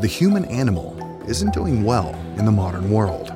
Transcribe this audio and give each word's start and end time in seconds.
The 0.00 0.08
human 0.08 0.44
animal 0.46 0.96
isn't 1.26 1.54
doing 1.54 1.84
well 1.84 2.14
in 2.36 2.44
the 2.44 2.52
modern 2.52 2.90
world. 2.90 3.32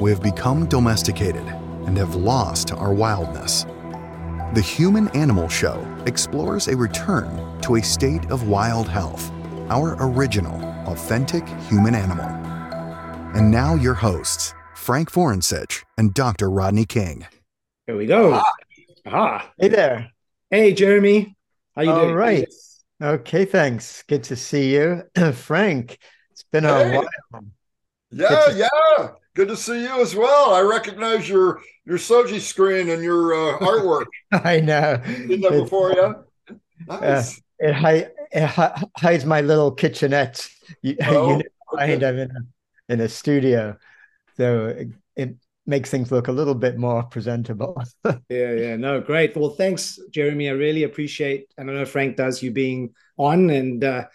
We 0.00 0.10
have 0.10 0.22
become 0.22 0.66
domesticated 0.66 1.46
and 1.86 1.96
have 1.98 2.14
lost 2.14 2.72
our 2.72 2.92
wildness. 2.92 3.64
The 4.54 4.62
Human 4.62 5.08
Animal 5.08 5.48
Show 5.48 5.84
explores 6.06 6.68
a 6.68 6.76
return 6.76 7.60
to 7.62 7.76
a 7.76 7.82
state 7.82 8.30
of 8.30 8.48
wild 8.48 8.88
health, 8.88 9.30
our 9.68 9.96
original, 10.00 10.62
authentic 10.86 11.46
human 11.68 11.94
animal. 11.94 12.26
And 13.36 13.50
now, 13.50 13.74
your 13.74 13.94
hosts, 13.94 14.54
Frank 14.74 15.10
Forencich 15.10 15.84
and 15.98 16.14
Dr. 16.14 16.50
Rodney 16.50 16.86
King. 16.86 17.26
Here 17.86 17.96
we 17.96 18.06
go. 18.06 18.34
Ah. 18.34 18.52
ah. 19.06 19.50
Hey 19.58 19.68
there. 19.68 20.12
Hey, 20.50 20.72
Jeremy. 20.72 21.36
How 21.76 21.82
you 21.82 21.90
All 21.90 22.00
doing? 22.00 22.10
All 22.10 22.16
right. 22.16 22.48
Okay, 23.02 23.44
thanks. 23.44 24.02
Good 24.08 24.24
to 24.24 24.36
see 24.36 24.72
you. 24.72 25.02
Frank, 25.34 25.98
it's 26.30 26.42
been 26.44 26.64
hey. 26.64 26.96
a 26.96 27.00
while. 27.00 27.44
Yeah, 28.10 28.50
yeah. 28.52 29.08
Good 29.34 29.48
to 29.48 29.56
see 29.56 29.82
you 29.82 30.00
as 30.00 30.14
well. 30.14 30.54
I 30.54 30.62
recognize 30.62 31.28
your 31.28 31.60
your 31.84 31.98
shoji 31.98 32.40
screen 32.40 32.88
and 32.88 33.02
your 33.02 33.34
uh, 33.34 33.58
artwork. 33.58 34.06
I 34.32 34.60
know. 34.60 35.02
Seen 35.04 35.42
that 35.42 35.50
before, 35.50 35.92
yeah. 35.92 36.12
Nice. 36.86 37.36
Uh, 37.36 37.40
it, 37.58 37.74
hi- 37.74 38.08
it 38.32 38.46
hi- 38.46 38.82
hides 38.96 39.26
my 39.26 39.42
little 39.42 39.70
kitchenette. 39.70 40.48
You, 40.82 40.96
oh, 41.02 41.30
you 41.30 41.36
know, 41.36 41.42
okay. 41.72 41.94
I'm 41.94 42.18
in 42.18 42.30
a, 42.30 42.92
in 42.92 43.00
a 43.00 43.08
studio, 43.08 43.78
so 44.36 44.66
it, 44.66 44.88
it 45.16 45.36
makes 45.68 45.90
things 45.90 46.10
look 46.10 46.28
a 46.28 46.32
little 46.32 46.54
bit 46.54 46.78
more 46.78 47.02
presentable. 47.04 47.80
yeah, 48.28 48.52
yeah, 48.52 48.76
no, 48.76 49.00
great. 49.00 49.36
Well, 49.36 49.50
thanks, 49.50 50.00
Jeremy. 50.10 50.48
I 50.48 50.52
really 50.52 50.84
appreciate. 50.84 51.52
And 51.58 51.70
I 51.70 51.74
know 51.74 51.84
Frank 51.84 52.16
does 52.16 52.42
you 52.42 52.50
being 52.50 52.94
on, 53.18 53.50
and 53.50 53.84
uh, 53.84 54.06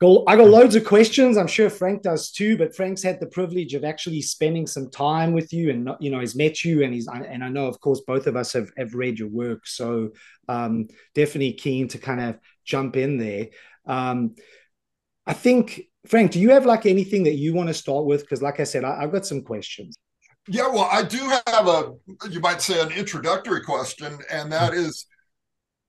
go. 0.00 0.22
I 0.28 0.36
got 0.36 0.48
loads 0.48 0.76
of 0.76 0.84
questions. 0.84 1.38
I'm 1.38 1.46
sure 1.46 1.70
Frank 1.70 2.02
does 2.02 2.30
too. 2.30 2.58
But 2.58 2.76
Frank's 2.76 3.02
had 3.02 3.18
the 3.18 3.26
privilege 3.26 3.74
of 3.74 3.84
actually 3.84 4.20
spending 4.20 4.66
some 4.66 4.90
time 4.90 5.32
with 5.32 5.52
you, 5.52 5.70
and 5.70 5.88
you 5.98 6.10
know, 6.10 6.20
he's 6.20 6.36
met 6.36 6.62
you, 6.62 6.84
and 6.84 6.92
he's 6.92 7.08
and 7.08 7.42
I 7.42 7.48
know, 7.48 7.66
of 7.66 7.80
course, 7.80 8.02
both 8.06 8.26
of 8.26 8.36
us 8.36 8.52
have 8.52 8.70
have 8.76 8.94
read 8.94 9.18
your 9.18 9.30
work. 9.30 9.66
So 9.66 10.10
um, 10.46 10.88
definitely 11.14 11.54
keen 11.54 11.88
to 11.88 11.98
kind 11.98 12.20
of 12.20 12.38
jump 12.64 12.96
in 12.96 13.16
there. 13.16 13.48
Um, 13.86 14.34
I 15.26 15.32
think 15.32 15.82
Frank, 16.06 16.32
do 16.32 16.40
you 16.40 16.50
have 16.50 16.66
like 16.66 16.84
anything 16.84 17.24
that 17.24 17.36
you 17.36 17.54
want 17.54 17.68
to 17.68 17.74
start 17.74 18.04
with? 18.04 18.20
Because, 18.20 18.42
like 18.42 18.60
I 18.60 18.64
said, 18.64 18.84
I, 18.84 19.00
have 19.00 19.12
got 19.12 19.24
some 19.24 19.42
questions. 19.42 19.96
Yeah, 20.52 20.66
well, 20.66 20.88
I 20.90 21.04
do 21.04 21.18
have 21.46 21.68
a, 21.68 21.92
you 22.28 22.40
might 22.40 22.60
say, 22.60 22.80
an 22.80 22.90
introductory 22.90 23.62
question, 23.62 24.18
and 24.32 24.50
that 24.50 24.74
is 24.74 25.06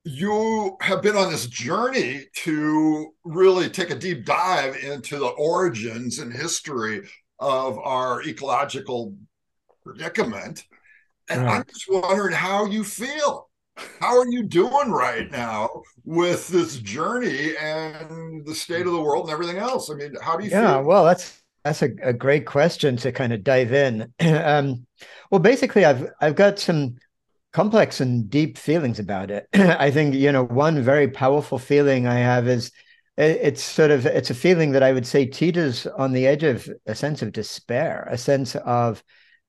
you 0.04 0.78
have 0.82 1.02
been 1.02 1.16
on 1.16 1.32
this 1.32 1.48
journey 1.48 2.26
to 2.44 3.12
really 3.24 3.72
take 3.72 3.90
a 3.90 3.98
deep 3.98 4.24
dive 4.24 4.76
into 4.76 5.18
the 5.18 5.30
origins 5.30 6.20
and 6.20 6.32
history 6.32 7.02
of 7.40 7.80
our 7.80 8.22
ecological 8.22 9.16
predicament. 9.84 10.64
And 11.28 11.42
right. 11.42 11.56
I'm 11.56 11.66
just 11.68 11.86
wondering 11.90 12.36
how 12.36 12.66
you 12.66 12.84
feel. 12.84 13.50
How 14.00 14.20
are 14.20 14.30
you 14.30 14.44
doing 14.44 14.92
right 14.92 15.32
now 15.32 15.82
with 16.04 16.48
this 16.50 16.78
journey 16.78 17.56
and 17.60 18.46
the 18.46 18.54
state 18.54 18.86
of 18.86 18.94
the 18.94 19.02
world 19.02 19.26
and 19.26 19.34
everything 19.34 19.58
else? 19.58 19.90
I 19.90 19.96
mean, 19.96 20.14
how 20.22 20.38
do 20.38 20.46
you 20.46 20.52
yeah, 20.52 20.76
feel? 20.76 20.84
well, 20.84 21.06
that's 21.06 21.41
that's 21.64 21.82
a, 21.82 21.90
a 22.02 22.14
great 22.14 22.46
question 22.46 22.98
to 22.98 23.12
kind 23.12 23.34
of 23.34 23.44
dive 23.44 23.74
in. 23.74 24.14
um, 24.20 24.86
well, 25.30 25.40
basically, 25.40 25.86
I've 25.86 26.10
I've 26.20 26.36
got 26.36 26.60
some 26.60 26.96
complex 27.54 28.00
and 28.00 28.30
deep 28.30 28.58
feelings 28.58 29.00
about 29.00 29.30
it. 29.32 29.48
I 29.54 29.92
think 29.92 30.16
you 30.16 30.32
know 30.32 30.46
one 30.46 30.82
very 30.82 31.08
powerful 31.08 31.60
feeling 31.60 32.08
I 32.08 32.20
have 32.20 32.48
is 32.48 32.72
it's 33.18 33.62
sort 33.62 33.92
of 33.92 34.06
it's 34.06 34.30
a 34.30 34.36
feeling 34.36 34.72
that 34.72 34.84
I 34.84 34.94
would 34.94 35.06
say 35.06 35.26
teeters 35.26 35.86
on 35.86 36.14
the 36.14 36.26
edge 36.28 36.44
of 36.44 36.70
a 36.86 36.96
sense 36.96 37.22
of 37.22 37.32
despair, 37.32 38.08
a 38.10 38.18
sense 38.18 38.56
of 38.56 39.04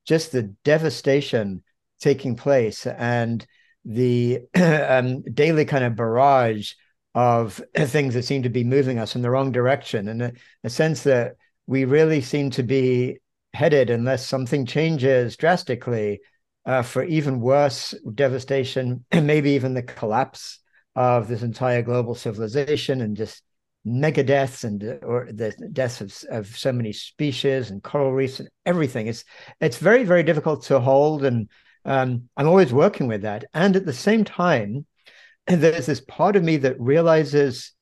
just 0.04 0.32
the 0.32 0.42
devastation 0.64 1.62
taking 2.00 2.36
place 2.36 2.86
and 2.86 3.46
the 3.84 4.40
um, 4.54 5.22
daily 5.22 5.64
kind 5.64 5.84
of 5.84 5.96
barrage 5.96 6.72
of 7.14 7.60
things 7.76 8.14
that 8.14 8.24
seem 8.24 8.42
to 8.42 8.48
be 8.48 8.64
moving 8.64 8.98
us 8.98 9.14
in 9.14 9.22
the 9.22 9.30
wrong 9.30 9.52
direction, 9.52 10.08
and 10.08 10.22
a, 10.22 10.32
a 10.64 10.70
sense 10.70 11.02
that 11.04 11.36
we 11.66 11.84
really 11.84 12.20
seem 12.20 12.50
to 12.50 12.62
be 12.62 13.18
headed, 13.54 13.90
unless 13.90 14.26
something 14.26 14.66
changes 14.66 15.36
drastically, 15.36 16.20
uh, 16.64 16.82
for 16.82 17.02
even 17.04 17.40
worse 17.40 17.94
devastation, 18.14 19.04
and 19.10 19.26
maybe 19.26 19.50
even 19.50 19.74
the 19.74 19.82
collapse 19.82 20.58
of 20.94 21.28
this 21.28 21.42
entire 21.42 21.82
global 21.82 22.14
civilization 22.14 23.00
and 23.00 23.16
just 23.16 23.42
mega 23.84 24.22
deaths 24.22 24.62
and 24.62 24.82
or 25.02 25.28
the 25.32 25.52
deaths 25.72 26.00
of, 26.00 26.14
of 26.30 26.46
so 26.46 26.70
many 26.72 26.92
species 26.92 27.70
and 27.70 27.82
coral 27.82 28.12
reefs 28.12 28.38
and 28.38 28.48
everything. 28.64 29.06
It's 29.06 29.24
it's 29.60 29.78
very 29.78 30.04
very 30.04 30.22
difficult 30.22 30.64
to 30.64 30.80
hold, 30.80 31.24
and 31.24 31.48
um, 31.84 32.28
I'm 32.36 32.46
always 32.46 32.72
working 32.72 33.08
with 33.08 33.22
that. 33.22 33.44
And 33.54 33.74
at 33.74 33.86
the 33.86 33.92
same 33.92 34.24
time, 34.24 34.86
there's 35.46 35.86
this 35.86 36.00
part 36.00 36.36
of 36.36 36.44
me 36.44 36.58
that 36.58 36.80
realizes 36.80 37.72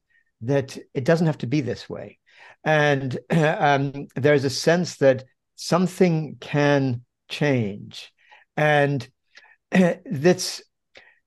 that 0.42 0.78
it 0.94 1.04
doesn't 1.04 1.26
have 1.26 1.38
to 1.38 1.47
be 1.47 1.60
this 1.60 1.88
way 1.88 2.18
and 2.65 3.19
um, 3.31 4.09
there's 4.16 4.44
a 4.44 4.50
sense 4.50 4.97
that 4.97 5.25
something 5.56 6.37
can 6.41 7.03
change. 7.28 8.12
And 8.56 9.09
that's 9.71 10.62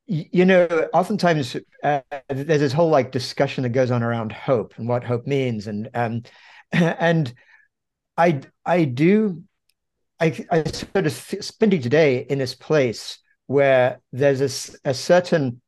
you 0.06 0.44
know 0.44 0.68
oftentimes 0.94 1.56
uh, 1.82 2.02
there's 2.28 2.60
this 2.60 2.74
whole 2.74 2.90
like 2.90 3.12
discussion 3.12 3.64
that 3.64 3.70
goes 3.70 3.90
on 3.90 4.04
around 4.04 4.34
hope 4.34 4.74
and 4.78 4.88
what 4.88 5.04
hope 5.04 5.26
means. 5.26 5.68
And 5.68 5.90
um 5.94 6.24
and 6.72 7.34
i 8.18 8.42
i 8.66 8.84
do 8.84 9.44
i 10.20 10.46
i 10.52 10.64
sort 10.66 11.06
of 11.06 11.14
spending 11.14 11.82
today 11.82 12.26
in 12.30 12.38
this 12.38 12.54
place 12.54 13.20
where 13.48 14.02
there's 14.12 14.42
a, 14.86 14.90
a 14.90 14.94
certain 14.94 15.62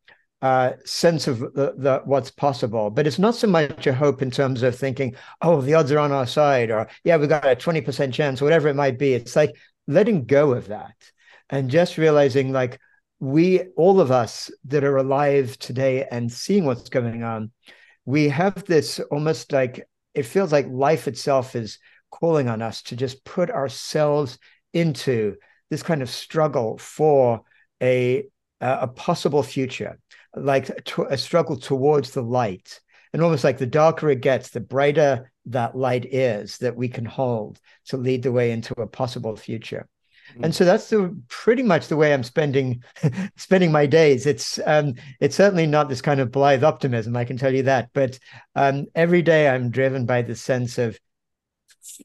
uh, 0.45 0.73
sense 0.85 1.27
of 1.27 1.39
the, 1.39 1.73
the, 1.75 2.01
what's 2.05 2.29
possible. 2.29 2.91
But 2.91 3.07
it's 3.07 3.17
not 3.17 3.33
so 3.33 3.47
much 3.47 3.87
a 3.87 3.93
hope 3.95 4.21
in 4.21 4.29
terms 4.29 4.61
of 4.61 4.75
thinking, 4.75 5.15
oh, 5.41 5.59
the 5.59 5.73
odds 5.73 5.91
are 5.91 5.97
on 5.97 6.11
our 6.11 6.27
side, 6.27 6.69
or 6.69 6.87
yeah, 7.03 7.17
we've 7.17 7.27
got 7.27 7.45
a 7.45 7.55
20% 7.55 8.13
chance, 8.13 8.41
whatever 8.41 8.67
it 8.67 8.75
might 8.75 8.99
be. 8.99 9.15
It's 9.15 9.35
like 9.35 9.55
letting 9.87 10.25
go 10.25 10.53
of 10.53 10.67
that 10.67 10.93
and 11.49 11.71
just 11.71 11.97
realizing 11.97 12.51
like 12.51 12.79
we, 13.19 13.61
all 13.75 13.99
of 13.99 14.11
us 14.11 14.51
that 14.65 14.83
are 14.83 14.97
alive 14.97 15.57
today 15.57 16.05
and 16.11 16.31
seeing 16.31 16.65
what's 16.65 16.89
going 16.89 17.23
on, 17.23 17.49
we 18.05 18.29
have 18.29 18.65
this 18.65 18.99
almost 19.09 19.51
like 19.51 19.87
it 20.13 20.27
feels 20.27 20.51
like 20.51 20.67
life 20.69 21.07
itself 21.07 21.55
is 21.55 21.79
calling 22.11 22.49
on 22.49 22.61
us 22.61 22.83
to 22.83 22.95
just 22.95 23.25
put 23.25 23.49
ourselves 23.49 24.37
into 24.73 25.37
this 25.71 25.81
kind 25.81 26.03
of 26.03 26.09
struggle 26.11 26.77
for 26.77 27.41
a 27.81 28.27
a 28.61 28.87
possible 28.87 29.43
future 29.43 29.99
like 30.35 30.69
a 31.09 31.17
struggle 31.17 31.57
towards 31.57 32.11
the 32.11 32.23
light. 32.23 32.79
And 33.13 33.21
almost 33.21 33.43
like 33.43 33.57
the 33.57 33.65
darker 33.65 34.09
it 34.09 34.21
gets 34.21 34.49
the 34.49 34.59
brighter 34.59 35.31
that 35.45 35.75
light 35.75 36.05
is 36.05 36.57
that 36.57 36.75
we 36.75 36.89
can 36.89 37.05
hold 37.05 37.59
to 37.85 37.97
lead 37.97 38.23
the 38.23 38.31
way 38.31 38.51
into 38.51 38.73
a 38.81 38.87
possible 38.87 39.35
future. 39.35 39.87
Mm-hmm. 40.31 40.45
and 40.45 40.55
so 40.55 40.65
that's 40.65 40.89
the 40.89 41.15
pretty 41.27 41.61
much 41.61 41.87
the 41.87 41.95
way 41.95 42.11
i'm 42.11 42.23
spending 42.23 42.83
spending 43.37 43.71
my 43.71 43.85
days. 43.85 44.25
It's 44.25 44.59
um 44.65 44.95
it's 45.19 45.35
certainly 45.35 45.67
not 45.67 45.87
this 45.87 46.01
kind 46.01 46.19
of 46.19 46.31
blithe 46.31 46.63
optimism 46.63 47.15
i 47.15 47.25
can 47.25 47.37
tell 47.37 47.53
you 47.53 47.63
that. 47.63 47.89
But 47.93 48.17
um 48.55 48.87
every 48.95 49.21
day 49.21 49.47
i'm 49.47 49.69
driven 49.69 50.07
by 50.07 50.23
the 50.23 50.35
sense 50.35 50.79
of 50.79 50.99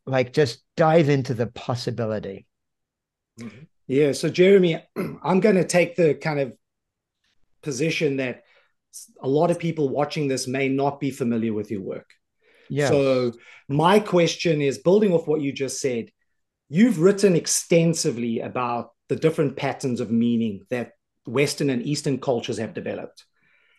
like 0.05 0.35
just 0.35 0.63
dive 0.77 1.09
into 1.09 1.33
the 1.33 1.47
possibility. 1.47 2.47
Mm-hmm. 3.41 3.65
yeah 3.87 4.13
so 4.13 4.29
jeremy 4.29 4.85
i'm 5.23 5.41
going 5.41 5.55
to 5.55 5.65
take 5.65 5.97
the 5.97 6.13
kind 6.13 6.41
of 6.41 6.53
position 7.63 8.17
that 8.17 8.43
a 9.23 9.29
lot 9.29 9.51
of 9.51 9.59
people 9.59 9.89
watching 9.89 10.29
this 10.29 10.47
may 10.47 10.69
not 10.69 11.01
be 11.01 11.11
familiar 11.11 11.53
with 11.53 11.71
your 11.71 11.83
work. 11.83 12.11
Yeah. 12.69 12.89
So 12.89 13.33
my 13.69 14.01
question 14.01 14.61
is 14.61 14.79
building 14.79 15.13
off 15.13 15.27
what 15.27 15.41
you 15.41 15.53
just 15.53 15.81
said. 15.81 16.11
You've 16.69 17.01
written 17.01 17.35
extensively 17.35 18.41
about 18.41 18.91
the 19.09 19.17
different 19.17 19.57
patterns 19.57 20.01
of 20.01 20.11
meaning 20.11 20.67
that 20.71 20.93
Western 21.27 21.71
and 21.71 21.83
Eastern 21.83 22.19
cultures 22.19 22.59
have 22.59 22.75
developed. 22.75 23.25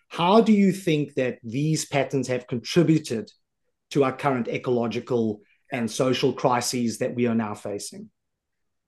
How 0.10 0.42
do 0.42 0.52
you 0.52 0.74
think 0.74 1.14
that 1.16 1.40
these 1.42 1.86
patterns 1.86 2.28
have 2.28 2.48
contributed 2.48 3.32
to 3.92 4.04
our 4.04 4.12
current 4.12 4.50
ecological 4.50 5.42
and 5.72 5.90
social 5.90 6.34
crises 6.34 6.98
that 6.98 7.16
we 7.16 7.28
are 7.28 7.36
now 7.36 7.54
facing? 7.54 8.10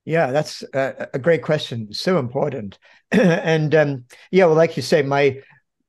Yeah, 0.06 0.32
that's 0.32 0.64
a, 0.74 1.08
a 1.14 1.20
great 1.20 1.42
question. 1.44 1.94
So 1.94 2.20
important. 2.20 2.78
and 3.12 3.74
um, 3.74 4.06
yeah, 4.32 4.46
well, 4.46 4.56
like 4.56 4.76
you 4.76 4.84
say, 4.84 5.02
my 5.02 5.40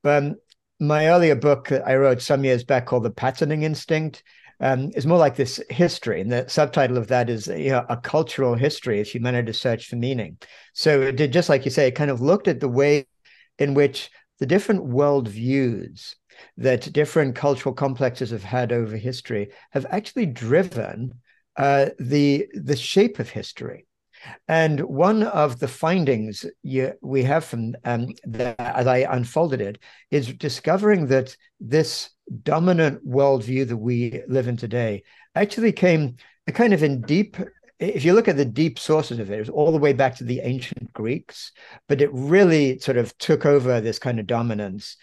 um, 0.05 0.37
my 0.81 1.09
earlier 1.09 1.35
book 1.35 1.69
that 1.69 1.87
I 1.87 1.97
wrote 1.97 2.21
some 2.21 2.45
years 2.45 2.65
back 2.65 2.87
called 2.87 3.05
The 3.05 3.11
Patterning 3.11 3.63
Instinct 3.63 4.23
um, 4.61 4.91
is 4.95 5.07
more 5.07 5.19
like 5.19 5.37
this 5.37 5.61
history. 5.71 6.21
And 6.21 6.31
the 6.31 6.47
subtitle 6.49 6.97
of 6.99 7.09
that 7.09 7.31
is 7.31 7.47
you 7.47 7.71
know, 7.71 7.87
a 7.89 7.97
cultural 7.97 8.55
history 8.55 9.01
of 9.01 9.09
humanity's 9.09 9.59
search 9.59 9.89
for 9.89 9.97
meaning. 9.97 10.39
So 10.75 11.01
it 11.03 11.17
did, 11.17 11.33
just 11.33 11.49
like 11.49 11.65
you 11.65 11.71
say, 11.71 11.89
it 11.89 11.93
kind 11.97 12.11
of 12.11 12.21
looked 12.21 12.49
at 12.49 12.61
the 12.61 12.69
way 12.69 13.07
in 13.59 13.75
which 13.75 14.11
the 14.41 14.47
different 14.47 14.85
worldviews 14.85 16.15
that 16.57 16.93
different 16.93 17.37
cultural 17.37 17.75
complexes 17.75 18.31
have 18.31 18.43
had 18.45 18.73
over 18.73 18.97
history 18.97 19.51
have 19.71 19.87
actually 19.91 20.27
driven 20.27 21.15
uh, 21.57 21.87
the 21.99 22.49
the 22.55 22.77
shape 22.77 23.19
of 23.21 23.31
history. 23.31 23.87
And 24.49 24.81
one 24.81 25.23
of 25.23 25.59
the 25.59 25.69
findings 25.69 26.47
you, 26.63 26.93
we 27.03 27.23
have 27.25 27.45
from 27.45 27.75
um, 27.85 28.15
that, 28.25 28.59
as 28.59 28.87
I 28.87 28.99
unfolded 28.99 29.61
it, 29.61 29.79
is 30.11 30.33
discovering 30.35 31.07
that 31.09 31.37
this 31.61 32.11
dominant 32.43 33.07
worldview 33.07 33.69
that 33.69 33.77
we 33.77 34.23
live 34.29 34.49
in 34.49 34.57
today 34.57 35.03
actually 35.35 35.73
came 35.73 36.17
kind 36.53 36.73
of 36.73 36.83
in 36.83 37.03
deep. 37.03 37.37
If 37.79 38.05
you 38.05 38.13
look 38.15 38.29
at 38.29 38.37
the 38.37 38.45
deep 38.45 38.79
sources 38.79 39.19
of 39.19 39.31
it, 39.31 39.37
it 39.37 39.41
was 39.41 39.49
all 39.51 39.73
the 39.73 39.79
way 39.79 39.93
back 39.93 40.17
to 40.17 40.25
the 40.25 40.41
ancient 40.41 40.93
Greeks, 40.93 41.53
but 41.89 42.01
it 42.01 42.11
really 42.13 42.79
sort 42.79 42.97
of 42.97 43.17
took 43.19 43.45
over 43.45 43.81
this 43.81 43.99
kind 43.99 44.21
of 44.21 44.27
dominance 44.27 44.97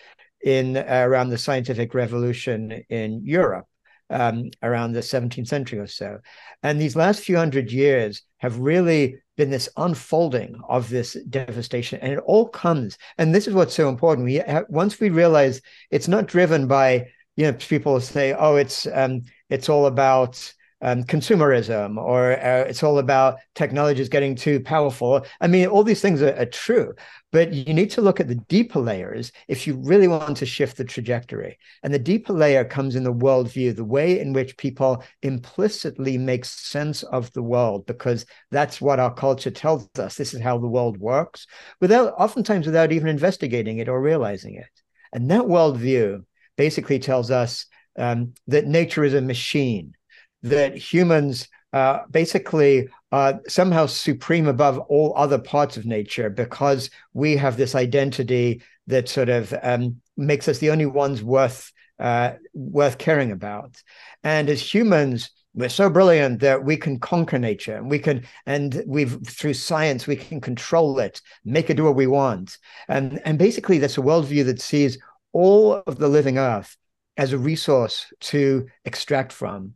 in 0.43 0.77
uh, 0.77 0.85
around 0.89 1.29
the 1.29 1.37
scientific 1.37 1.93
revolution 1.93 2.83
in 2.89 3.21
Europe 3.23 3.67
um, 4.11 4.51
around 4.61 4.91
the 4.91 4.99
17th 4.99 5.47
century 5.47 5.79
or 5.79 5.87
so. 5.87 6.19
And 6.61 6.79
these 6.79 6.95
last 6.95 7.21
few 7.21 7.37
hundred 7.37 7.71
years 7.71 8.21
have 8.37 8.59
really 8.59 9.17
been 9.37 9.49
this 9.49 9.69
unfolding 9.77 10.59
of 10.67 10.89
this 10.89 11.17
devastation. 11.29 11.99
And 12.01 12.13
it 12.13 12.19
all 12.19 12.47
comes, 12.47 12.97
and 13.17 13.33
this 13.33 13.47
is 13.47 13.53
what's 13.53 13.73
so 13.73 13.89
important. 13.89 14.25
We 14.25 14.41
once 14.69 14.99
we 14.99 15.09
realize 15.09 15.61
it's 15.89 16.07
not 16.07 16.27
driven 16.27 16.67
by, 16.67 17.07
you 17.35 17.45
know, 17.45 17.53
people 17.53 17.99
say, 18.01 18.33
oh, 18.33 18.57
it's 18.57 18.85
um, 18.93 19.23
it's 19.49 19.69
all 19.69 19.87
about 19.87 20.53
um, 20.81 21.03
consumerism 21.03 21.97
or 21.97 22.33
uh, 22.33 22.65
it's 22.67 22.83
all 22.83 22.97
about 22.97 23.37
technologies 23.55 24.09
getting 24.09 24.35
too 24.35 24.59
powerful. 24.59 25.25
I 25.39 25.47
mean, 25.47 25.67
all 25.67 25.83
these 25.83 26.01
things 26.01 26.21
are, 26.21 26.35
are, 26.35 26.45
true, 26.45 26.93
but 27.31 27.53
you 27.53 27.73
need 27.73 27.91
to 27.91 28.01
look 28.01 28.19
at 28.19 28.27
the 28.27 28.35
deeper 28.35 28.79
layers 28.79 29.31
if 29.47 29.67
you 29.67 29.77
really 29.77 30.07
want 30.07 30.37
to 30.37 30.45
shift 30.45 30.77
the 30.77 30.83
trajectory. 30.83 31.57
And 31.83 31.93
the 31.93 31.99
deeper 31.99 32.33
layer 32.33 32.65
comes 32.65 32.95
in 32.95 33.03
the 33.03 33.13
worldview, 33.13 33.75
the 33.75 33.85
way 33.85 34.19
in 34.19 34.33
which 34.33 34.57
people 34.57 35.03
implicitly 35.21 36.17
make 36.17 36.45
sense 36.45 37.03
of 37.03 37.31
the 37.33 37.43
world, 37.43 37.85
because 37.85 38.25
that's 38.49 38.81
what 38.81 38.99
our 38.99 39.13
culture 39.13 39.51
tells 39.51 39.87
us. 39.99 40.15
This 40.15 40.33
is 40.33 40.41
how 40.41 40.57
the 40.57 40.67
world 40.67 40.97
works, 40.97 41.45
without 41.79 42.13
oftentimes 42.17 42.65
without 42.65 42.91
even 42.91 43.07
investigating 43.07 43.77
it 43.77 43.87
or 43.87 44.01
realizing 44.01 44.55
it. 44.55 44.69
And 45.13 45.29
that 45.29 45.43
worldview 45.43 46.25
basically 46.57 46.99
tells 46.99 47.31
us 47.31 47.65
um, 47.97 48.33
that 48.47 48.65
nature 48.65 49.03
is 49.03 49.13
a 49.13 49.21
machine 49.21 49.93
that 50.43 50.75
humans 50.75 51.47
uh, 51.73 51.99
basically 52.09 52.89
uh, 53.11 53.33
somehow 53.47 53.85
supreme 53.85 54.47
above 54.47 54.77
all 54.79 55.13
other 55.15 55.37
parts 55.37 55.77
of 55.77 55.85
nature 55.85 56.29
because 56.29 56.89
we 57.13 57.37
have 57.37 57.57
this 57.57 57.75
identity 57.75 58.61
that 58.87 59.07
sort 59.07 59.29
of 59.29 59.53
um, 59.63 60.01
makes 60.17 60.47
us 60.47 60.59
the 60.59 60.69
only 60.69 60.85
ones 60.85 61.23
worth 61.23 61.71
uh, 61.99 62.33
worth 62.53 62.97
caring 62.97 63.31
about. 63.31 63.81
And 64.23 64.49
as 64.49 64.61
humans, 64.61 65.29
we're 65.53 65.69
so 65.69 65.89
brilliant 65.89 66.39
that 66.39 66.63
we 66.63 66.77
can 66.77 66.99
conquer 66.99 67.37
nature 67.37 67.75
and 67.75 67.89
we 67.89 67.99
can 67.99 68.23
and 68.45 68.83
we've 68.87 69.19
through 69.27 69.53
science 69.53 70.07
we 70.07 70.15
can 70.15 70.39
control 70.39 70.97
it 70.99 71.21
make 71.43 71.69
it 71.69 71.75
do 71.75 71.83
what 71.83 71.95
we 71.95 72.07
want 72.07 72.57
and 72.87 73.21
and 73.25 73.37
basically 73.37 73.77
that's 73.77 73.97
a 73.97 74.01
worldview 74.01 74.45
that 74.45 74.61
sees 74.61 74.97
all 75.33 75.83
of 75.87 75.97
the 75.97 76.07
living 76.07 76.37
earth 76.37 76.77
as 77.17 77.33
a 77.33 77.37
resource 77.37 78.13
to 78.21 78.65
extract 78.85 79.33
from 79.33 79.73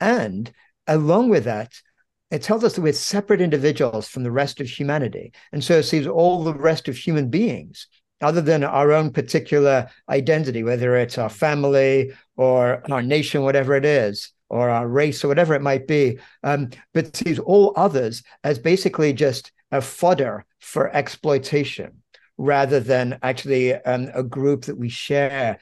and 0.00 0.50
along 0.86 1.28
with 1.28 1.44
that, 1.44 1.72
it 2.30 2.42
tells 2.42 2.64
us 2.64 2.74
that 2.74 2.82
we're 2.82 2.92
separate 2.92 3.40
individuals 3.40 4.08
from 4.08 4.22
the 4.22 4.30
rest 4.30 4.60
of 4.60 4.68
humanity. 4.68 5.32
And 5.52 5.64
so 5.64 5.78
it 5.78 5.84
sees 5.84 6.06
all 6.06 6.44
the 6.44 6.54
rest 6.54 6.88
of 6.88 6.96
human 6.96 7.30
beings, 7.30 7.86
other 8.20 8.40
than 8.40 8.64
our 8.64 8.92
own 8.92 9.10
particular 9.10 9.88
identity, 10.08 10.62
whether 10.62 10.96
it's 10.96 11.18
our 11.18 11.30
family 11.30 12.12
or 12.36 12.82
our 12.90 13.02
nation, 13.02 13.42
whatever 13.42 13.74
it 13.74 13.84
is, 13.84 14.32
or 14.50 14.70
our 14.70 14.88
race 14.88 15.24
or 15.24 15.28
whatever 15.28 15.54
it 15.54 15.62
might 15.62 15.86
be, 15.86 16.18
um, 16.42 16.70
but 16.94 17.14
sees 17.16 17.38
all 17.38 17.72
others 17.76 18.22
as 18.44 18.58
basically 18.58 19.12
just 19.12 19.52
a 19.70 19.80
fodder 19.80 20.44
for 20.58 20.94
exploitation 20.94 22.02
rather 22.38 22.80
than 22.80 23.18
actually 23.22 23.74
um, 23.74 24.08
a 24.14 24.22
group 24.22 24.64
that 24.64 24.78
we 24.78 24.88
share 24.88 25.58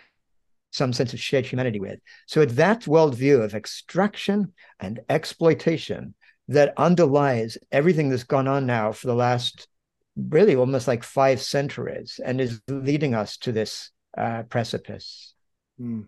some 0.76 0.92
sense 0.92 1.12
of 1.12 1.20
shared 1.20 1.46
humanity 1.46 1.80
with. 1.80 1.98
So 2.26 2.40
it's 2.42 2.54
that 2.54 2.82
worldview 2.82 3.42
of 3.42 3.54
extraction 3.54 4.52
and 4.78 5.00
exploitation 5.08 6.14
that 6.48 6.74
underlies 6.76 7.58
everything 7.72 8.08
that's 8.08 8.24
gone 8.24 8.46
on 8.46 8.66
now 8.66 8.92
for 8.92 9.06
the 9.06 9.14
last 9.14 9.68
really 10.16 10.54
almost 10.54 10.86
like 10.86 11.02
five 11.02 11.40
centuries 11.40 12.20
and 12.24 12.40
is 12.40 12.60
leading 12.68 13.14
us 13.14 13.36
to 13.38 13.52
this 13.52 13.90
uh, 14.16 14.42
precipice. 14.44 15.34
Hmm. 15.78 16.02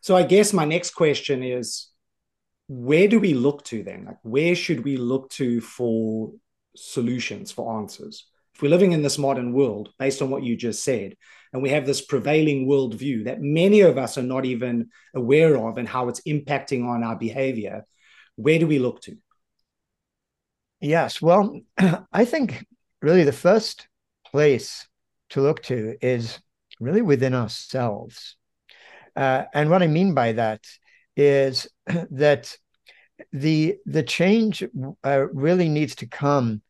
So 0.00 0.16
I 0.16 0.22
guess 0.22 0.52
my 0.52 0.64
next 0.64 0.90
question 0.90 1.42
is 1.42 1.88
where 2.68 3.08
do 3.08 3.18
we 3.18 3.34
look 3.34 3.64
to 3.64 3.82
then? 3.82 4.04
Like 4.06 4.18
where 4.22 4.54
should 4.54 4.84
we 4.84 4.96
look 4.96 5.30
to 5.30 5.60
for 5.60 6.32
solutions, 6.76 7.50
for 7.50 7.78
answers? 7.78 8.27
If 8.58 8.62
we're 8.62 8.70
living 8.70 8.90
in 8.90 9.02
this 9.02 9.18
modern 9.18 9.52
world, 9.52 9.90
based 10.00 10.20
on 10.20 10.30
what 10.30 10.42
you 10.42 10.56
just 10.56 10.82
said, 10.82 11.14
and 11.52 11.62
we 11.62 11.70
have 11.70 11.86
this 11.86 12.04
prevailing 12.04 12.66
worldview 12.66 13.26
that 13.26 13.40
many 13.40 13.82
of 13.82 13.96
us 13.96 14.18
are 14.18 14.22
not 14.24 14.44
even 14.44 14.88
aware 15.14 15.56
of 15.56 15.78
and 15.78 15.88
how 15.88 16.08
it's 16.08 16.22
impacting 16.22 16.84
on 16.84 17.04
our 17.04 17.14
behavior, 17.14 17.84
where 18.34 18.58
do 18.58 18.66
we 18.66 18.80
look 18.80 19.00
to? 19.02 19.16
Yes, 20.80 21.22
well, 21.22 21.60
I 22.12 22.24
think 22.24 22.66
really 23.00 23.22
the 23.22 23.30
first 23.30 23.86
place 24.26 24.88
to 25.28 25.40
look 25.40 25.62
to 25.62 25.94
is 26.02 26.40
really 26.80 27.02
within 27.02 27.34
ourselves. 27.34 28.34
Uh, 29.14 29.44
and 29.54 29.70
what 29.70 29.84
I 29.84 29.86
mean 29.86 30.14
by 30.14 30.32
that 30.32 30.66
is 31.16 31.68
that 32.10 32.56
the 33.32 33.76
the 33.86 34.02
change 34.02 34.64
uh, 35.04 35.26
really 35.32 35.68
needs 35.68 35.94
to 35.96 36.06
come 36.08 36.62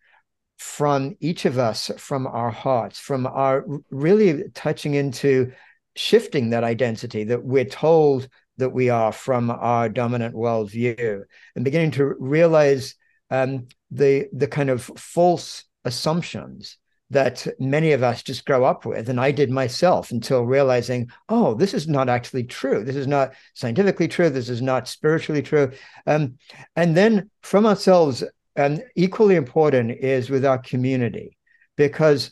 from 0.58 1.16
each 1.20 1.44
of 1.44 1.56
us, 1.56 1.90
from 1.96 2.26
our 2.26 2.50
hearts, 2.50 2.98
from 2.98 3.26
our 3.26 3.64
really 3.90 4.44
touching 4.54 4.94
into 4.94 5.52
shifting 5.94 6.50
that 6.50 6.64
identity 6.64 7.24
that 7.24 7.44
we're 7.44 7.64
told 7.64 8.28
that 8.56 8.70
we 8.70 8.90
are 8.90 9.12
from 9.12 9.50
our 9.50 9.88
dominant 9.88 10.34
worldview 10.34 11.22
and 11.54 11.64
beginning 11.64 11.92
to 11.92 12.14
realize 12.18 12.96
um, 13.30 13.68
the 13.90 14.26
the 14.32 14.48
kind 14.48 14.68
of 14.68 14.82
false 14.96 15.64
assumptions 15.84 16.76
that 17.10 17.46
many 17.58 17.92
of 17.92 18.02
us 18.02 18.22
just 18.22 18.44
grow 18.44 18.64
up 18.64 18.84
with. 18.84 19.08
And 19.08 19.18
i 19.20 19.30
did 19.30 19.50
myself 19.50 20.10
until 20.10 20.42
realizing 20.42 21.10
oh 21.28 21.54
this 21.54 21.72
is 21.72 21.86
not 21.86 22.08
actually 22.08 22.44
true. 22.44 22.82
This 22.82 22.96
is 22.96 23.06
not 23.06 23.32
scientifically 23.54 24.08
true. 24.08 24.28
This 24.28 24.48
is 24.48 24.60
not 24.60 24.88
spiritually 24.88 25.42
true. 25.42 25.70
Um, 26.06 26.38
and 26.74 26.96
then 26.96 27.30
from 27.42 27.64
ourselves 27.64 28.24
and 28.58 28.82
equally 28.94 29.36
important 29.36 29.90
is 29.90 30.30
with 30.30 30.44
our 30.44 30.58
community, 30.58 31.38
because 31.76 32.30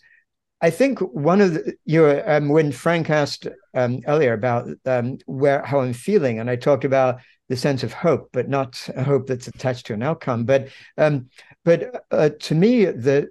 I 0.61 0.71
think 0.71 0.99
one 1.01 1.41
of 1.45 1.55
the, 1.55 1.75
you 1.85 2.23
um, 2.27 2.49
when 2.49 2.73
Frank 2.73 3.11
asked 3.11 3.47
um, 3.75 4.01
earlier 4.07 4.33
about 4.33 4.69
um, 4.85 5.19
where 5.27 5.63
how 5.65 5.81
I'm 5.81 5.93
feeling, 5.93 6.41
and 6.41 6.51
I 6.51 6.57
talked 6.57 6.85
about 6.85 7.21
the 7.49 7.57
sense 7.57 7.85
of 7.85 7.93
hope, 7.93 8.31
but 8.33 8.49
not 8.49 8.89
a 8.97 9.05
hope 9.05 9.27
that's 9.27 9.49
attached 9.49 9.87
to 9.87 9.95
an 9.95 10.03
outcome. 10.03 10.45
But 10.45 10.69
um, 10.99 11.29
but 11.65 12.07
uh, 12.11 12.31
to 12.41 12.55
me, 12.55 12.87
the 12.87 13.29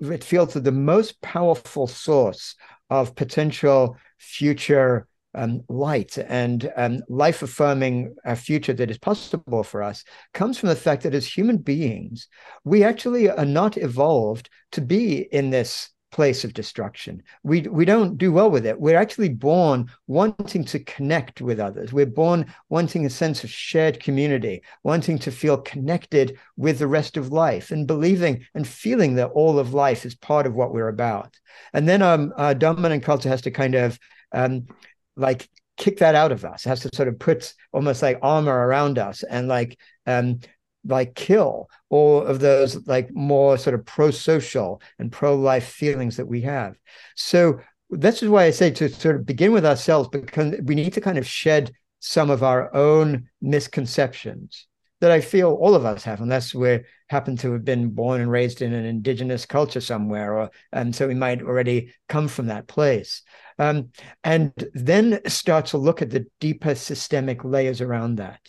it 0.00 0.24
feels 0.24 0.54
that 0.54 0.64
the 0.64 0.72
most 0.72 1.20
powerful 1.20 1.86
source 1.86 2.56
of 2.88 3.14
potential 3.14 3.96
future 4.18 5.06
um, 5.34 5.62
light 5.68 6.18
and 6.18 6.70
um, 6.76 7.02
life 7.08 7.42
affirming 7.42 8.14
uh, 8.24 8.34
future 8.34 8.72
that 8.72 8.90
is 8.90 8.98
possible 8.98 9.62
for 9.62 9.82
us 9.82 10.04
comes 10.34 10.58
from 10.58 10.68
the 10.68 10.76
fact 10.76 11.02
that 11.02 11.14
as 11.14 11.26
human 11.26 11.56
beings, 11.56 12.28
we 12.64 12.84
actually 12.84 13.30
are 13.30 13.44
not 13.44 13.76
evolved 13.76 14.50
to 14.72 14.80
be 14.80 15.20
in 15.32 15.50
this 15.50 15.90
place 16.12 16.44
of 16.44 16.52
destruction. 16.52 17.22
We, 17.42 17.62
we 17.62 17.84
don't 17.84 18.18
do 18.18 18.32
well 18.32 18.50
with 18.50 18.66
it. 18.66 18.78
We're 18.78 18.98
actually 18.98 19.30
born 19.30 19.90
wanting 20.06 20.64
to 20.66 20.78
connect 20.84 21.40
with 21.40 21.58
others. 21.58 21.92
We're 21.92 22.06
born 22.06 22.52
wanting 22.68 23.06
a 23.06 23.10
sense 23.10 23.42
of 23.42 23.50
shared 23.50 23.98
community, 23.98 24.62
wanting 24.84 25.18
to 25.20 25.32
feel 25.32 25.56
connected 25.56 26.38
with 26.56 26.78
the 26.78 26.86
rest 26.86 27.16
of 27.16 27.32
life 27.32 27.70
and 27.70 27.86
believing 27.86 28.44
and 28.54 28.68
feeling 28.68 29.14
that 29.14 29.30
all 29.30 29.58
of 29.58 29.74
life 29.74 30.04
is 30.04 30.14
part 30.14 30.46
of 30.46 30.54
what 30.54 30.72
we're 30.72 30.88
about. 30.88 31.40
And 31.72 31.88
then 31.88 32.02
um, 32.02 32.32
our 32.36 32.54
dominant 32.54 33.02
culture 33.02 33.30
has 33.30 33.40
to 33.42 33.50
kind 33.50 33.74
of 33.74 33.98
um, 34.32 34.66
like 35.16 35.48
kick 35.76 35.98
that 35.98 36.14
out 36.14 36.32
of 36.32 36.44
us. 36.44 36.64
It 36.64 36.68
has 36.68 36.80
to 36.80 36.90
sort 36.94 37.08
of 37.08 37.18
put 37.18 37.54
almost 37.72 38.02
like 38.02 38.18
armor 38.22 38.66
around 38.66 38.98
us 38.98 39.22
and 39.22 39.48
like 39.48 39.78
um 40.06 40.40
like 40.84 41.14
kill 41.14 41.70
all 41.90 42.22
of 42.22 42.40
those 42.40 42.86
like 42.86 43.14
more 43.14 43.56
sort 43.56 43.74
of 43.74 43.84
pro-social 43.86 44.82
and 44.98 45.12
pro-life 45.12 45.66
feelings 45.66 46.16
that 46.16 46.26
we 46.26 46.40
have. 46.42 46.76
So 47.14 47.60
this 47.90 48.22
is 48.22 48.28
why 48.28 48.44
I 48.44 48.50
say 48.50 48.70
to 48.72 48.88
sort 48.88 49.16
of 49.16 49.26
begin 49.26 49.52
with 49.52 49.66
ourselves 49.66 50.08
because 50.08 50.54
we 50.64 50.74
need 50.74 50.94
to 50.94 51.00
kind 51.00 51.18
of 51.18 51.26
shed 51.26 51.72
some 52.00 52.30
of 52.30 52.42
our 52.42 52.74
own 52.74 53.28
misconceptions 53.40 54.66
that 55.00 55.10
I 55.10 55.20
feel 55.20 55.52
all 55.52 55.74
of 55.74 55.84
us 55.84 56.04
have, 56.04 56.20
unless 56.20 56.54
we 56.54 56.80
happen 57.12 57.36
to 57.36 57.52
have 57.52 57.64
been 57.64 57.90
born 57.90 58.20
and 58.20 58.30
raised 58.30 58.62
in 58.62 58.72
an 58.72 58.84
indigenous 58.84 59.46
culture 59.46 59.80
somewhere, 59.80 60.36
or 60.36 60.50
and 60.72 60.94
so 60.94 61.06
we 61.06 61.14
might 61.14 61.42
already 61.42 61.94
come 62.08 62.26
from 62.26 62.46
that 62.46 62.66
place. 62.66 63.22
Um, 63.58 63.90
and 64.24 64.52
then 64.74 65.20
start 65.28 65.66
to 65.66 65.78
look 65.78 66.02
at 66.02 66.10
the 66.10 66.26
deeper 66.40 66.74
systemic 66.74 67.44
layers 67.44 67.80
around 67.80 68.16
that. 68.16 68.40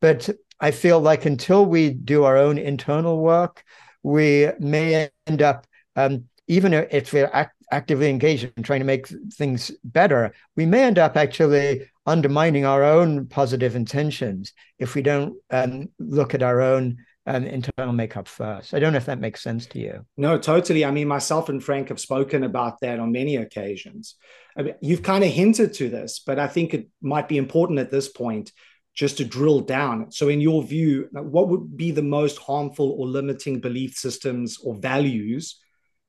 But 0.00 0.30
I 0.60 0.70
feel 0.70 1.00
like 1.00 1.24
until 1.24 1.64
we 1.64 1.90
do 1.90 2.24
our 2.24 2.36
own 2.36 2.58
internal 2.58 3.18
work, 3.18 3.64
we 4.02 4.48
may 4.60 5.08
end 5.26 5.42
up, 5.42 5.66
um, 5.96 6.24
even 6.46 6.74
if 6.74 7.12
we're 7.12 7.30
act- 7.32 7.56
actively 7.72 8.10
engaged 8.10 8.52
in 8.56 8.62
trying 8.62 8.80
to 8.80 8.86
make 8.86 9.08
things 9.32 9.70
better, 9.82 10.32
we 10.56 10.66
may 10.66 10.84
end 10.84 10.98
up 10.98 11.16
actually 11.16 11.88
undermining 12.06 12.64
our 12.64 12.84
own 12.84 13.26
positive 13.26 13.74
intentions 13.76 14.52
if 14.78 14.94
we 14.94 15.02
don't 15.02 15.36
um, 15.50 15.88
look 15.98 16.34
at 16.34 16.42
our 16.42 16.60
own 16.60 16.98
um, 17.30 17.44
internal 17.44 17.92
makeup 17.92 18.26
first. 18.26 18.74
I 18.74 18.78
don't 18.78 18.92
know 18.92 18.98
if 18.98 19.06
that 19.06 19.20
makes 19.20 19.42
sense 19.42 19.66
to 19.66 19.78
you. 19.78 20.04
No, 20.16 20.38
totally. 20.38 20.84
I 20.84 20.90
mean, 20.90 21.08
myself 21.08 21.48
and 21.48 21.62
Frank 21.62 21.88
have 21.88 22.00
spoken 22.00 22.44
about 22.44 22.80
that 22.80 22.98
on 22.98 23.12
many 23.12 23.36
occasions. 23.36 24.16
I 24.56 24.62
mean, 24.62 24.74
you've 24.80 25.02
kind 25.02 25.22
of 25.22 25.30
hinted 25.30 25.74
to 25.74 25.88
this, 25.88 26.20
but 26.24 26.38
I 26.38 26.48
think 26.48 26.74
it 26.74 26.88
might 27.00 27.28
be 27.28 27.36
important 27.36 27.78
at 27.78 27.90
this 27.90 28.08
point 28.08 28.52
just 28.94 29.18
to 29.18 29.24
drill 29.24 29.60
down. 29.60 30.10
So, 30.10 30.28
in 30.28 30.40
your 30.40 30.62
view, 30.64 31.08
what 31.12 31.48
would 31.48 31.76
be 31.76 31.92
the 31.92 32.02
most 32.02 32.38
harmful 32.38 32.96
or 32.98 33.06
limiting 33.06 33.60
belief 33.60 33.94
systems 33.94 34.58
or 34.58 34.74
values 34.74 35.60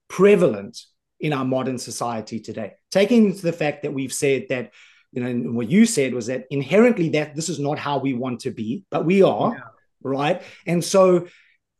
prevalent 0.07 0.79
in 1.19 1.33
our 1.33 1.45
modern 1.45 1.77
society 1.77 2.39
today? 2.39 2.73
Taking 2.89 3.27
into 3.27 3.43
the 3.43 3.53
fact 3.53 3.83
that 3.83 3.93
we've 3.93 4.13
said 4.13 4.47
that, 4.49 4.71
you 5.11 5.21
know, 5.21 5.51
what 5.51 5.69
you 5.69 5.85
said 5.85 6.15
was 6.15 6.27
that 6.27 6.45
inherently 6.49 7.09
that 7.09 7.35
this 7.35 7.49
is 7.49 7.59
not 7.59 7.77
how 7.77 7.99
we 7.99 8.13
want 8.13 8.39
to 8.41 8.51
be, 8.51 8.85
but 8.89 9.05
we 9.05 9.21
are, 9.21 9.53
yeah. 9.53 9.61
Right? 10.03 10.41
And 10.65 10.83
so, 10.83 11.27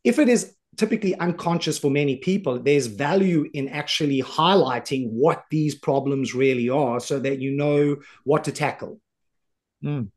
if 0.03 0.19
it 0.19 0.29
is 0.29 0.55
typically 0.77 1.15
unconscious 1.15 1.77
for 1.77 1.91
many 1.91 2.17
people, 2.17 2.59
there's 2.59 2.87
value 2.87 3.49
in 3.53 3.67
actually 3.69 4.21
highlighting 4.21 5.09
what 5.09 5.43
these 5.51 5.75
problems 5.75 6.33
really 6.33 6.69
are 6.69 6.99
so 6.99 7.19
that 7.19 7.39
you 7.39 7.51
know 7.51 7.97
what 8.23 8.45
to 8.45 8.51
tackle. 8.51 8.99
Mm. 9.83 10.09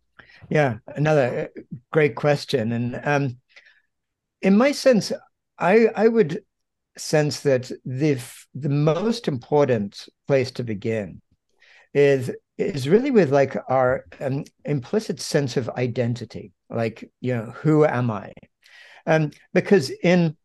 Yeah, 0.49 0.77
another 0.87 1.51
uh, 1.57 1.61
great 1.93 2.15
question. 2.15 2.73
And 2.73 3.01
um, 3.05 3.39
in 4.43 4.57
my 4.57 4.73
sense, 4.73 5.13
I, 5.59 5.89
I 5.95 6.09
would 6.09 6.43
sense 6.97 7.41
that 7.41 7.71
the, 7.85 8.21
the 8.55 8.69
most 8.69 9.27
important 9.27 10.09
place 10.27 10.51
to 10.53 10.65
begin 10.65 11.21
is 11.93 12.31
is 12.57 12.89
really 12.89 13.11
with 13.11 13.33
like 13.33 13.57
our 13.69 14.05
um, 14.21 14.45
implicit 14.65 15.21
sense 15.21 15.57
of 15.57 15.69
identity 15.71 16.53
like 16.75 17.11
you 17.21 17.35
know 17.35 17.53
who 17.63 17.85
am 17.85 18.11
i 18.11 18.33
um, 19.07 19.31
because 19.53 19.91
in 19.91 20.37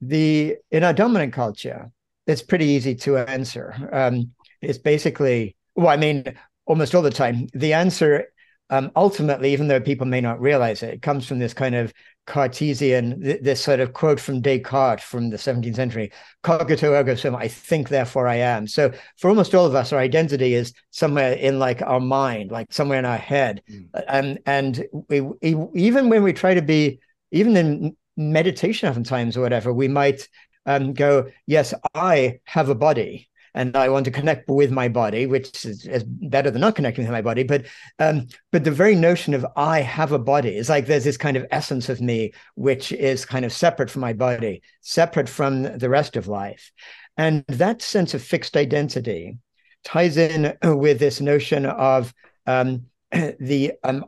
the 0.00 0.56
in 0.70 0.84
our 0.84 0.92
dominant 0.92 1.32
culture, 1.32 1.90
it's 2.26 2.42
pretty 2.42 2.66
easy 2.66 2.94
to 2.96 3.18
answer. 3.18 3.88
Um, 3.92 4.32
it's 4.60 4.78
basically, 4.78 5.56
well, 5.74 5.88
I 5.88 5.96
mean, 5.96 6.24
almost 6.66 6.94
all 6.94 7.02
the 7.02 7.10
time, 7.10 7.48
the 7.52 7.72
answer 7.72 8.26
um, 8.70 8.92
ultimately, 8.94 9.52
even 9.52 9.66
though 9.66 9.80
people 9.80 10.06
may 10.06 10.20
not 10.20 10.40
realize 10.40 10.82
it, 10.82 10.94
it 10.94 11.02
comes 11.02 11.26
from 11.26 11.40
this 11.40 11.52
kind 11.52 11.74
of 11.74 11.92
Cartesian, 12.26 13.20
th- 13.20 13.42
this 13.42 13.60
sort 13.62 13.80
of 13.80 13.92
quote 13.92 14.20
from 14.20 14.40
Descartes 14.40 15.02
from 15.02 15.30
the 15.30 15.36
17th 15.36 15.74
century, 15.74 16.12
cogito 16.44 16.92
ergo 16.92 17.16
sum, 17.16 17.34
I 17.34 17.48
think, 17.48 17.88
therefore 17.88 18.28
I 18.28 18.36
am. 18.36 18.68
So 18.68 18.92
for 19.18 19.28
almost 19.28 19.54
all 19.54 19.66
of 19.66 19.74
us, 19.74 19.92
our 19.92 19.98
identity 19.98 20.54
is 20.54 20.72
somewhere 20.90 21.32
in 21.32 21.58
like 21.58 21.82
our 21.82 22.00
mind, 22.00 22.52
like 22.52 22.72
somewhere 22.72 23.00
in 23.00 23.04
our 23.04 23.18
head. 23.18 23.62
Mm. 23.68 23.88
And, 24.06 24.38
and 24.46 24.84
we, 25.08 25.20
we, 25.20 25.56
even 25.74 26.08
when 26.08 26.22
we 26.22 26.32
try 26.32 26.54
to 26.54 26.62
be, 26.62 27.00
even 27.32 27.56
in 27.56 27.96
meditation 28.16 28.88
oftentimes 28.88 29.36
or 29.36 29.40
whatever, 29.40 29.72
we 29.72 29.88
might 29.88 30.28
um, 30.66 30.92
go, 30.92 31.30
yes, 31.46 31.74
I 31.94 32.38
have 32.44 32.68
a 32.68 32.74
body 32.74 33.29
and 33.54 33.76
I 33.76 33.88
want 33.88 34.04
to 34.04 34.10
connect 34.10 34.48
with 34.48 34.70
my 34.70 34.88
body, 34.88 35.26
which 35.26 35.64
is, 35.64 35.86
is 35.86 36.04
better 36.04 36.50
than 36.50 36.60
not 36.60 36.76
connecting 36.76 37.04
with 37.04 37.12
my 37.12 37.22
body. 37.22 37.42
But 37.42 37.66
um, 37.98 38.28
but 38.52 38.64
the 38.64 38.70
very 38.70 38.94
notion 38.94 39.34
of 39.34 39.46
I 39.56 39.80
have 39.80 40.12
a 40.12 40.18
body 40.18 40.56
is 40.56 40.68
like 40.68 40.86
there's 40.86 41.04
this 41.04 41.16
kind 41.16 41.36
of 41.36 41.46
essence 41.50 41.88
of 41.88 42.00
me 42.00 42.32
which 42.54 42.92
is 42.92 43.24
kind 43.24 43.44
of 43.44 43.52
separate 43.52 43.90
from 43.90 44.00
my 44.00 44.12
body, 44.12 44.62
separate 44.80 45.28
from 45.28 45.78
the 45.78 45.88
rest 45.88 46.16
of 46.16 46.28
life, 46.28 46.70
and 47.16 47.44
that 47.48 47.82
sense 47.82 48.14
of 48.14 48.22
fixed 48.22 48.56
identity 48.56 49.38
ties 49.84 50.16
in 50.16 50.56
with 50.62 50.98
this 50.98 51.20
notion 51.20 51.66
of 51.66 52.12
um, 52.46 52.84
the 53.12 53.72
um, 53.82 54.04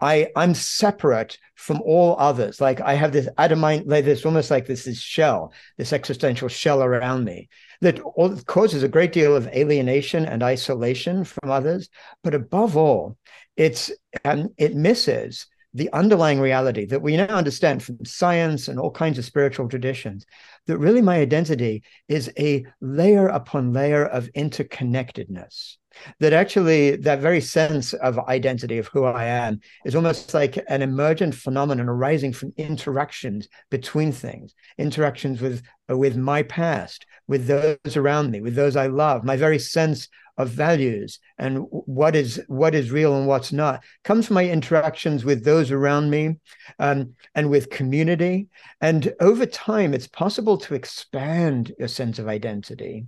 I 0.00 0.30
I'm 0.36 0.54
separate 0.54 1.38
from 1.54 1.80
all 1.82 2.16
others. 2.18 2.60
Like 2.60 2.80
I 2.80 2.94
have 2.94 3.12
this 3.12 3.28
adamant, 3.38 3.88
like 3.88 4.04
this 4.04 4.24
almost 4.24 4.50
like 4.50 4.66
this 4.66 4.86
is 4.86 5.00
shell, 5.00 5.52
this 5.76 5.92
existential 5.92 6.48
shell 6.48 6.82
around 6.82 7.24
me 7.24 7.48
that 7.80 8.00
causes 8.46 8.82
a 8.82 8.88
great 8.88 9.12
deal 9.12 9.36
of 9.36 9.46
alienation 9.48 10.24
and 10.24 10.42
isolation 10.42 11.24
from 11.24 11.50
others. 11.50 11.88
But 12.22 12.34
above 12.34 12.76
all, 12.76 13.16
it's 13.56 13.90
um, 14.24 14.48
it 14.56 14.74
misses 14.74 15.46
the 15.74 15.92
underlying 15.92 16.40
reality 16.40 16.86
that 16.86 17.02
we 17.02 17.16
now 17.16 17.26
understand 17.26 17.82
from 17.82 18.04
science 18.04 18.68
and 18.68 18.78
all 18.78 18.90
kinds 18.90 19.18
of 19.18 19.24
spiritual 19.24 19.68
traditions 19.68 20.24
that 20.66 20.78
really 20.78 21.02
my 21.02 21.18
identity 21.18 21.82
is 22.08 22.30
a 22.38 22.64
layer 22.80 23.28
upon 23.28 23.72
layer 23.72 24.06
of 24.06 24.30
interconnectedness 24.36 25.76
that 26.20 26.32
actually 26.32 26.96
that 26.96 27.20
very 27.20 27.40
sense 27.40 27.92
of 27.94 28.18
identity 28.20 28.78
of 28.78 28.88
who 28.88 29.04
I 29.04 29.24
am 29.24 29.60
is 29.84 29.94
almost 29.94 30.34
like 30.34 30.58
an 30.68 30.82
emergent 30.82 31.34
phenomenon 31.34 31.88
arising 31.88 32.32
from 32.32 32.52
interactions 32.56 33.48
between 33.70 34.12
things, 34.12 34.54
interactions 34.78 35.40
with 35.40 35.62
with 35.88 36.16
my 36.16 36.42
past, 36.42 37.06
with 37.26 37.46
those 37.46 37.96
around 37.96 38.30
me, 38.30 38.40
with 38.40 38.54
those 38.54 38.76
I 38.76 38.88
love. 38.88 39.24
My 39.24 39.36
very 39.36 39.58
sense 39.58 40.08
of 40.38 40.48
values 40.48 41.18
and 41.36 41.66
what 41.68 42.14
is 42.14 42.40
what 42.46 42.74
is 42.74 42.92
real 42.92 43.16
and 43.16 43.26
what's 43.26 43.52
not 43.52 43.82
comes 44.04 44.26
from 44.26 44.34
my 44.34 44.48
interactions 44.48 45.24
with 45.24 45.44
those 45.44 45.72
around 45.72 46.08
me 46.08 46.36
um, 46.78 47.14
and 47.34 47.50
with 47.50 47.70
community. 47.70 48.46
And 48.80 49.12
over 49.20 49.44
time, 49.44 49.92
it's 49.92 50.06
possible 50.06 50.56
to 50.58 50.74
expand 50.74 51.72
your 51.78 51.88
sense 51.88 52.20
of 52.20 52.28
identity 52.28 53.06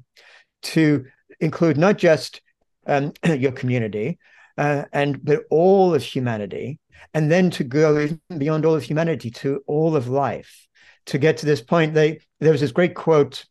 to 0.62 1.06
include 1.38 1.78
not 1.78 1.96
just 1.96 2.42
um, 2.86 3.12
your 3.24 3.52
community, 3.52 4.18
uh, 4.58 4.84
and 4.92 5.24
but 5.24 5.44
all 5.50 5.94
of 5.94 6.02
humanity, 6.02 6.80
and 7.14 7.30
then 7.30 7.48
to 7.50 7.64
go 7.64 8.08
beyond 8.36 8.66
all 8.66 8.74
of 8.74 8.82
humanity 8.82 9.30
to 9.30 9.62
all 9.66 9.94
of 9.96 10.08
life. 10.08 10.66
To 11.06 11.18
get 11.18 11.38
to 11.38 11.46
this 11.46 11.62
point, 11.62 11.94
they 11.94 12.20
there 12.40 12.52
was 12.52 12.60
this 12.60 12.72
great 12.72 12.94
quote 12.94 13.46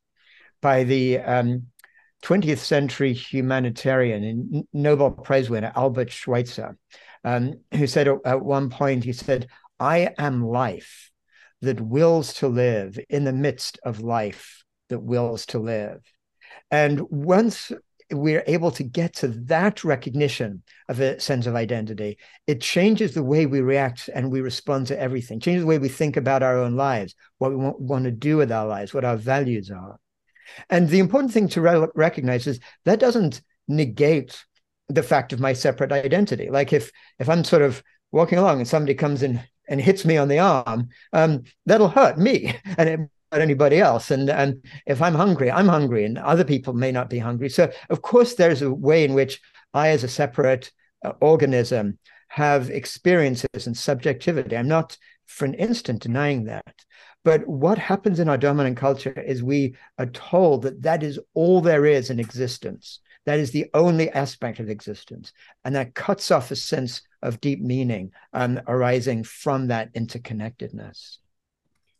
by 0.61 0.83
the 0.83 1.19
um, 1.19 1.67
20th 2.23 2.59
century 2.59 3.13
humanitarian 3.13 4.23
and 4.23 4.67
Nobel 4.73 5.11
Prize 5.11 5.49
winner 5.49 5.71
Albert 5.75 6.11
Schweitzer, 6.11 6.77
um, 7.23 7.59
who 7.73 7.87
said 7.87 8.07
at 8.25 8.41
one 8.41 8.69
point, 8.69 9.03
he 9.03 9.13
said, 9.13 9.47
I 9.79 10.13
am 10.17 10.45
life 10.45 11.11
that 11.61 11.79
wills 11.81 12.33
to 12.35 12.47
live 12.47 12.99
in 13.09 13.23
the 13.23 13.33
midst 13.33 13.79
of 13.83 14.01
life 14.01 14.63
that 14.89 14.99
wills 14.99 15.45
to 15.47 15.59
live. 15.59 16.01
And 16.71 17.01
once 17.09 17.71
we're 18.11 18.43
able 18.47 18.71
to 18.71 18.83
get 18.83 19.13
to 19.15 19.27
that 19.27 19.83
recognition 19.83 20.63
of 20.87 20.99
a 20.99 21.19
sense 21.19 21.45
of 21.45 21.55
identity, 21.55 22.17
it 22.47 22.61
changes 22.61 23.13
the 23.13 23.23
way 23.23 23.45
we 23.45 23.61
react 23.61 24.09
and 24.13 24.31
we 24.31 24.41
respond 24.41 24.87
to 24.87 24.99
everything, 24.99 25.39
changes 25.39 25.63
the 25.63 25.67
way 25.67 25.77
we 25.77 25.89
think 25.89 26.17
about 26.17 26.43
our 26.43 26.57
own 26.57 26.75
lives, 26.75 27.13
what 27.37 27.51
we 27.51 27.57
want, 27.57 27.79
want 27.79 28.05
to 28.05 28.11
do 28.11 28.37
with 28.37 28.51
our 28.51 28.67
lives, 28.67 28.93
what 28.93 29.05
our 29.05 29.17
values 29.17 29.69
are. 29.69 29.99
And 30.69 30.89
the 30.89 30.99
important 30.99 31.33
thing 31.33 31.47
to 31.49 31.61
re- 31.61 31.87
recognize 31.95 32.47
is 32.47 32.59
that 32.85 32.99
doesn't 32.99 33.41
negate 33.67 34.43
the 34.87 35.03
fact 35.03 35.33
of 35.33 35.39
my 35.39 35.53
separate 35.53 35.91
identity. 35.91 36.49
Like 36.49 36.73
if 36.73 36.91
if 37.19 37.29
I'm 37.29 37.43
sort 37.43 37.61
of 37.61 37.83
walking 38.11 38.39
along 38.39 38.59
and 38.59 38.67
somebody 38.67 38.95
comes 38.95 39.23
in 39.23 39.41
and 39.67 39.79
hits 39.79 40.03
me 40.03 40.17
on 40.17 40.27
the 40.27 40.39
arm, 40.39 40.89
um, 41.13 41.43
that'll 41.65 41.89
hurt 41.89 42.17
me 42.17 42.55
and 42.77 42.89
it 42.89 42.99
hurt 43.31 43.41
anybody 43.41 43.79
else. 43.79 44.11
And 44.11 44.29
and 44.29 44.63
if 44.85 45.01
I'm 45.01 45.15
hungry, 45.15 45.51
I'm 45.51 45.67
hungry, 45.67 46.05
and 46.05 46.17
other 46.17 46.43
people 46.43 46.73
may 46.73 46.91
not 46.91 47.09
be 47.09 47.19
hungry. 47.19 47.49
So 47.49 47.71
of 47.89 48.01
course, 48.01 48.35
there's 48.35 48.61
a 48.61 48.73
way 48.73 49.03
in 49.03 49.13
which 49.13 49.39
I, 49.73 49.89
as 49.89 50.03
a 50.03 50.07
separate 50.07 50.71
uh, 51.05 51.13
organism, 51.21 51.99
have 52.29 52.69
experiences 52.69 53.67
and 53.67 53.77
subjectivity. 53.77 54.57
I'm 54.57 54.67
not 54.67 54.97
for 55.27 55.45
an 55.45 55.53
instant 55.53 56.01
denying 56.01 56.45
that. 56.45 56.73
But 57.23 57.47
what 57.47 57.77
happens 57.77 58.19
in 58.19 58.29
our 58.29 58.37
dominant 58.37 58.77
culture 58.77 59.19
is 59.19 59.43
we 59.43 59.75
are 59.97 60.05
told 60.07 60.61
that 60.63 60.81
that 60.83 61.03
is 61.03 61.19
all 61.33 61.61
there 61.61 61.85
is 61.85 62.09
in 62.09 62.19
existence. 62.19 62.99
That 63.25 63.39
is 63.39 63.51
the 63.51 63.69
only 63.73 64.09
aspect 64.09 64.59
of 64.59 64.69
existence. 64.69 65.33
And 65.65 65.75
that 65.75 65.93
cuts 65.93 66.31
off 66.31 66.51
a 66.51 66.55
sense 66.55 67.01
of 67.21 67.41
deep 67.41 67.61
meaning 67.61 68.11
um, 68.33 68.61
arising 68.67 69.23
from 69.23 69.67
that 69.67 69.93
interconnectedness. 69.93 71.17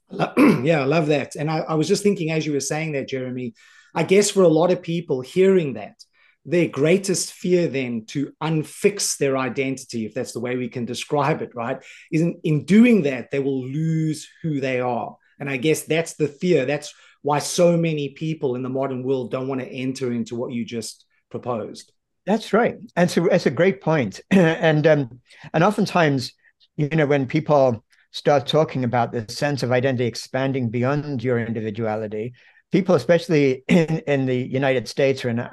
yeah, 0.63 0.79
I 0.81 0.85
love 0.85 1.07
that. 1.07 1.35
And 1.35 1.51
I, 1.51 1.59
I, 1.59 1.73
was 1.75 1.87
just 1.87 2.01
thinking 2.01 2.31
as 2.31 2.45
you 2.45 2.53
were 2.53 2.59
saying 2.59 2.93
that, 2.93 3.07
Jeremy, 3.07 3.53
I 3.93 4.03
guess 4.03 4.31
for 4.31 4.41
a 4.41 4.47
lot 4.47 4.71
of 4.71 4.81
people 4.81 5.21
hearing 5.21 5.73
that, 5.73 6.03
their 6.45 6.67
greatest 6.67 7.33
fear 7.33 7.67
then 7.67 8.05
to 8.07 8.31
unfix 8.41 9.17
their 9.17 9.37
identity, 9.37 10.05
if 10.05 10.13
that's 10.13 10.31
the 10.31 10.39
way 10.39 10.55
we 10.55 10.69
can 10.69 10.85
describe 10.85 11.41
it, 11.41 11.53
right? 11.53 11.83
Is 12.11 12.21
in, 12.21 12.39
in 12.43 12.65
doing 12.65 13.03
that, 13.03 13.31
they 13.31 13.39
will 13.39 13.63
lose 13.65 14.27
who 14.41 14.59
they 14.59 14.79
are. 14.79 15.15
And 15.39 15.49
I 15.49 15.57
guess 15.57 15.83
that's 15.83 16.15
the 16.15 16.27
fear. 16.27 16.65
That's 16.65 16.93
why 17.21 17.39
so 17.39 17.77
many 17.77 18.09
people 18.09 18.55
in 18.55 18.63
the 18.63 18.69
modern 18.69 19.03
world 19.03 19.31
don't 19.31 19.47
want 19.47 19.61
to 19.61 19.67
enter 19.67 20.11
into 20.11 20.35
what 20.35 20.51
you 20.51 20.65
just 20.65 21.05
proposed. 21.29 21.91
That's 22.25 22.53
right. 22.53 22.77
And 22.95 23.09
so 23.09 23.25
it's 23.25 23.45
a 23.45 23.51
great 23.51 23.81
point. 23.81 24.21
and 24.31 24.85
um, 24.87 25.21
and 25.53 25.63
oftentimes, 25.63 26.33
you 26.77 26.89
know, 26.89 27.05
when 27.05 27.25
people 27.25 27.83
start 28.11 28.47
talking 28.47 28.83
about 28.83 29.11
the 29.11 29.25
sense 29.31 29.63
of 29.63 29.71
identity 29.71 30.05
expanding 30.05 30.69
beyond 30.69 31.23
your 31.23 31.39
individuality, 31.39 32.33
people, 32.71 32.95
especially 32.95 33.63
in, 33.67 33.99
in 34.07 34.25
the 34.25 34.35
United 34.35 34.87
States 34.87 35.23
or 35.23 35.29
in 35.29 35.47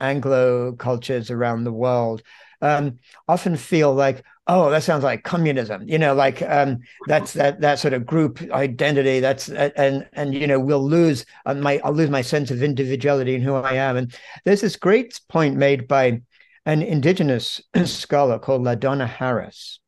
Anglo 0.00 0.72
cultures 0.72 1.30
around 1.30 1.64
the 1.64 1.72
world, 1.72 2.22
um, 2.62 2.98
often 3.28 3.56
feel 3.56 3.94
like, 3.94 4.24
oh, 4.46 4.70
that 4.70 4.82
sounds 4.82 5.04
like 5.04 5.24
communism. 5.24 5.88
You 5.88 5.98
know, 5.98 6.14
like 6.14 6.42
um, 6.42 6.78
that's 7.06 7.32
that 7.34 7.60
that 7.60 7.78
sort 7.78 7.94
of 7.94 8.06
group 8.06 8.40
identity. 8.50 9.20
That's 9.20 9.48
and 9.48 10.08
and 10.12 10.34
you 10.34 10.46
know 10.46 10.60
we'll 10.60 10.86
lose 10.86 11.24
uh, 11.46 11.54
my 11.54 11.80
I'll 11.84 11.92
lose 11.92 12.10
my 12.10 12.22
sense 12.22 12.50
of 12.50 12.62
individuality 12.62 13.34
and 13.34 13.44
who 13.44 13.54
I 13.54 13.74
am. 13.74 13.96
And 13.96 14.14
there's 14.44 14.60
this 14.60 14.76
great 14.76 15.20
point 15.28 15.56
made 15.56 15.88
by 15.88 16.22
an 16.66 16.82
indigenous 16.82 17.60
scholar 17.84 18.38
called 18.38 18.62
LaDonna 18.62 19.08
Harris, 19.08 19.80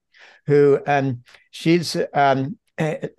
who 0.47 0.81
um, 0.87 1.23
she's 1.51 1.97
um, 2.15 2.59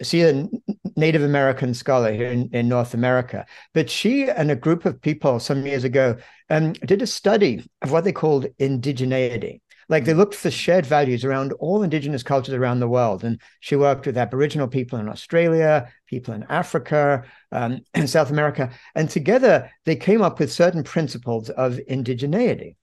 she's 0.01 0.23
a 0.25 0.49
Native 0.95 1.23
American 1.23 1.73
scholar 1.73 2.11
here 2.11 2.27
in, 2.27 2.49
in, 2.53 2.67
North 2.67 2.93
America, 2.93 3.45
but 3.73 3.89
she 3.89 4.29
and 4.29 4.51
a 4.51 4.55
group 4.55 4.85
of 4.85 5.01
people 5.01 5.39
some 5.39 5.65
years 5.65 5.83
ago 5.83 6.17
um, 6.49 6.73
did 6.73 7.01
a 7.01 7.07
study 7.07 7.63
of 7.81 7.91
what 7.91 8.03
they 8.03 8.11
called 8.11 8.47
indigeneity. 8.59 9.61
Like 9.89 10.05
they 10.05 10.13
looked 10.13 10.35
for 10.35 10.49
shared 10.49 10.85
values 10.85 11.25
around 11.25 11.53
all 11.53 11.83
indigenous 11.83 12.23
cultures 12.23 12.53
around 12.53 12.79
the 12.79 12.87
world. 12.87 13.23
And 13.23 13.39
she 13.59 13.75
worked 13.75 14.05
with 14.05 14.17
Aboriginal 14.17 14.67
people 14.67 14.99
in 14.99 15.09
Australia, 15.09 15.91
people 16.07 16.33
in 16.33 16.43
Africa, 16.49 17.23
um, 17.51 17.81
and 17.93 18.09
South 18.09 18.31
America. 18.31 18.71
And 18.95 19.09
together 19.09 19.69
they 19.85 19.95
came 19.95 20.21
up 20.21 20.39
with 20.39 20.51
certain 20.51 20.83
principles 20.83 21.49
of 21.49 21.79
indigeneity. 21.89 22.75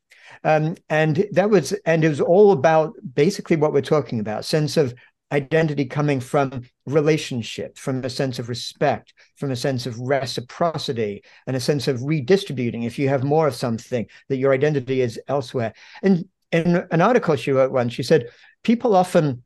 Um, 0.44 0.76
and 0.88 1.26
that 1.32 1.50
was, 1.50 1.72
and 1.84 2.04
it 2.04 2.08
was 2.08 2.20
all 2.20 2.52
about 2.52 2.94
basically 3.14 3.56
what 3.56 3.72
we're 3.72 3.82
talking 3.82 4.20
about 4.20 4.44
sense 4.44 4.76
of 4.76 4.94
identity 5.32 5.84
coming 5.84 6.20
from 6.20 6.62
relationship, 6.86 7.78
from 7.78 8.04
a 8.04 8.10
sense 8.10 8.38
of 8.38 8.48
respect, 8.48 9.14
from 9.36 9.50
a 9.50 9.56
sense 9.56 9.86
of 9.86 9.98
reciprocity, 9.98 11.22
and 11.46 11.56
a 11.56 11.60
sense 11.60 11.88
of 11.88 12.02
redistributing. 12.02 12.82
If 12.82 12.98
you 12.98 13.08
have 13.08 13.24
more 13.24 13.46
of 13.46 13.54
something, 13.54 14.06
that 14.28 14.38
your 14.38 14.52
identity 14.52 15.00
is 15.00 15.20
elsewhere. 15.28 15.72
And 16.02 16.28
in 16.52 16.84
an 16.90 17.00
article 17.00 17.36
she 17.36 17.52
wrote 17.52 17.72
once, 17.72 17.92
she 17.92 18.02
said, 18.02 18.28
people 18.64 18.96
often 18.96 19.44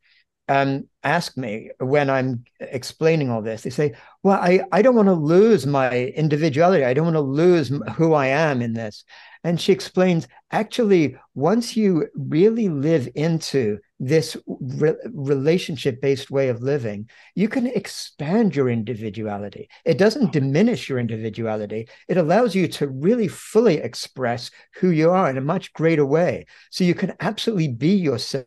um, 0.48 0.88
ask 1.02 1.36
me 1.36 1.70
when 1.78 2.10
I'm 2.10 2.44
explaining 2.60 3.30
all 3.30 3.42
this, 3.42 3.62
they 3.62 3.70
say, 3.70 3.94
well, 4.22 4.38
I, 4.40 4.60
I 4.72 4.82
don't 4.82 4.94
want 4.94 5.08
to 5.08 5.14
lose 5.14 5.66
my 5.66 5.90
individuality. 6.16 6.84
I 6.84 6.94
don't 6.94 7.04
want 7.04 7.16
to 7.16 7.20
lose 7.20 7.72
who 7.96 8.14
I 8.14 8.26
am 8.26 8.60
in 8.60 8.74
this. 8.74 9.04
And 9.42 9.60
she 9.60 9.72
explains 9.72 10.26
actually, 10.50 11.16
once 11.34 11.76
you 11.76 12.08
really 12.14 12.68
live 12.68 13.08
into 13.14 13.78
this 14.00 14.36
re- 14.46 14.94
relationship 15.12 16.00
based 16.00 16.30
way 16.30 16.48
of 16.48 16.62
living, 16.62 17.08
you 17.34 17.48
can 17.48 17.66
expand 17.66 18.56
your 18.56 18.68
individuality. 18.68 19.68
It 19.84 19.98
doesn't 19.98 20.32
diminish 20.32 20.88
your 20.88 20.98
individuality, 20.98 21.88
it 22.08 22.16
allows 22.16 22.54
you 22.54 22.68
to 22.68 22.88
really 22.88 23.28
fully 23.28 23.76
express 23.78 24.50
who 24.76 24.90
you 24.90 25.10
are 25.10 25.28
in 25.28 25.38
a 25.38 25.42
much 25.42 25.72
greater 25.74 26.06
way. 26.06 26.46
So 26.70 26.84
you 26.84 26.94
can 26.94 27.14
absolutely 27.20 27.68
be 27.68 27.94
yourself 27.94 28.46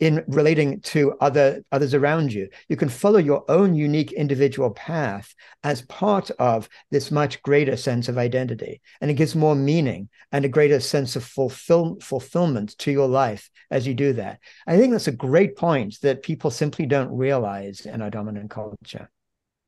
in 0.00 0.24
relating 0.28 0.80
to 0.80 1.14
other 1.20 1.64
others 1.72 1.94
around 1.94 2.32
you. 2.32 2.48
You 2.68 2.76
can 2.76 2.88
follow 2.88 3.18
your 3.18 3.44
own 3.50 3.74
unique 3.74 4.12
individual 4.12 4.70
path 4.70 5.34
as 5.62 5.82
part 5.82 6.30
of 6.32 6.68
this 6.90 7.10
much 7.10 7.42
greater 7.42 7.76
sense 7.76 8.08
of 8.08 8.18
identity. 8.18 8.80
And 9.00 9.10
it 9.10 9.14
gives 9.14 9.34
more 9.34 9.54
meaning 9.54 10.08
and 10.32 10.44
a 10.44 10.48
greater 10.48 10.80
sense 10.80 11.16
of 11.16 11.24
fulfill, 11.24 11.98
fulfillment 12.00 12.76
to 12.78 12.90
your 12.90 13.08
life 13.08 13.50
as 13.70 13.86
you 13.86 13.94
do 13.94 14.12
that. 14.14 14.40
I 14.66 14.78
think 14.78 14.92
that's 14.92 15.08
a 15.08 15.12
great 15.12 15.56
point 15.56 15.98
that 16.02 16.22
people 16.22 16.50
simply 16.50 16.86
don't 16.86 17.16
realize 17.16 17.86
in 17.86 18.02
our 18.02 18.10
dominant 18.10 18.50
culture. 18.50 19.10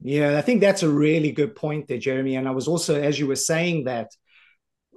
Yeah, 0.00 0.36
I 0.36 0.42
think 0.42 0.60
that's 0.60 0.82
a 0.82 0.88
really 0.88 1.32
good 1.32 1.54
point 1.54 1.88
there, 1.88 1.98
Jeremy. 1.98 2.36
And 2.36 2.46
I 2.46 2.50
was 2.50 2.68
also, 2.68 3.00
as 3.00 3.18
you 3.18 3.26
were 3.26 3.36
saying 3.36 3.84
that, 3.84 4.10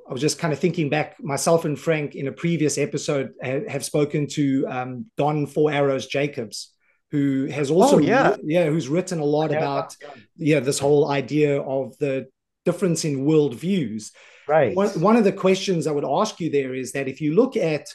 I 0.08 0.13
was 0.13 0.22
just 0.22 0.39
kind 0.39 0.54
of 0.54 0.60
thinking 0.60 0.89
back. 0.89 1.22
Myself 1.22 1.65
and 1.65 1.78
Frank 1.78 2.15
in 2.15 2.28
a 2.28 2.32
previous 2.32 2.78
episode 2.78 3.34
have 3.41 3.84
spoken 3.84 4.28
to 4.28 4.65
um, 4.67 5.06
Don 5.17 5.48
Four 5.48 5.72
Arrows 5.72 6.08
Jacobs, 6.08 6.74
who 7.12 7.46
has 7.48 7.70
also 7.70 7.98
oh, 7.98 8.00
yeah 8.00 8.36
yeah 8.43 8.65
who's 8.70 8.88
written 8.88 9.20
a 9.20 9.26
lot 9.26 9.52
yeah, 9.52 9.58
about 9.58 9.96
yeah. 10.38 10.60
this 10.60 10.80
whole 10.80 11.10
idea 11.10 11.62
of 11.62 11.98
the 11.98 12.28
difference 12.65 13.06
in 13.06 13.26
worldviews. 13.26 14.12
Right. 14.48 14.76
One, 14.76 14.89
one 15.02 15.15
of 15.17 15.24
the 15.24 15.34
questions 15.34 15.88
I 15.88 15.91
would 15.91 16.06
ask 16.06 16.39
you 16.39 16.50
there 16.50 16.74
is 16.74 16.93
that 16.93 17.08
if 17.08 17.20
you 17.20 17.36
look 17.36 17.58
at 17.58 17.88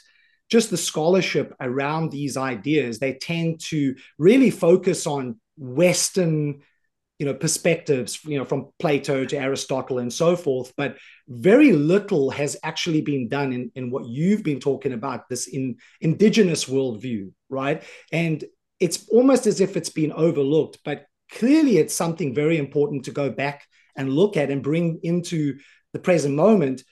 just 0.49 0.69
the 0.69 0.77
scholarship 0.77 1.55
around 1.59 2.11
these 2.11 2.37
ideas, 2.37 2.99
they 2.99 3.13
tend 3.13 3.59
to 3.69 3.95
really 4.19 4.51
focus 4.51 5.07
on 5.07 5.39
Western 5.57 6.61
you 7.19 7.25
know 7.25 7.33
perspectives 7.33 8.19
you 8.25 8.37
know 8.37 8.45
from 8.45 8.69
plato 8.79 9.23
to 9.23 9.37
aristotle 9.37 9.99
and 9.99 10.11
so 10.11 10.35
forth 10.35 10.73
but 10.75 10.97
very 11.27 11.71
little 11.71 12.31
has 12.31 12.57
actually 12.63 13.01
been 13.01 13.29
done 13.29 13.53
in, 13.53 13.71
in 13.75 13.91
what 13.91 14.05
you've 14.05 14.43
been 14.43 14.59
talking 14.59 14.93
about 14.93 15.29
this 15.29 15.47
in 15.47 15.77
indigenous 16.01 16.65
worldview 16.65 17.31
right? 17.53 17.83
And 18.11 18.43
it's 18.79 19.07
almost 19.09 19.47
as 19.47 19.61
if 19.61 19.77
it's 19.77 19.89
been 19.89 20.11
overlooked 20.11 20.79
but 20.83 21.05
clearly 21.31 21.77
it's 21.77 21.93
something 21.93 22.35
very 22.35 22.57
important 22.57 23.05
to 23.05 23.11
go 23.11 23.29
back 23.29 23.65
and 23.95 24.11
look 24.11 24.35
at 24.35 24.49
and 24.51 24.63
bring 24.63 24.99
into 25.03 25.57
the 25.93 25.99
present 25.99 26.35
moment 26.35 26.83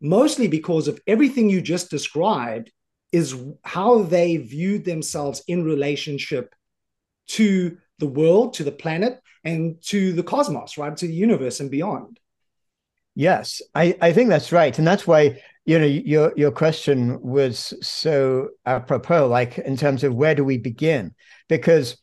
mostly 0.00 0.46
because 0.46 0.86
of 0.86 1.00
everything 1.06 1.50
you 1.50 1.60
just 1.60 1.90
described 1.90 2.70
is 3.10 3.34
how 3.64 4.02
they 4.02 4.36
viewed 4.36 4.84
themselves 4.84 5.42
in 5.48 5.64
relationship 5.64 6.54
to 7.26 7.78
the 7.98 8.06
world, 8.06 8.54
to 8.54 8.64
the 8.64 8.72
planet, 8.72 9.20
and 9.44 9.80
to 9.82 10.12
the 10.12 10.22
cosmos, 10.22 10.78
right? 10.78 10.96
To 10.96 11.06
the 11.06 11.14
universe 11.14 11.60
and 11.60 11.70
beyond. 11.70 12.18
Yes, 13.14 13.60
I, 13.74 13.96
I 14.00 14.12
think 14.12 14.28
that's 14.28 14.52
right. 14.52 14.76
And 14.78 14.86
that's 14.86 15.06
why, 15.06 15.42
you 15.64 15.78
know, 15.78 15.86
your 15.86 16.32
your 16.36 16.52
question 16.52 17.20
was 17.20 17.74
so 17.82 18.50
apropos, 18.64 19.26
like 19.26 19.58
in 19.58 19.76
terms 19.76 20.04
of 20.04 20.14
where 20.14 20.34
do 20.34 20.44
we 20.44 20.58
begin? 20.58 21.14
Because 21.48 21.96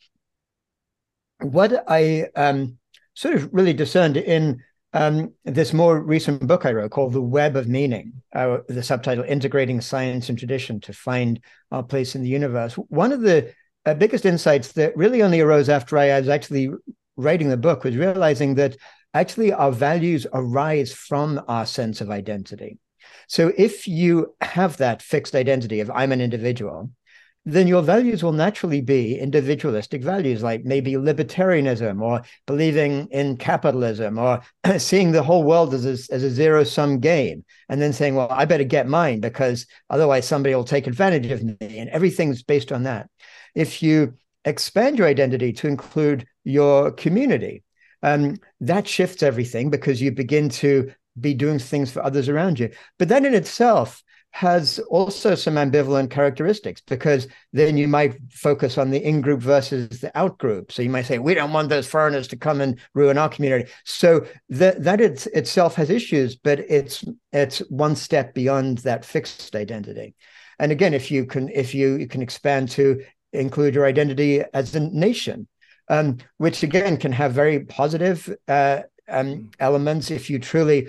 what 1.40 1.84
I 1.88 2.28
um, 2.36 2.78
sort 3.14 3.34
of 3.34 3.48
really 3.52 3.72
discerned 3.72 4.16
in 4.16 4.62
um, 4.92 5.32
this 5.44 5.72
more 5.72 6.00
recent 6.00 6.46
book 6.46 6.64
I 6.64 6.72
wrote 6.72 6.90
called 6.90 7.12
The 7.12 7.20
Web 7.20 7.56
of 7.56 7.68
Meaning, 7.68 8.22
uh, 8.34 8.58
the 8.68 8.82
subtitle 8.82 9.24
Integrating 9.24 9.80
Science 9.80 10.28
and 10.28 10.38
Tradition 10.38 10.80
to 10.80 10.92
Find 10.92 11.40
Our 11.70 11.82
Place 11.82 12.14
in 12.14 12.22
the 12.22 12.28
Universe. 12.28 12.74
One 12.74 13.12
of 13.12 13.20
the 13.20 13.52
uh, 13.86 13.94
biggest 13.94 14.26
insights 14.26 14.72
that 14.72 14.96
really 14.96 15.22
only 15.22 15.40
arose 15.40 15.68
after 15.68 15.96
I 15.96 16.18
was 16.18 16.28
actually 16.28 16.70
writing 17.16 17.48
the 17.48 17.56
book 17.56 17.84
was 17.84 17.96
realizing 17.96 18.56
that 18.56 18.76
actually 19.14 19.52
our 19.52 19.72
values 19.72 20.26
arise 20.32 20.92
from 20.92 21.40
our 21.48 21.64
sense 21.64 22.00
of 22.00 22.10
identity. 22.10 22.78
So 23.28 23.52
if 23.56 23.88
you 23.88 24.34
have 24.40 24.76
that 24.76 25.02
fixed 25.02 25.34
identity 25.34 25.80
of 25.80 25.90
I'm 25.90 26.12
an 26.12 26.20
individual, 26.20 26.90
then 27.48 27.68
your 27.68 27.80
values 27.80 28.24
will 28.24 28.32
naturally 28.32 28.80
be 28.80 29.16
individualistic 29.16 30.02
values 30.02 30.42
like 30.42 30.64
maybe 30.64 30.94
libertarianism 30.94 32.02
or 32.02 32.22
believing 32.44 33.06
in 33.12 33.36
capitalism 33.36 34.18
or 34.18 34.42
seeing 34.78 35.12
the 35.12 35.22
whole 35.22 35.44
world 35.44 35.72
as 35.72 35.86
a, 35.86 36.12
as 36.12 36.24
a 36.24 36.30
zero 36.30 36.64
sum 36.64 36.98
game 36.98 37.44
and 37.68 37.80
then 37.80 37.92
saying 37.92 38.16
well 38.16 38.26
i 38.32 38.44
better 38.44 38.64
get 38.64 38.88
mine 38.88 39.20
because 39.20 39.64
otherwise 39.90 40.26
somebody 40.26 40.56
will 40.56 40.64
take 40.64 40.88
advantage 40.88 41.30
of 41.30 41.42
me 41.44 41.78
and 41.78 41.88
everything's 41.90 42.42
based 42.42 42.72
on 42.72 42.82
that 42.82 43.08
if 43.56 43.82
you 43.82 44.14
expand 44.44 44.98
your 44.98 45.08
identity 45.08 45.52
to 45.54 45.66
include 45.66 46.26
your 46.44 46.92
community, 46.92 47.64
um, 48.02 48.36
that 48.60 48.86
shifts 48.86 49.22
everything 49.24 49.70
because 49.70 50.00
you 50.00 50.12
begin 50.12 50.48
to 50.48 50.92
be 51.18 51.34
doing 51.34 51.58
things 51.58 51.90
for 51.90 52.04
others 52.04 52.28
around 52.28 52.60
you. 52.60 52.70
But 52.98 53.08
that 53.08 53.24
in 53.24 53.34
itself 53.34 54.04
has 54.30 54.78
also 54.90 55.34
some 55.34 55.54
ambivalent 55.54 56.10
characteristics 56.10 56.82
because 56.86 57.26
then 57.54 57.78
you 57.78 57.88
might 57.88 58.18
focus 58.30 58.76
on 58.76 58.90
the 58.90 59.02
in 59.02 59.22
group 59.22 59.40
versus 59.40 60.00
the 60.00 60.16
out 60.16 60.36
group. 60.36 60.70
So 60.70 60.82
you 60.82 60.90
might 60.90 61.06
say, 61.06 61.18
we 61.18 61.32
don't 61.32 61.54
want 61.54 61.70
those 61.70 61.86
foreigners 61.86 62.28
to 62.28 62.36
come 62.36 62.60
and 62.60 62.78
ruin 62.92 63.16
our 63.16 63.30
community. 63.30 63.70
So 63.84 64.26
that 64.50 64.84
that 64.84 65.00
it's, 65.00 65.26
itself 65.28 65.74
has 65.76 65.88
issues, 65.88 66.36
but 66.36 66.60
it's 66.60 67.02
it's 67.32 67.60
one 67.70 67.96
step 67.96 68.34
beyond 68.34 68.78
that 68.78 69.06
fixed 69.06 69.56
identity. 69.56 70.14
And 70.58 70.70
again, 70.70 70.92
if 70.92 71.10
you 71.10 71.24
can 71.24 71.48
if 71.48 71.74
you, 71.74 71.96
you 71.96 72.06
can 72.06 72.20
expand 72.20 72.68
to 72.72 73.02
include 73.32 73.74
your 73.74 73.86
identity 73.86 74.42
as 74.54 74.74
a 74.74 74.80
nation, 74.80 75.48
um, 75.88 76.18
which 76.38 76.62
again 76.62 76.96
can 76.96 77.12
have 77.12 77.32
very 77.32 77.60
positive 77.60 78.34
uh, 78.48 78.80
um, 79.08 79.26
mm. 79.26 79.52
elements 79.60 80.10
if 80.10 80.30
you 80.30 80.38
truly, 80.38 80.88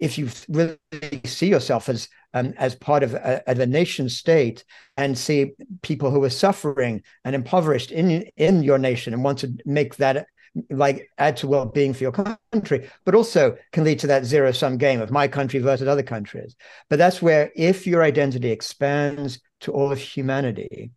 if 0.00 0.18
you 0.18 0.28
really 0.48 0.78
see 1.24 1.48
yourself 1.48 1.88
as 1.88 2.08
um, 2.34 2.52
as 2.58 2.74
part 2.74 3.02
of 3.02 3.14
a, 3.14 3.42
of 3.50 3.58
a 3.60 3.66
nation 3.66 4.08
state 4.08 4.64
and 4.98 5.16
see 5.16 5.52
people 5.80 6.10
who 6.10 6.22
are 6.22 6.30
suffering 6.30 7.02
and 7.24 7.34
impoverished 7.34 7.90
in 7.90 8.24
in 8.36 8.62
your 8.62 8.78
nation 8.78 9.14
and 9.14 9.24
want 9.24 9.38
to 9.38 9.56
make 9.64 9.96
that 9.96 10.26
like 10.70 11.10
add 11.18 11.36
to 11.38 11.46
well-being 11.46 11.92
for 11.92 12.02
your 12.02 12.12
country, 12.12 12.88
but 13.04 13.14
also 13.14 13.56
can 13.72 13.84
lead 13.84 13.98
to 13.98 14.06
that 14.06 14.24
zero-sum 14.24 14.78
game 14.78 15.00
of 15.00 15.10
my 15.10 15.28
country 15.28 15.60
versus 15.60 15.88
other 15.88 16.02
countries. 16.02 16.56
But 16.88 16.98
that's 16.98 17.20
where 17.20 17.52
if 17.54 17.86
your 17.86 18.02
identity 18.02 18.50
expands 18.50 19.38
to 19.60 19.72
all 19.72 19.92
of 19.92 19.98
humanity, 19.98 20.92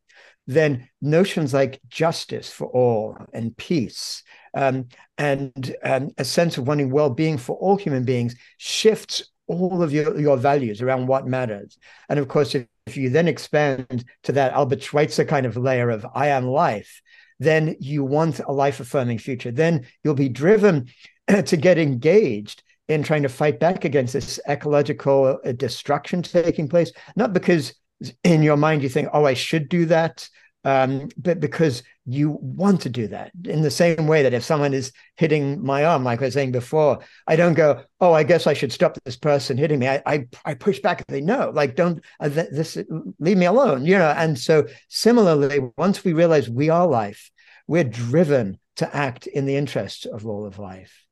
then 0.49 0.89
notions 0.99 1.53
like 1.53 1.79
justice 1.89 2.51
for 2.51 2.65
all 2.67 3.15
and 3.33 3.55
peace 3.55 4.23
um, 4.55 4.87
and 5.19 5.75
um, 5.83 6.09
a 6.17 6.25
sense 6.25 6.57
of 6.57 6.67
wanting 6.67 6.89
well-being 6.89 7.37
for 7.37 7.55
all 7.57 7.77
human 7.77 8.03
beings 8.03 8.35
shifts 8.57 9.29
all 9.45 9.83
of 9.83 9.93
your, 9.93 10.19
your 10.19 10.37
values 10.37 10.81
around 10.81 11.05
what 11.05 11.27
matters. 11.27 11.77
And 12.09 12.17
of 12.17 12.27
course, 12.27 12.55
if, 12.55 12.65
if 12.87 12.97
you 12.97 13.11
then 13.11 13.27
expand 13.27 14.03
to 14.23 14.31
that 14.31 14.53
Albert 14.53 14.81
Schweitzer 14.81 15.23
kind 15.23 15.45
of 15.45 15.55
layer 15.55 15.91
of 15.91 16.05
I 16.15 16.29
am 16.29 16.47
life, 16.47 16.99
then 17.39 17.75
you 17.79 18.03
want 18.03 18.39
a 18.39 18.51
life 18.51 18.79
affirming 18.79 19.19
future. 19.19 19.51
Then 19.51 19.85
you'll 20.03 20.15
be 20.15 20.29
driven 20.29 20.87
to 21.45 21.57
get 21.57 21.77
engaged 21.77 22.63
in 22.87 23.03
trying 23.03 23.21
to 23.21 23.29
fight 23.29 23.59
back 23.59 23.85
against 23.85 24.13
this 24.13 24.39
ecological 24.47 25.39
uh, 25.45 25.51
destruction 25.51 26.23
taking 26.23 26.67
place, 26.67 26.91
not 27.15 27.33
because 27.33 27.75
in 28.23 28.43
your 28.43 28.57
mind 28.57 28.83
you 28.83 28.89
think, 28.89 29.09
oh, 29.13 29.25
I 29.25 29.33
should 29.33 29.69
do 29.69 29.85
that, 29.85 30.27
um, 30.63 31.09
but 31.17 31.39
because 31.39 31.83
you 32.05 32.37
want 32.41 32.81
to 32.81 32.89
do 32.89 33.07
that 33.07 33.31
in 33.45 33.61
the 33.61 33.71
same 33.71 34.07
way 34.07 34.23
that 34.23 34.33
if 34.33 34.43
someone 34.43 34.73
is 34.73 34.91
hitting 35.15 35.63
my 35.63 35.85
arm, 35.85 36.03
like 36.03 36.21
I 36.21 36.25
was 36.25 36.33
saying 36.33 36.51
before, 36.51 36.99
I 37.27 37.35
don't 37.35 37.53
go, 37.53 37.83
oh, 38.01 38.13
I 38.13 38.23
guess 38.23 38.47
I 38.47 38.53
should 38.53 38.73
stop 38.73 38.97
this 39.05 39.15
person 39.15 39.57
hitting 39.57 39.79
me. 39.79 39.87
I 39.87 40.01
I, 40.05 40.27
I 40.43 40.53
push 40.55 40.79
back 40.79 40.99
and 40.99 41.15
say, 41.15 41.21
no, 41.21 41.51
like 41.53 41.75
don't 41.75 42.03
uh, 42.19 42.29
this 42.29 42.77
leave 43.19 43.37
me 43.37 43.45
alone, 43.45 43.85
you 43.85 43.97
know. 43.97 44.13
And 44.17 44.37
so 44.37 44.65
similarly, 44.89 45.59
once 45.77 46.03
we 46.03 46.13
realize 46.13 46.49
we 46.49 46.69
are 46.69 46.87
life, 46.87 47.31
we're 47.67 47.83
driven 47.83 48.59
to 48.77 48.95
act 48.95 49.27
in 49.27 49.45
the 49.45 49.55
interests 49.55 50.05
of 50.05 50.25
all 50.25 50.45
of 50.45 50.57
life. 50.57 51.05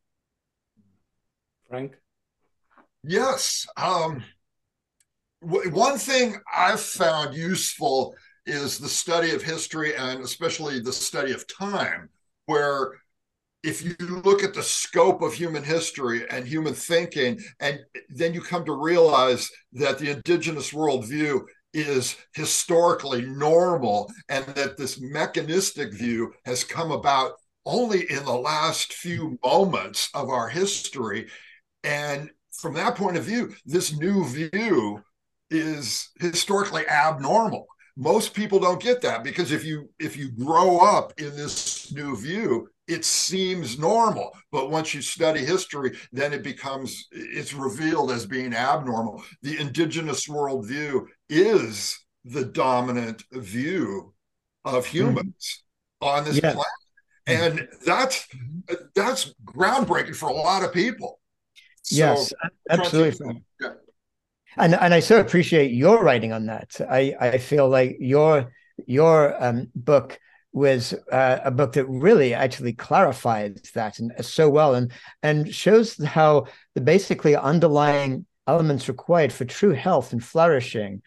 Frank. 1.69 1.95
Yes. 3.03 3.67
Um, 3.77 4.23
w- 4.23 4.36
one 5.41 5.97
thing 5.97 6.37
I've 6.55 6.81
found 6.81 7.35
useful 7.35 8.15
is 8.45 8.77
the 8.77 8.89
study 8.89 9.33
of 9.35 9.43
history 9.43 9.95
and 9.95 10.23
especially 10.23 10.79
the 10.79 10.93
study 10.93 11.33
of 11.33 11.45
time, 11.47 12.09
where 12.45 12.93
if 13.63 13.83
you 13.83 13.95
look 13.99 14.43
at 14.43 14.53
the 14.53 14.63
scope 14.63 15.21
of 15.21 15.33
human 15.33 15.63
history 15.63 16.27
and 16.29 16.47
human 16.47 16.73
thinking, 16.73 17.39
and 17.59 17.79
then 18.09 18.33
you 18.33 18.41
come 18.41 18.63
to 18.65 18.73
realize 18.73 19.49
that 19.73 19.97
the 19.97 20.11
indigenous 20.11 20.71
worldview 20.71 21.41
is 21.73 22.15
historically 22.33 23.23
normal 23.23 24.09
and 24.29 24.45
that 24.45 24.77
this 24.77 24.99
mechanistic 25.01 25.93
view 25.93 26.33
has 26.45 26.63
come 26.63 26.91
about 26.91 27.33
only 27.65 28.09
in 28.09 28.23
the 28.23 28.33
last 28.33 28.93
few 28.93 29.37
moments 29.43 30.09
of 30.13 30.29
our 30.29 30.47
history. 30.47 31.27
And 31.83 32.29
from 32.53 32.73
that 32.75 32.95
point 32.95 33.17
of 33.17 33.25
view, 33.25 33.53
this 33.65 33.95
new 33.97 34.25
view 34.25 35.03
is 35.49 36.09
historically 36.19 36.87
abnormal. 36.87 37.67
Most 37.95 38.33
people 38.33 38.59
don't 38.59 38.81
get 38.81 39.01
that 39.01 39.23
because 39.23 39.51
if 39.51 39.65
you 39.65 39.89
if 39.99 40.15
you 40.15 40.31
grow 40.31 40.77
up 40.77 41.13
in 41.19 41.35
this 41.35 41.91
new 41.91 42.15
view 42.15 42.69
it 42.87 43.03
seems 43.03 43.77
normal. 43.77 44.31
But 44.51 44.69
once 44.69 44.93
you 44.93 45.01
study 45.01 45.43
history 45.43 45.97
then 46.11 46.31
it 46.31 46.43
becomes 46.43 47.07
it's 47.11 47.53
revealed 47.53 48.11
as 48.11 48.25
being 48.25 48.53
abnormal. 48.53 49.23
The 49.41 49.59
indigenous 49.59 50.27
worldview 50.27 51.05
is 51.29 51.97
the 52.23 52.45
dominant 52.45 53.23
view 53.31 54.13
of 54.63 54.85
mm-hmm. 54.85 54.97
humans 54.97 55.63
mm-hmm. 56.03 56.17
on 56.17 56.25
this 56.25 56.39
planet. 56.39 56.63
And 57.25 57.67
that's 57.83 58.27
mm-hmm. 58.27 58.75
that's 58.93 59.33
groundbreaking 59.43 60.15
for 60.15 60.29
a 60.29 60.33
lot 60.33 60.63
of 60.63 60.71
people. 60.71 61.19
So, 61.81 61.95
yes 61.95 62.33
absolutely. 62.69 63.43
yeah 63.59 63.69
and 64.55 64.73
and 64.75 64.93
I 64.93 64.99
so 64.99 65.19
appreciate 65.19 65.71
your 65.71 66.03
writing 66.03 66.31
on 66.31 66.45
that. 66.47 66.79
I 66.89 67.15
I 67.19 67.37
feel 67.37 67.67
like 67.67 67.97
your 67.99 68.53
your 68.85 69.43
um, 69.43 69.69
book 69.75 70.19
was 70.53 70.93
uh, 71.11 71.39
a 71.43 71.51
book 71.51 71.73
that 71.73 71.85
really 71.85 72.33
actually 72.33 72.73
clarifies 72.73 73.59
that 73.73 73.99
and 73.99 74.11
uh, 74.17 74.21
so 74.21 74.49
well 74.49 74.75
and 74.75 74.91
and 75.21 75.53
shows 75.53 76.03
how 76.03 76.45
the 76.73 76.81
basically 76.81 77.35
underlying 77.35 78.25
elements 78.47 78.87
required 78.87 79.31
for 79.31 79.45
true 79.45 79.73
health 79.73 80.13
and 80.13 80.23
flourishing 80.23 81.01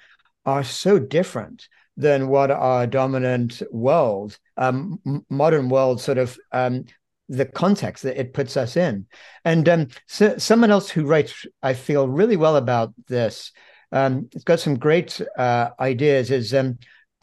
are 0.45 0.63
so 0.63 0.99
different 0.99 1.69
than 1.97 2.29
what 2.29 2.51
our 2.51 2.87
dominant 2.87 3.63
world, 3.71 4.39
um, 4.57 4.99
modern 5.29 5.69
world, 5.69 6.01
sort 6.01 6.19
of 6.19 6.39
um, 6.53 6.85
the 7.31 7.47
context 7.47 8.03
that 8.03 8.19
it 8.19 8.35
puts 8.35 8.57
us 8.57 8.77
in. 8.77 9.07
And 9.45 9.69
um, 9.69 9.89
so 10.09 10.37
someone 10.37 10.73
else 10.73 10.91
who 10.91 11.07
writes, 11.07 11.47
I 11.63 11.75
feel 11.75 12.09
really 12.09 12.37
well 12.37 12.57
about 12.57 12.93
this, 13.07 13.53
um, 13.93 14.29
it's 14.33 14.45
got 14.45 14.61
some 14.61 14.77
great 14.77 15.21
uh, 15.39 15.71
ideas, 15.79 16.31
is 16.31 16.53
um, 16.53 16.79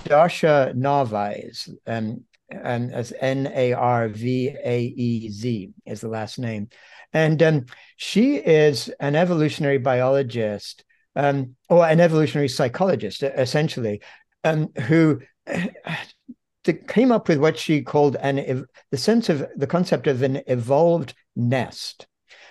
Darcia 0.06 0.74
Narvaez, 0.76 1.70
um, 1.86 2.24
and 2.50 2.94
as 2.94 3.14
N 3.20 3.52
A 3.54 3.74
R 3.74 4.08
V 4.08 4.56
A 4.64 4.82
E 4.82 5.30
Z 5.30 5.74
is 5.86 6.02
the 6.02 6.08
last 6.08 6.40
name. 6.40 6.70
And 7.12 7.42
um, 7.44 7.66
she 7.98 8.36
is 8.36 8.90
an 9.00 9.16
evolutionary 9.16 9.78
biologist 9.78 10.86
um, 11.16 11.56
or 11.70 11.86
an 11.86 12.00
evolutionary 12.00 12.48
psychologist, 12.50 13.24
essentially, 13.24 14.02
um, 14.44 14.70
who 14.84 15.22
came 16.74 17.12
up 17.12 17.28
with 17.28 17.40
what 17.40 17.58
she 17.58 17.82
called 17.82 18.16
an 18.18 18.66
the 18.92 18.98
sense 18.98 19.30
of 19.30 19.48
the 19.56 19.68
concept 19.68 20.08
of 20.08 20.22
an 20.22 20.42
evolved 20.48 21.14
nest. 21.36 22.08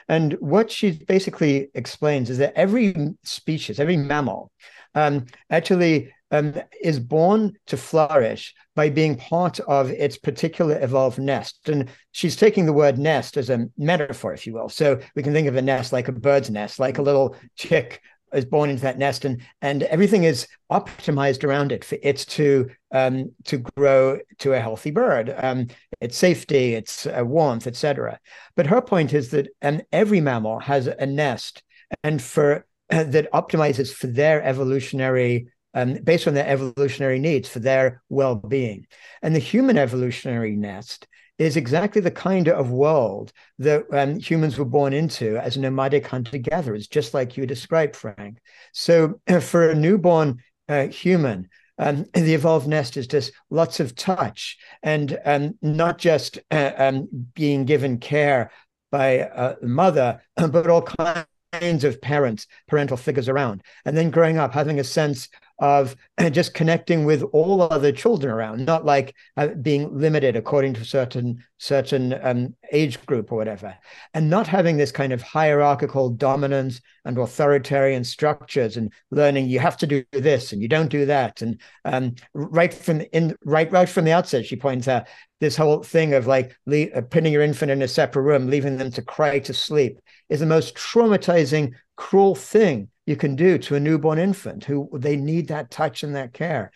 And 0.09 0.35
what 0.35 0.70
she 0.70 0.92
basically 0.92 1.70
explains 1.74 2.31
is 2.31 2.38
that 2.38 2.55
every 2.55 3.14
species, 3.24 3.81
every 3.81 3.96
mammal, 3.96 4.52
um, 4.94 5.26
actually 5.50 6.12
um, 6.31 6.55
is 6.83 6.98
born 6.98 7.55
to 7.66 7.76
flourish 7.76 8.55
by 8.74 8.90
being 8.90 9.16
part 9.16 9.61
of 9.61 9.90
its 9.90 10.16
particular 10.16 10.79
evolved 10.83 11.18
nest. 11.18 11.68
And 11.68 11.88
she's 12.12 12.37
taking 12.37 12.66
the 12.66 12.72
word 12.72 12.98
nest 12.98 13.37
as 13.37 13.50
a 13.50 13.68
metaphor, 13.79 14.33
if 14.33 14.46
you 14.46 14.55
will. 14.55 14.68
So 14.68 15.00
we 15.14 15.22
can 15.22 15.33
think 15.33 15.48
of 15.48 15.57
a 15.57 15.62
nest 15.62 15.92
like 15.92 16.09
a 16.09 16.12
bird's 16.12 16.50
nest, 16.50 16.79
like 16.79 16.98
a 16.98 17.02
little 17.02 17.37
chick 17.57 18.00
is 18.32 18.44
born 18.44 18.70
into 18.70 18.82
that 18.82 18.98
nest 18.98 19.24
and 19.24 19.40
and 19.62 19.82
everything 19.84 20.24
is 20.24 20.46
optimized 20.70 21.44
around 21.44 21.72
it 21.72 21.84
for 21.84 21.96
it 22.02 22.18
to 22.18 22.68
um, 22.92 23.32
to 23.44 23.58
grow 23.76 24.18
to 24.38 24.52
a 24.52 24.60
healthy 24.60 24.90
bird. 24.90 25.34
Um, 25.36 25.68
its 26.00 26.16
safety 26.16 26.74
its 26.74 27.06
uh, 27.06 27.22
warmth 27.24 27.66
etc 27.66 28.20
but 28.54 28.66
her 28.66 28.82
point 28.82 29.14
is 29.14 29.30
that 29.30 29.48
um, 29.62 29.80
every 29.92 30.20
mammal 30.20 30.58
has 30.60 30.86
a 30.86 31.06
nest 31.06 31.62
and 32.02 32.20
for 32.20 32.66
uh, 32.90 33.04
that 33.04 33.30
optimizes 33.32 33.92
for 33.92 34.06
their 34.06 34.42
evolutionary 34.42 35.48
um, 35.74 35.94
based 36.02 36.26
on 36.26 36.34
their 36.34 36.46
evolutionary 36.46 37.18
needs 37.18 37.48
for 37.50 37.58
their 37.58 38.02
well-being. 38.08 38.86
And 39.22 39.34
the 39.34 39.40
human 39.40 39.76
evolutionary 39.76 40.56
nest 40.56 41.06
is 41.38 41.57
exactly 41.57 42.01
the 42.01 42.11
kind 42.11 42.49
of 42.49 42.70
world 42.70 43.33
that 43.59 43.85
um, 43.92 44.18
humans 44.18 44.59
were 44.59 44.64
born 44.64 44.92
into 44.92 45.37
as 45.37 45.57
nomadic 45.57 46.07
hunter 46.07 46.38
gatherers, 46.38 46.88
just 46.88 47.14
like 47.14 47.37
you 47.37 47.46
described, 47.46 47.94
Frank. 47.94 48.38
So, 48.72 49.20
for 49.40 49.70
a 49.70 49.75
newborn 49.75 50.42
uh, 50.68 50.87
human, 50.87 51.49
um, 51.79 52.07
the 52.14 52.35
evolved 52.35 52.66
nest 52.66 52.96
is 52.96 53.07
just 53.07 53.33
lots 53.51 53.81
of 53.81 53.94
touch 53.94 54.57
and 54.83 55.18
um, 55.25 55.59
not 55.61 55.99
just 55.99 56.38
uh, 56.51 56.72
um, 56.77 57.09
being 57.35 57.64
given 57.66 57.99
care 57.99 58.51
by 58.90 59.29
a 59.35 59.57
mother, 59.62 60.22
but 60.37 60.68
all 60.68 60.83
kinds 60.83 61.85
of 61.85 62.01
parents, 62.01 62.46
parental 62.66 62.96
figures 62.96 63.29
around. 63.29 63.62
And 63.85 63.96
then 63.96 64.11
growing 64.11 64.38
up, 64.38 64.55
having 64.55 64.81
a 64.81 64.85
sense 64.85 65.29
of 65.58 65.96
just 66.30 66.54
connecting 66.54 67.04
with 67.04 67.22
all 67.32 67.62
other 67.62 67.92
children 67.92 68.32
around, 68.32 68.64
not 68.64 68.84
like 68.84 69.14
uh, 69.36 69.48
being 69.48 69.96
limited 69.98 70.36
according 70.36 70.74
to 70.74 70.84
certain 70.84 71.42
certain 71.58 72.14
um, 72.22 72.54
age 72.72 73.04
group 73.06 73.32
or 73.32 73.36
whatever, 73.36 73.76
and 74.14 74.28
not 74.28 74.46
having 74.46 74.76
this 74.76 74.92
kind 74.92 75.12
of 75.12 75.22
hierarchical 75.22 76.10
dominance 76.10 76.80
and 77.04 77.16
authoritarian 77.16 78.04
structures 78.04 78.76
and 78.76 78.92
learning 79.10 79.48
you 79.48 79.58
have 79.58 79.76
to 79.76 79.86
do 79.86 80.04
this 80.12 80.52
and 80.52 80.60
you 80.60 80.68
don't 80.68 80.88
do 80.90 81.06
that, 81.06 81.42
and 81.42 81.60
um, 81.84 82.14
right 82.34 82.74
from 82.74 83.00
in 83.12 83.34
right 83.44 83.70
right 83.72 83.88
from 83.88 84.04
the 84.04 84.12
outset, 84.12 84.44
she 84.44 84.56
points 84.56 84.88
out 84.88 85.06
this 85.40 85.56
whole 85.56 85.82
thing 85.82 86.14
of 86.14 86.26
like 86.26 86.56
le- 86.66 86.90
uh, 86.90 87.00
putting 87.02 87.32
your 87.32 87.42
infant 87.42 87.70
in 87.70 87.82
a 87.82 87.88
separate 87.88 88.22
room, 88.22 88.48
leaving 88.48 88.76
them 88.76 88.90
to 88.90 89.02
cry 89.02 89.38
to 89.38 89.52
sleep 89.52 89.98
is 90.28 90.40
the 90.40 90.46
most 90.46 90.74
traumatizing, 90.74 91.72
cruel 91.96 92.34
thing 92.34 92.88
you 93.06 93.16
can 93.16 93.36
do 93.36 93.56
to 93.58 93.76
a 93.76 93.80
newborn 93.80 94.18
infant 94.18 94.64
who 94.64 94.90
they 94.92 95.16
need 95.16 95.48
that 95.48 95.70
touch 95.70 96.02
and 96.02 96.14
that 96.16 96.32
care. 96.32 96.72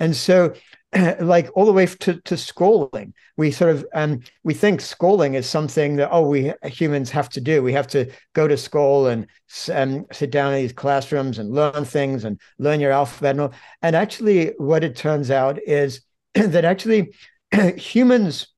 And 0.00 0.16
so, 0.16 0.54
like 1.20 1.48
all 1.54 1.66
the 1.66 1.72
way 1.72 1.86
to, 1.86 2.20
to 2.22 2.36
schooling, 2.36 3.14
we 3.36 3.50
sort 3.50 3.70
of 3.70 3.86
um, 3.94 4.20
we 4.42 4.54
think 4.54 4.80
schooling 4.80 5.34
is 5.34 5.48
something 5.48 5.96
that 5.96 6.10
oh 6.10 6.28
we 6.28 6.52
humans 6.64 7.10
have 7.10 7.28
to 7.30 7.40
do. 7.40 7.62
We 7.62 7.72
have 7.74 7.86
to 7.88 8.10
go 8.32 8.48
to 8.48 8.56
school 8.56 9.06
and 9.06 9.26
um, 9.72 10.06
sit 10.12 10.30
down 10.30 10.54
in 10.54 10.60
these 10.60 10.72
classrooms 10.72 11.38
and 11.38 11.52
learn 11.52 11.84
things 11.84 12.24
and 12.24 12.40
learn 12.58 12.80
your 12.80 12.92
alphabet. 12.92 13.38
And, 13.38 13.52
and 13.82 13.96
actually, 13.96 14.52
what 14.56 14.84
it 14.84 14.96
turns 14.96 15.30
out 15.30 15.58
is 15.66 16.00
that 16.34 16.64
actually 16.64 17.14
humans, 17.76 18.48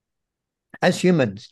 as 0.80 1.00
humans, 1.00 1.48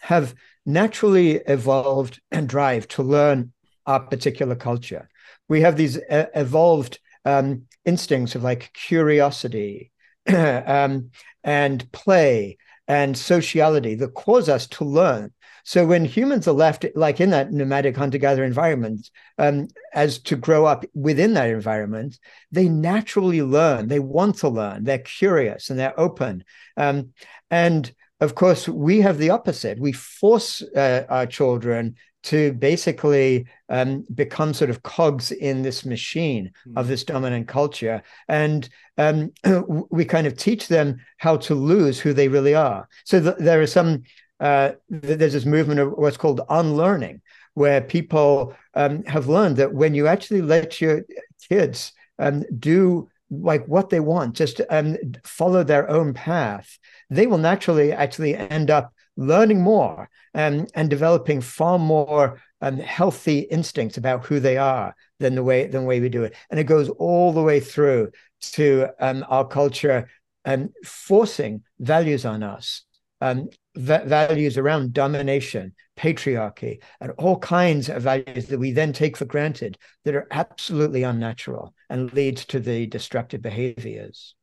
have 0.00 0.34
naturally 0.66 1.36
evolved 1.36 2.20
and 2.30 2.48
drive 2.48 2.86
to 2.88 3.02
learn 3.02 3.52
our 3.86 4.00
particular 4.00 4.54
culture. 4.54 5.08
We 5.48 5.60
have 5.62 5.76
these 5.76 5.98
uh, 5.98 6.26
evolved 6.34 6.98
um, 7.24 7.62
instincts 7.84 8.34
of 8.34 8.42
like 8.42 8.72
curiosity 8.72 9.92
um, 10.26 11.10
and 11.42 11.90
play 11.92 12.58
and 12.86 13.16
sociality 13.16 13.94
that 13.94 14.14
cause 14.14 14.48
us 14.48 14.66
to 14.66 14.84
learn. 14.84 15.32
So 15.66 15.86
when 15.86 16.04
humans 16.04 16.46
are 16.46 16.52
left 16.52 16.84
like 16.94 17.20
in 17.20 17.30
that 17.30 17.50
nomadic 17.50 17.96
hunter-gatherer 17.96 18.44
environment, 18.44 19.10
um, 19.38 19.68
as 19.94 20.18
to 20.20 20.36
grow 20.36 20.66
up 20.66 20.84
within 20.94 21.32
that 21.34 21.48
environment, 21.48 22.18
they 22.52 22.68
naturally 22.68 23.40
learn. 23.40 23.88
They 23.88 24.00
want 24.00 24.36
to 24.38 24.50
learn. 24.50 24.84
They're 24.84 24.98
curious 24.98 25.70
and 25.70 25.78
they're 25.78 25.98
open. 25.98 26.44
Um, 26.76 27.14
and 27.50 27.90
of 28.20 28.34
course, 28.34 28.68
we 28.68 29.00
have 29.00 29.16
the 29.16 29.30
opposite. 29.30 29.78
We 29.78 29.92
force 29.92 30.62
uh, 30.62 31.06
our 31.08 31.26
children 31.26 31.96
to 32.24 32.52
basically 32.54 33.46
um, 33.68 34.04
become 34.14 34.54
sort 34.54 34.70
of 34.70 34.82
cogs 34.82 35.30
in 35.30 35.62
this 35.62 35.84
machine 35.84 36.50
mm. 36.66 36.76
of 36.76 36.88
this 36.88 37.04
dominant 37.04 37.46
culture. 37.48 38.02
And 38.28 38.68
um, 38.98 39.32
we 39.90 40.04
kind 40.04 40.26
of 40.26 40.36
teach 40.36 40.68
them 40.68 40.98
how 41.18 41.36
to 41.38 41.54
lose 41.54 42.00
who 42.00 42.12
they 42.12 42.28
really 42.28 42.54
are. 42.54 42.88
So 43.04 43.20
th- 43.20 43.36
there 43.38 43.60
are 43.60 43.66
some, 43.66 44.04
uh, 44.40 44.72
th- 44.90 45.18
there's 45.18 45.34
this 45.34 45.44
movement 45.44 45.80
of 45.80 45.92
what's 45.92 46.16
called 46.16 46.40
unlearning, 46.48 47.20
where 47.52 47.82
people 47.82 48.54
um, 48.74 49.04
have 49.04 49.28
learned 49.28 49.58
that 49.58 49.74
when 49.74 49.94
you 49.94 50.06
actually 50.06 50.42
let 50.42 50.80
your 50.80 51.02
kids 51.48 51.92
um, 52.18 52.44
do 52.58 53.08
like 53.30 53.66
what 53.66 53.90
they 53.90 54.00
want, 54.00 54.34
just 54.34 54.62
um, 54.70 54.96
follow 55.24 55.62
their 55.62 55.90
own 55.90 56.14
path, 56.14 56.78
they 57.10 57.26
will 57.26 57.38
naturally 57.38 57.92
actually 57.92 58.34
end 58.34 58.70
up 58.70 58.94
learning 59.16 59.60
more 59.60 60.08
and, 60.32 60.70
and 60.74 60.90
developing 60.90 61.40
far 61.40 61.78
more 61.78 62.40
um, 62.60 62.78
healthy 62.78 63.40
instincts 63.40 63.96
about 63.96 64.24
who 64.24 64.40
they 64.40 64.56
are 64.56 64.94
than 65.20 65.34
the 65.34 65.42
way 65.42 65.66
than 65.66 65.82
the 65.82 65.86
way 65.86 66.00
we 66.00 66.08
do 66.08 66.24
it. 66.24 66.34
And 66.50 66.58
it 66.58 66.64
goes 66.64 66.88
all 66.88 67.32
the 67.32 67.42
way 67.42 67.60
through 67.60 68.10
to 68.52 68.88
um, 69.00 69.24
our 69.28 69.46
culture 69.46 70.08
and 70.44 70.70
forcing 70.84 71.62
values 71.78 72.24
on 72.24 72.42
us, 72.42 72.82
um, 73.20 73.48
va- 73.76 74.04
values 74.06 74.58
around 74.58 74.92
domination, 74.92 75.74
patriarchy, 75.96 76.82
and 77.00 77.12
all 77.18 77.38
kinds 77.38 77.88
of 77.88 78.02
values 78.02 78.46
that 78.46 78.58
we 78.58 78.72
then 78.72 78.92
take 78.92 79.16
for 79.16 79.24
granted 79.24 79.78
that 80.04 80.14
are 80.14 80.26
absolutely 80.30 81.02
unnatural 81.02 81.74
and 81.88 82.12
lead 82.12 82.36
to 82.36 82.60
the 82.60 82.86
destructive 82.86 83.42
behaviors. 83.42 84.34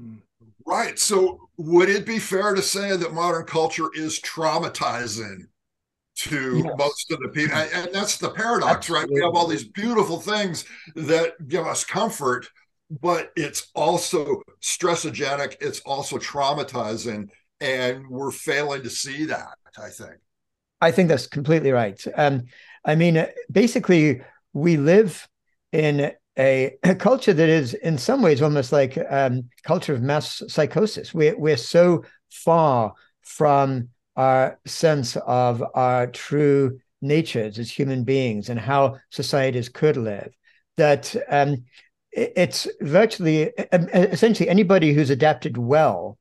Mm. 0.00 0.18
Right. 0.66 0.98
So, 0.98 1.48
would 1.56 1.88
it 1.88 2.06
be 2.06 2.18
fair 2.18 2.54
to 2.54 2.62
say 2.62 2.96
that 2.96 3.12
modern 3.12 3.44
culture 3.44 3.88
is 3.94 4.20
traumatizing 4.20 5.42
to 6.16 6.62
yes. 6.64 6.74
most 6.78 7.10
of 7.10 7.18
the 7.20 7.28
people? 7.28 7.56
And 7.56 7.90
that's 7.92 8.18
the 8.18 8.30
paradox, 8.30 8.76
Absolutely. 8.76 9.04
right? 9.04 9.14
We 9.14 9.22
have 9.22 9.34
all 9.34 9.46
these 9.46 9.64
beautiful 9.68 10.20
things 10.20 10.64
that 10.94 11.48
give 11.48 11.66
us 11.66 11.84
comfort, 11.84 12.48
but 13.00 13.32
it's 13.36 13.68
also 13.74 14.42
stressogenic, 14.62 15.56
it's 15.60 15.80
also 15.80 16.18
traumatizing, 16.18 17.28
and 17.60 18.08
we're 18.08 18.30
failing 18.30 18.82
to 18.82 18.90
see 18.90 19.24
that, 19.26 19.58
I 19.78 19.88
think. 19.88 20.16
I 20.80 20.90
think 20.90 21.08
that's 21.08 21.26
completely 21.26 21.72
right. 21.72 22.02
Um, 22.16 22.44
I 22.84 22.94
mean, 22.94 23.26
basically, 23.50 24.22
we 24.52 24.76
live 24.76 25.28
in 25.72 26.12
a, 26.38 26.76
a, 26.82 26.94
culture 26.94 27.32
that 27.32 27.48
is 27.48 27.74
in 27.74 27.98
some 27.98 28.22
ways 28.22 28.42
almost 28.42 28.72
like 28.72 28.98
um, 29.10 29.48
culture 29.64 29.94
of 29.94 30.02
mass 30.02 30.42
psychosis. 30.48 31.14
We're, 31.14 31.38
we're 31.38 31.56
so 31.56 32.04
far 32.30 32.94
from 33.22 33.88
our 34.16 34.58
sense 34.66 35.16
of 35.16 35.62
our 35.74 36.06
true 36.08 36.78
natures 37.02 37.58
as 37.58 37.70
human 37.70 38.04
beings 38.04 38.48
and 38.48 38.60
how 38.60 38.98
societies 39.10 39.68
could 39.68 39.96
live 39.96 40.32
that 40.76 41.14
um, 41.30 41.64
it's 42.12 42.66
virtually 42.80 43.52
essentially 43.72 44.48
anybody 44.48 44.92
who's 44.92 45.10
adapted 45.10 45.56
well 45.56 46.18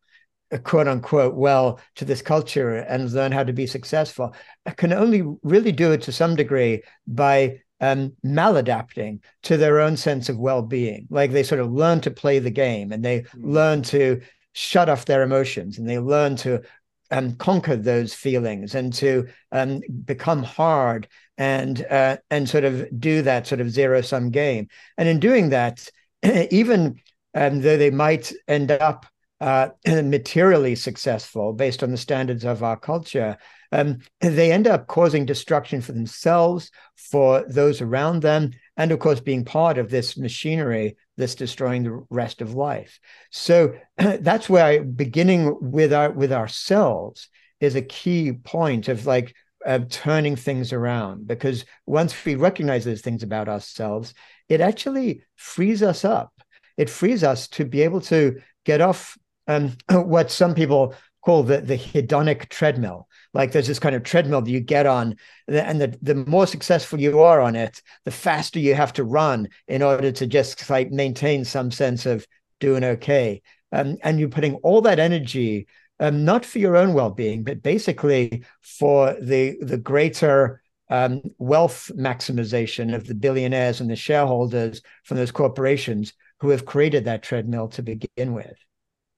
quote 0.64 0.88
unquote 0.88 1.36
well 1.36 1.80
to 1.96 2.06
this 2.06 2.22
culture 2.22 2.78
and 2.78 3.12
learn 3.12 3.32
how 3.32 3.44
to 3.44 3.54
be 3.54 3.68
successful 3.68 4.36
can 4.78 4.94
only 4.94 5.24
really 5.44 5.72
do 5.72 5.92
it 5.92 6.02
to 6.02 6.12
some 6.12 6.36
degree 6.36 6.82
by 7.08 7.60
um, 7.82 8.14
maladapting 8.26 9.20
to 9.44 9.58
their 9.58 9.80
own 9.80 9.96
sense 9.96 10.30
of 10.30 10.38
well-being 10.38 11.08
like 11.10 11.32
they 11.32 11.44
sort 11.44 11.62
of 11.62 11.72
learn 11.72 12.02
to 12.02 12.12
play 12.12 12.40
the 12.40 12.50
game 12.50 12.92
and 12.92 13.04
they 13.04 13.22
mm-hmm. 13.22 13.52
learn 13.52 13.82
to 13.82 14.22
shut 14.54 14.90
off 14.90 15.06
their 15.06 15.24
emotions 15.24 15.78
and 15.78 15.88
they 15.88 16.00
learn 16.00 16.36
to 16.36 16.62
um, 17.12 17.36
conquer 17.36 17.76
those 17.76 18.14
feelings 18.14 18.76
and 18.76 18.94
to 18.94 19.28
um, 19.52 19.82
become 20.06 20.44
hard 20.44 21.08
and 21.38 21.86
uh, 21.90 22.18
and 22.30 22.50
sort 22.50 22.64
of 22.64 22.88
do 23.00 23.22
that 23.22 23.48
sort 23.48 23.62
of 23.62 23.72
zero 23.72 24.02
sum 24.02 24.30
game 24.30 24.68
and 24.98 25.08
in 25.08 25.20
doing 25.20 25.50
that 25.50 25.90
even 26.52 27.00
um, 27.36 27.62
though 27.62 27.78
they 27.78 27.92
might 27.92 28.32
end 28.48 28.72
up 28.72 29.06
uh, 29.42 29.70
materially 29.88 30.76
successful 30.76 31.54
based 31.54 31.82
on 31.82 31.92
the 31.92 31.98
standards 31.98 32.44
of 32.44 32.64
our 32.64 32.78
culture 32.78 33.38
um, 33.72 34.00
they 34.20 34.52
end 34.52 34.68
up 34.68 34.88
causing 34.88 35.26
destruction 35.26 35.82
for 35.82 35.92
themselves, 35.92 36.72
for 36.96 37.44
those 37.48 37.82
around 37.82 38.22
them, 38.22 38.52
and 38.78 38.92
of 38.92 39.00
course, 39.00 39.20
being 39.20 39.46
part 39.46 39.78
of 39.78 39.90
this 39.90 40.18
machinery 40.18 40.98
that's 41.18 41.36
destroying 41.36 41.84
the 41.84 42.06
rest 42.10 42.42
of 42.42 42.56
life. 42.56 43.00
So 43.32 43.74
that's 43.98 44.50
where 44.50 44.84
beginning 44.84 45.58
with 45.62 45.94
our 45.94 46.12
with 46.12 46.32
ourselves 46.32 47.30
is 47.60 47.76
a 47.76 47.82
key 47.82 48.34
point 48.34 48.88
of 48.88 49.06
like 49.06 49.36
uh, 49.66 49.80
turning 49.90 50.36
things 50.36 50.72
around 50.72 51.28
because 51.28 51.66
once 51.86 52.26
we 52.26 52.36
recognize 52.36 52.86
those 52.86 53.02
things 53.02 53.24
about 53.24 53.50
ourselves, 53.50 54.14
it 54.48 54.62
actually 54.62 55.24
frees 55.36 55.84
us 55.84 56.06
up. 56.06 56.32
It 56.78 56.90
frees 56.90 57.24
us 57.24 57.48
to 57.50 57.66
be 57.66 57.82
able 57.82 58.02
to 58.02 58.42
get 58.66 58.82
off 58.82 59.18
um, 59.48 59.76
what 59.90 60.32
some 60.32 60.56
people 60.56 60.96
call 61.22 61.44
the, 61.44 61.62
the 61.62 61.78
hedonic 61.78 62.50
treadmill. 62.50 63.08
Like 63.34 63.52
there's 63.52 63.68
this 63.68 63.80
kind 63.80 63.96
of 63.96 64.04
treadmill 64.04 64.42
that 64.42 64.52
you 64.52 64.60
get 64.60 64.86
on 64.86 65.16
and 65.48 65.80
the, 65.80 65.98
the 66.02 66.16
more 66.16 66.48
successful 66.48 67.00
you 67.00 67.20
are 67.20 67.42
on 67.42 67.56
it 67.56 67.82
the 68.06 68.12
faster 68.12 68.60
you 68.60 68.76
have 68.76 68.94
to 68.94 69.04
run 69.04 69.50
in 69.68 69.82
order 69.82 70.12
to 70.12 70.28
just 70.28 70.70
like 70.70 70.92
maintain 70.92 71.46
some 71.46 71.72
sense 71.72 72.06
of 72.06 72.26
doing 72.60 72.84
okay. 72.84 73.42
Um, 73.72 73.98
and 74.04 74.20
you're 74.20 74.30
putting 74.30 74.56
all 74.56 74.82
that 74.82 75.00
energy 75.00 75.68
um, 76.00 76.26
not 76.26 76.46
for 76.46 76.60
your 76.60 76.78
own 76.78 76.94
well-being 76.94 77.44
but 77.44 77.62
basically 77.62 78.44
for 78.62 79.16
the 79.22 79.58
the 79.62 79.78
greater 79.78 80.62
um, 80.90 81.22
wealth 81.38 81.92
maximization 81.96 82.96
of 82.96 83.06
the 83.06 83.14
billionaires 83.14 83.80
and 83.80 83.90
the 83.90 83.96
shareholders 83.96 84.82
from 85.04 85.18
those 85.18 85.32
corporations 85.32 86.14
who 86.40 86.50
have 86.50 86.66
created 86.66 87.06
that 87.06 87.22
treadmill 87.22 87.68
to 87.68 87.84
begin 87.84 88.34
with 88.34 88.58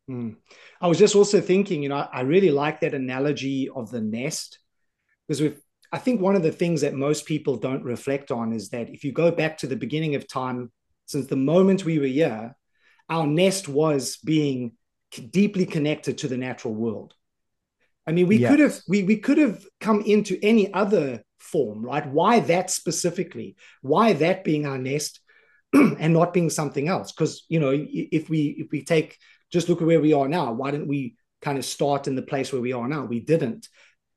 Mm. 0.10 0.36
I 0.80 0.88
was 0.88 0.98
just 0.98 1.16
also 1.16 1.42
thinking, 1.42 1.84
you 1.84 1.90
know, 1.90 2.08
I 2.12 2.22
really 2.22 2.52
like 2.52 2.82
that 2.82 2.94
analogy 2.94 3.70
of 3.70 3.92
the 3.92 4.02
nest 4.02 4.60
because 5.28 5.42
we've, 5.42 5.62
I 5.92 5.98
think 5.98 6.22
one 6.22 6.36
of 6.36 6.44
the 6.44 6.52
things 6.52 6.82
that 6.82 6.94
most 6.94 7.26
people 7.26 7.58
don't 7.58 7.84
reflect 7.84 8.32
on 8.32 8.54
is 8.54 8.70
that 8.70 8.90
if 8.90 9.04
you 9.04 9.12
go 9.12 9.32
back 9.32 9.58
to 9.60 9.68
the 9.68 9.76
beginning 9.76 10.16
of 10.16 10.28
time, 10.28 10.72
since 11.06 11.28
the 11.28 11.36
moment 11.36 11.84
we 11.84 12.00
were 12.00 12.06
here, 12.06 12.56
our 13.10 13.28
nest 13.28 13.68
was 13.68 14.18
being 14.18 14.74
deeply 15.30 15.66
connected 15.66 16.18
to 16.20 16.28
the 16.28 16.38
natural 16.38 16.74
world. 16.74 17.14
I 18.08 18.14
mean, 18.14 18.28
we 18.28 18.38
yes. 18.38 18.50
could 18.50 18.60
have 18.60 18.80
we 18.88 19.04
we 19.04 19.18
could 19.18 19.38
have 19.38 19.66
come 19.80 20.02
into 20.02 20.40
any 20.42 20.74
other 20.74 21.24
form, 21.40 21.84
right? 21.84 22.08
Why 22.08 22.40
that 22.40 22.72
specifically? 22.72 23.58
Why 23.82 24.14
that 24.14 24.44
being 24.44 24.66
our 24.66 24.78
nest 24.78 25.20
and 25.74 26.14
not 26.14 26.34
being 26.34 26.50
something 26.50 26.88
else? 26.88 27.12
Because 27.12 27.46
you 27.48 27.60
know, 27.60 27.72
if 27.74 28.30
we 28.30 28.56
if 28.58 28.72
we 28.72 28.84
take 28.84 29.18
just 29.52 29.70
look 29.70 29.82
at 29.82 29.88
where 29.88 30.02
we 30.02 30.14
are 30.14 30.28
now. 30.28 30.52
Why 30.54 30.72
didn't 30.72 30.88
we 30.88 31.16
kind 31.42 31.58
of 31.58 31.66
start 31.66 32.08
in 32.08 32.16
the 32.16 32.22
place 32.22 32.52
where 32.52 32.62
we 32.62 32.74
are 32.74 32.88
now? 32.88 33.06
We 33.06 33.20
didn't. 33.20 33.68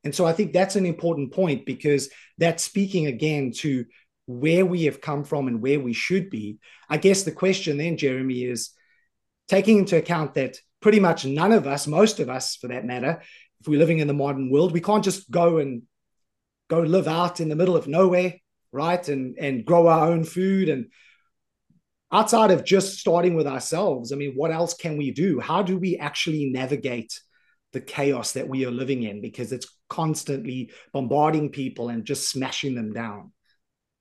And 0.04 0.14
so 0.14 0.26
I 0.26 0.32
think 0.32 0.52
that's 0.52 0.76
an 0.76 0.86
important 0.86 1.32
point 1.32 1.64
because 1.64 2.10
that's 2.38 2.62
speaking 2.62 3.06
again 3.06 3.52
to 3.56 3.86
where 4.26 4.64
we 4.64 4.84
have 4.84 5.00
come 5.00 5.24
from 5.24 5.48
and 5.48 5.60
where 5.60 5.80
we 5.80 5.92
should 5.92 6.30
be. 6.30 6.58
I 6.88 6.98
guess 6.98 7.22
the 7.22 7.32
question 7.32 7.78
then, 7.78 7.96
Jeremy, 7.96 8.44
is 8.44 8.70
taking 9.48 9.78
into 9.78 9.96
account 9.96 10.34
that 10.34 10.58
pretty 10.80 11.00
much 11.00 11.24
none 11.24 11.52
of 11.52 11.66
us, 11.66 11.86
most 11.86 12.20
of 12.20 12.28
us 12.28 12.56
for 12.56 12.68
that 12.68 12.84
matter, 12.84 13.22
if 13.60 13.68
we're 13.68 13.78
living 13.78 13.98
in 13.98 14.06
the 14.06 14.14
modern 14.14 14.50
world, 14.50 14.72
we 14.72 14.80
can't 14.80 15.04
just 15.04 15.30
go 15.30 15.58
and 15.58 15.82
go 16.68 16.80
live 16.80 17.08
out 17.08 17.40
in 17.40 17.48
the 17.48 17.56
middle 17.56 17.76
of 17.76 17.86
nowhere, 17.86 18.34
right? 18.72 19.08
And 19.08 19.36
and 19.38 19.64
grow 19.64 19.86
our 19.86 20.08
own 20.08 20.24
food 20.24 20.68
and 20.68 20.90
outside 22.14 22.52
of 22.52 22.64
just 22.64 22.98
starting 22.98 23.34
with 23.34 23.46
ourselves, 23.46 24.12
I 24.12 24.16
mean, 24.16 24.34
what 24.34 24.52
else 24.52 24.74
can 24.74 24.96
we 24.96 25.10
do? 25.10 25.40
How 25.40 25.62
do 25.62 25.76
we 25.76 25.96
actually 25.98 26.46
navigate 26.46 27.12
the 27.72 27.80
chaos 27.80 28.32
that 28.32 28.48
we 28.48 28.64
are 28.64 28.70
living 28.70 29.02
in? 29.02 29.20
Because 29.20 29.52
it's 29.52 29.66
constantly 29.88 30.70
bombarding 30.92 31.50
people 31.50 31.88
and 31.88 32.04
just 32.04 32.30
smashing 32.30 32.76
them 32.76 32.92
down. 32.92 33.32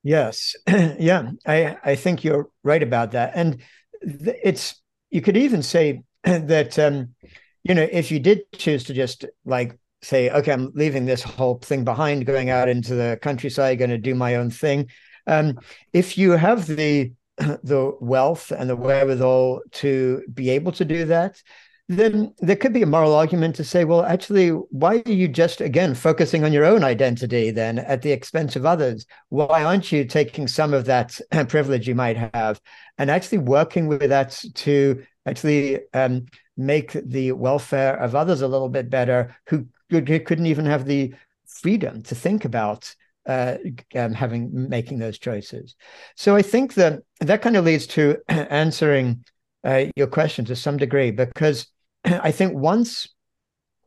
Yes, 0.03 0.55
yeah, 0.67 1.31
I 1.47 1.77
I 1.83 1.95
think 1.95 2.23
you're 2.23 2.49
right 2.63 2.83
about 2.83 3.11
that, 3.11 3.31
and 3.35 3.61
th- 4.01 4.37
it's 4.43 4.81
you 5.09 5.21
could 5.21 5.37
even 5.37 5.63
say 5.63 6.03
that 6.23 6.77
um, 6.77 7.15
you 7.63 7.73
know 7.73 7.87
if 7.89 8.11
you 8.11 8.19
did 8.19 8.41
choose 8.51 8.83
to 8.85 8.93
just 8.93 9.25
like 9.45 9.79
say, 10.03 10.29
okay, 10.29 10.51
I'm 10.51 10.71
leaving 10.75 11.05
this 11.05 11.23
whole 11.23 11.57
thing 11.59 11.83
behind, 11.83 12.25
going 12.25 12.49
out 12.49 12.69
into 12.69 12.93
the 12.93 13.17
countryside, 13.21 13.79
going 13.79 13.89
to 13.89 13.97
do 13.97 14.13
my 14.13 14.35
own 14.35 14.49
thing. 14.49 14.89
Um, 15.25 15.57
if 15.93 16.17
you 16.17 16.31
have 16.31 16.67
the 16.67 17.13
the 17.63 17.95
wealth 17.99 18.51
and 18.51 18.69
the 18.69 18.75
wherewithal 18.75 19.61
to 19.71 20.23
be 20.33 20.49
able 20.49 20.71
to 20.73 20.85
do 20.85 21.05
that, 21.05 21.41
then 21.89 22.33
there 22.39 22.55
could 22.55 22.73
be 22.73 22.81
a 22.81 22.87
moral 22.87 23.13
argument 23.13 23.55
to 23.55 23.63
say, 23.63 23.83
well, 23.83 24.03
actually, 24.03 24.49
why 24.49 25.03
are 25.05 25.11
you 25.11 25.27
just 25.27 25.59
again 25.59 25.93
focusing 25.93 26.43
on 26.43 26.53
your 26.53 26.63
own 26.63 26.83
identity 26.83 27.51
then 27.51 27.79
at 27.79 28.01
the 28.01 28.11
expense 28.11 28.55
of 28.55 28.65
others? 28.65 29.05
Why 29.29 29.63
aren't 29.63 29.91
you 29.91 30.05
taking 30.05 30.47
some 30.47 30.73
of 30.73 30.85
that 30.85 31.19
privilege 31.49 31.87
you 31.87 31.95
might 31.95 32.17
have 32.33 32.61
and 32.97 33.11
actually 33.11 33.39
working 33.39 33.87
with 33.87 34.09
that 34.09 34.41
to 34.55 35.03
actually 35.25 35.79
um, 35.93 36.25
make 36.55 36.91
the 36.93 37.31
welfare 37.33 37.95
of 37.97 38.15
others 38.15 38.41
a 38.41 38.47
little 38.47 38.69
bit 38.69 38.89
better 38.89 39.35
who 39.47 39.67
couldn't 39.89 40.45
even 40.45 40.65
have 40.65 40.85
the 40.85 41.13
freedom 41.45 42.01
to 42.03 42.15
think 42.15 42.45
about 42.45 42.95
uh, 43.25 43.57
um, 43.95 44.13
having 44.13 44.69
making 44.69 44.99
those 44.99 45.17
choices. 45.17 45.75
So 46.15 46.35
I 46.35 46.41
think 46.41 46.73
that 46.75 47.01
that 47.21 47.41
kind 47.41 47.55
of 47.55 47.65
leads 47.65 47.87
to 47.87 48.17
answering 48.27 49.23
uh, 49.63 49.85
your 49.95 50.07
question 50.07 50.45
to 50.45 50.55
some 50.55 50.77
degree 50.77 51.11
because 51.11 51.67
I 52.05 52.31
think 52.31 52.53
once 52.53 53.07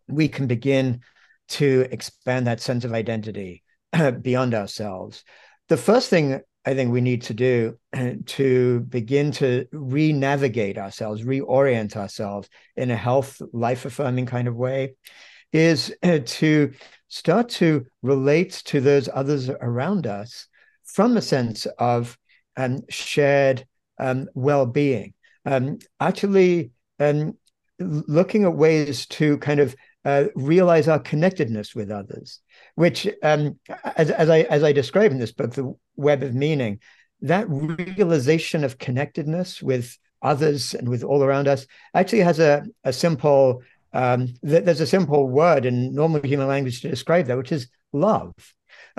we 0.08 0.28
can 0.28 0.46
begin 0.46 1.00
to 1.48 1.86
expand 1.90 2.46
that 2.46 2.60
sense 2.60 2.84
of 2.84 2.92
identity 2.92 3.62
beyond 4.22 4.54
ourselves, 4.54 5.22
the 5.68 5.76
first 5.76 6.10
thing 6.10 6.40
I 6.64 6.74
think 6.74 6.92
we 6.92 7.00
need 7.00 7.22
to 7.22 7.34
do 7.34 7.78
to 8.26 8.80
begin 8.80 9.30
to 9.32 9.66
re 9.70 10.12
navigate 10.12 10.78
ourselves, 10.78 11.22
reorient 11.22 11.96
ourselves 11.96 12.48
in 12.76 12.90
a 12.90 12.96
health, 12.96 13.40
life 13.52 13.84
affirming 13.84 14.26
kind 14.26 14.48
of 14.48 14.56
way 14.56 14.94
is 15.52 15.94
to 16.02 16.72
start 17.08 17.48
to 17.48 17.86
relate 18.02 18.52
to 18.66 18.80
those 18.80 19.08
others 19.12 19.48
around 19.48 20.06
us 20.06 20.48
from 20.84 21.16
a 21.16 21.22
sense 21.22 21.66
of 21.78 22.16
um, 22.56 22.80
shared 22.88 23.66
um, 23.98 24.28
well 24.34 24.66
being. 24.66 25.14
Um, 25.44 25.78
actually, 26.00 26.72
um, 26.98 27.36
looking 27.78 28.44
at 28.44 28.54
ways 28.54 29.06
to 29.06 29.38
kind 29.38 29.60
of 29.60 29.76
uh, 30.04 30.24
realize 30.34 30.88
our 30.88 30.98
connectedness 30.98 31.74
with 31.74 31.90
others, 31.90 32.40
which, 32.76 33.08
um, 33.22 33.58
as, 33.96 34.10
as, 34.10 34.30
I 34.30 34.40
as 34.42 34.62
I 34.62 34.72
describe 34.72 35.10
in 35.10 35.18
this 35.18 35.32
book, 35.32 35.52
the 35.52 35.74
web 35.96 36.22
of 36.22 36.34
meaning, 36.34 36.80
that 37.22 37.46
realization 37.48 38.64
of 38.64 38.78
connectedness 38.78 39.62
with 39.62 39.98
others 40.22 40.74
and 40.74 40.88
with 40.88 41.02
all 41.02 41.22
around 41.22 41.48
us 41.48 41.66
actually 41.94 42.20
has 42.20 42.38
a, 42.38 42.64
a 42.84 42.92
simple 42.92 43.62
um, 43.96 44.26
th- 44.46 44.64
there's 44.64 44.82
a 44.82 44.86
simple 44.86 45.26
word 45.26 45.64
in 45.64 45.94
normal 45.94 46.20
human 46.20 46.46
language 46.46 46.82
to 46.82 46.90
describe 46.90 47.26
that, 47.26 47.38
which 47.38 47.50
is 47.50 47.68
love. 47.94 48.34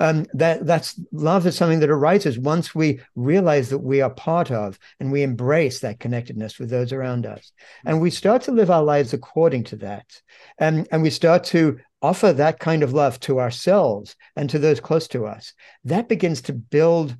Um, 0.00 0.26
that 0.34 0.66
that's 0.66 1.00
love 1.12 1.46
is 1.46 1.56
something 1.56 1.80
that 1.80 1.90
arises 1.90 2.38
once 2.38 2.74
we 2.74 3.00
realize 3.14 3.68
that 3.70 3.78
we 3.78 4.00
are 4.00 4.10
part 4.10 4.50
of 4.50 4.78
and 4.98 5.12
we 5.12 5.22
embrace 5.22 5.80
that 5.80 6.00
connectedness 6.00 6.58
with 6.58 6.70
those 6.70 6.92
around 6.92 7.26
us. 7.26 7.52
And 7.84 8.00
we 8.00 8.10
start 8.10 8.42
to 8.42 8.52
live 8.52 8.70
our 8.70 8.82
lives 8.82 9.12
according 9.12 9.64
to 9.64 9.76
that. 9.76 10.20
And 10.58 10.88
and 10.90 11.02
we 11.02 11.10
start 11.10 11.44
to 11.44 11.78
offer 12.02 12.32
that 12.32 12.58
kind 12.58 12.82
of 12.82 12.92
love 12.92 13.20
to 13.20 13.40
ourselves 13.40 14.16
and 14.34 14.50
to 14.50 14.58
those 14.58 14.80
close 14.80 15.06
to 15.08 15.26
us. 15.26 15.52
That 15.84 16.08
begins 16.08 16.42
to 16.42 16.52
build 16.52 17.16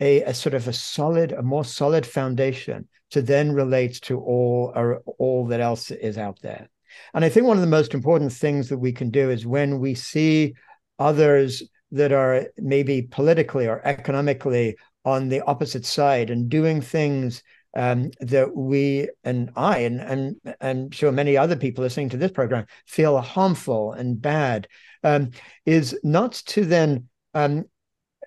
a, 0.00 0.22
a 0.22 0.34
sort 0.34 0.54
of 0.54 0.68
a 0.68 0.72
solid 0.72 1.32
a 1.32 1.42
more 1.42 1.64
solid 1.64 2.04
foundation 2.04 2.88
to 3.10 3.22
then 3.22 3.52
relate 3.52 4.00
to 4.02 4.18
all 4.20 4.72
or 4.74 5.02
all 5.18 5.46
that 5.46 5.60
else 5.60 5.90
is 5.90 6.18
out 6.18 6.38
there 6.40 6.68
and 7.14 7.24
i 7.24 7.28
think 7.28 7.46
one 7.46 7.56
of 7.56 7.62
the 7.62 7.66
most 7.66 7.94
important 7.94 8.32
things 8.32 8.68
that 8.68 8.78
we 8.78 8.92
can 8.92 9.10
do 9.10 9.30
is 9.30 9.46
when 9.46 9.78
we 9.78 9.94
see 9.94 10.54
others 10.98 11.62
that 11.90 12.12
are 12.12 12.46
maybe 12.56 13.02
politically 13.02 13.66
or 13.66 13.80
economically 13.86 14.76
on 15.04 15.28
the 15.28 15.40
opposite 15.42 15.84
side 15.84 16.30
and 16.30 16.48
doing 16.48 16.80
things 16.80 17.42
um, 17.74 18.10
that 18.20 18.54
we 18.54 19.08
and 19.24 19.50
I 19.56 19.78
and, 19.78 20.00
and 20.00 20.54
I'm 20.60 20.90
sure 20.90 21.10
many 21.10 21.36
other 21.36 21.56
people 21.56 21.82
listening 21.82 22.10
to 22.10 22.16
this 22.16 22.30
program 22.30 22.66
feel 22.86 23.18
harmful 23.20 23.92
and 23.92 24.20
bad 24.20 24.68
um, 25.02 25.30
is 25.64 25.98
not 26.04 26.32
to 26.32 26.64
then 26.64 27.08
um, 27.34 27.64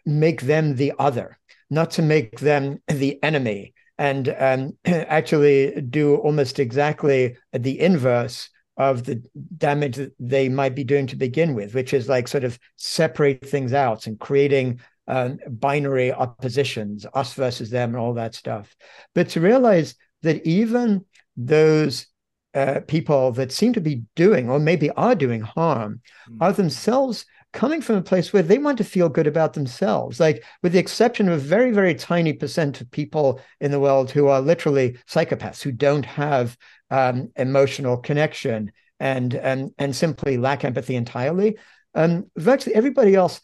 make 0.05 0.41
them 0.41 0.75
the 0.75 0.93
other, 0.97 1.37
not 1.69 1.91
to 1.91 2.01
make 2.01 2.39
them 2.39 2.81
the 2.87 3.21
enemy, 3.23 3.73
and 3.97 4.35
um, 4.37 4.77
actually 4.85 5.79
do 5.81 6.15
almost 6.15 6.59
exactly 6.59 7.37
the 7.53 7.79
inverse 7.79 8.49
of 8.77 9.03
the 9.03 9.23
damage 9.57 9.95
that 9.95 10.13
they 10.19 10.49
might 10.49 10.75
be 10.75 10.83
doing 10.83 11.07
to 11.07 11.15
begin 11.15 11.53
with, 11.53 11.73
which 11.73 11.93
is 11.93 12.09
like 12.09 12.27
sort 12.27 12.43
of 12.43 12.59
separate 12.75 13.47
things 13.47 13.73
out 13.73 14.07
and 14.07 14.19
creating 14.19 14.79
um, 15.07 15.39
binary 15.47 16.11
oppositions, 16.11 17.05
us 17.13 17.33
versus 17.33 17.69
them, 17.69 17.89
and 17.89 17.97
all 17.97 18.13
that 18.13 18.35
stuff. 18.35 18.75
But 19.13 19.29
to 19.29 19.41
realize 19.41 19.95
that 20.23 20.45
even 20.45 21.05
those 21.37 22.07
uh, 22.53 22.81
people 22.87 23.31
that 23.33 23.51
seem 23.51 23.73
to 23.73 23.81
be 23.81 24.03
doing, 24.15 24.49
or 24.49 24.59
maybe 24.59 24.89
are 24.91 25.15
doing 25.15 25.41
harm, 25.41 26.01
mm. 26.29 26.37
are 26.41 26.53
themselves 26.53 27.25
coming 27.55 27.81
from 27.81 27.95
a 27.95 28.01
place 28.01 28.31
where 28.31 28.43
they 28.43 28.59
want 28.59 28.77
to 28.77 28.83
feel 28.83 29.09
good 29.09 29.25
about 29.25 29.53
themselves. 29.53 30.19
Like, 30.19 30.43
with 30.61 30.73
the 30.73 30.79
exception 30.79 31.27
of 31.27 31.33
a 31.33 31.37
very, 31.37 31.71
very 31.71 31.95
tiny 31.95 32.33
percent 32.33 32.81
of 32.81 32.91
people 32.91 33.41
in 33.59 33.71
the 33.71 33.79
world 33.79 34.11
who 34.11 34.27
are 34.27 34.41
literally 34.41 34.97
psychopaths, 35.09 35.63
who 35.63 35.71
don't 35.71 36.05
have 36.05 36.57
um, 36.91 37.31
emotional 37.37 37.97
connection 37.97 38.71
and, 38.99 39.33
and, 39.33 39.71
and 39.77 39.95
simply 39.95 40.37
lack 40.37 40.63
empathy 40.63 40.95
entirely. 40.95 41.57
Um, 41.95 42.29
virtually 42.35 42.75
everybody 42.75 43.15
else 43.15 43.39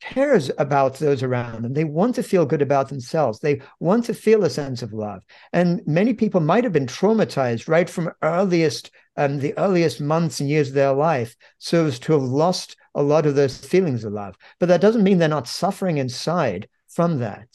cares 0.00 0.50
about 0.58 0.98
those 0.98 1.22
around 1.22 1.62
them. 1.62 1.72
They 1.72 1.84
want 1.84 2.14
to 2.16 2.22
feel 2.22 2.44
good 2.44 2.60
about 2.60 2.90
themselves. 2.90 3.40
They 3.40 3.62
want 3.80 4.04
to 4.04 4.14
feel 4.14 4.44
a 4.44 4.50
sense 4.50 4.82
of 4.82 4.92
love. 4.92 5.22
And 5.54 5.80
many 5.86 6.12
people 6.12 6.40
might 6.40 6.64
have 6.64 6.74
been 6.74 6.86
traumatized 6.86 7.66
right 7.66 7.88
from 7.88 8.12
earliest 8.22 8.90
um, 9.16 9.38
the 9.38 9.56
earliest 9.56 10.00
months 10.00 10.40
and 10.40 10.50
years 10.50 10.68
of 10.68 10.74
their 10.74 10.92
life, 10.92 11.36
so 11.58 11.86
as 11.86 11.98
to 12.00 12.12
have 12.12 12.22
lost 12.22 12.76
a 12.94 13.02
lot 13.02 13.26
of 13.26 13.34
those 13.34 13.58
feelings 13.58 14.04
of 14.04 14.12
love. 14.12 14.36
But 14.60 14.68
that 14.68 14.80
doesn't 14.80 15.02
mean 15.02 15.18
they're 15.18 15.28
not 15.28 15.48
suffering 15.48 15.98
inside 15.98 16.68
from 16.88 17.18
that. 17.18 17.48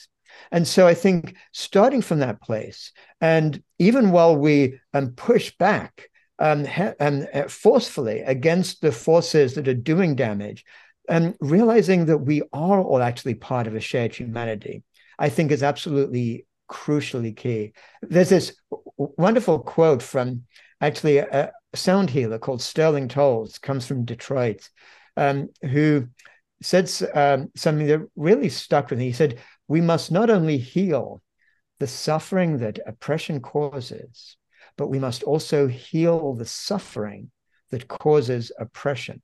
And 0.52 0.67
so 0.67 0.88
I 0.88 0.93
think 0.93 1.36
starting 1.54 2.02
from 2.02 2.19
that 2.19 2.41
place, 2.41 2.91
and 3.21 3.62
even 3.78 4.12
while 4.12 4.36
we 4.36 4.80
um, 4.93 5.12
push 5.12 5.52
back 5.58 6.10
um, 6.39 6.65
um, 6.99 7.28
uh, 7.34 7.43
forcefully 7.43 8.19
against 8.19 8.82
the 8.82 8.91
forces 8.91 9.56
that 9.56 9.67
are 9.67 9.73
doing 9.73 10.15
damage, 10.15 10.63
and 11.10 11.36
realizing 11.41 12.06
that 12.06 12.19
we 12.19 12.41
are 12.54 12.82
all 12.82 13.02
actually 13.02 13.34
part 13.34 13.67
of 13.67 13.75
a 13.75 13.80
shared 13.80 14.15
humanity, 14.15 14.84
I 15.17 15.30
think 15.30 15.52
is 15.52 15.63
absolutely 15.63 16.45
crucially 16.69 17.36
key. 17.36 17.73
There's 18.02 18.30
this 18.30 18.54
wonderful 18.97 19.60
quote 19.60 20.04
from 20.04 20.43
actually 20.80 21.17
a, 21.17 21.52
sound 21.75 22.10
healer 22.10 22.39
called 22.39 22.62
Sterling 22.62 23.08
Toles, 23.08 23.58
comes 23.60 23.86
from 23.86 24.06
Detroit, 24.06 24.69
um, 25.20 25.50
who 25.62 26.08
said 26.62 26.90
um, 27.14 27.52
something 27.56 27.88
that 27.88 28.08
really 28.16 28.50
stuck 28.50 28.90
with 28.90 29.00
me. 29.00 29.06
He 29.06 29.14
said, 29.14 29.40
we 29.68 29.82
must 29.82 30.12
not 30.12 30.30
only 30.30 30.58
heal 30.58 31.22
the 31.80 31.88
suffering 31.88 32.60
that 32.60 32.80
oppression 32.88 33.42
causes, 33.42 34.38
but 34.78 34.88
we 34.88 35.00
must 35.00 35.24
also 35.24 35.68
heal 35.68 36.34
the 36.34 36.46
suffering 36.46 37.32
that 37.72 37.88
causes 37.88 38.52
oppression. 38.58 39.22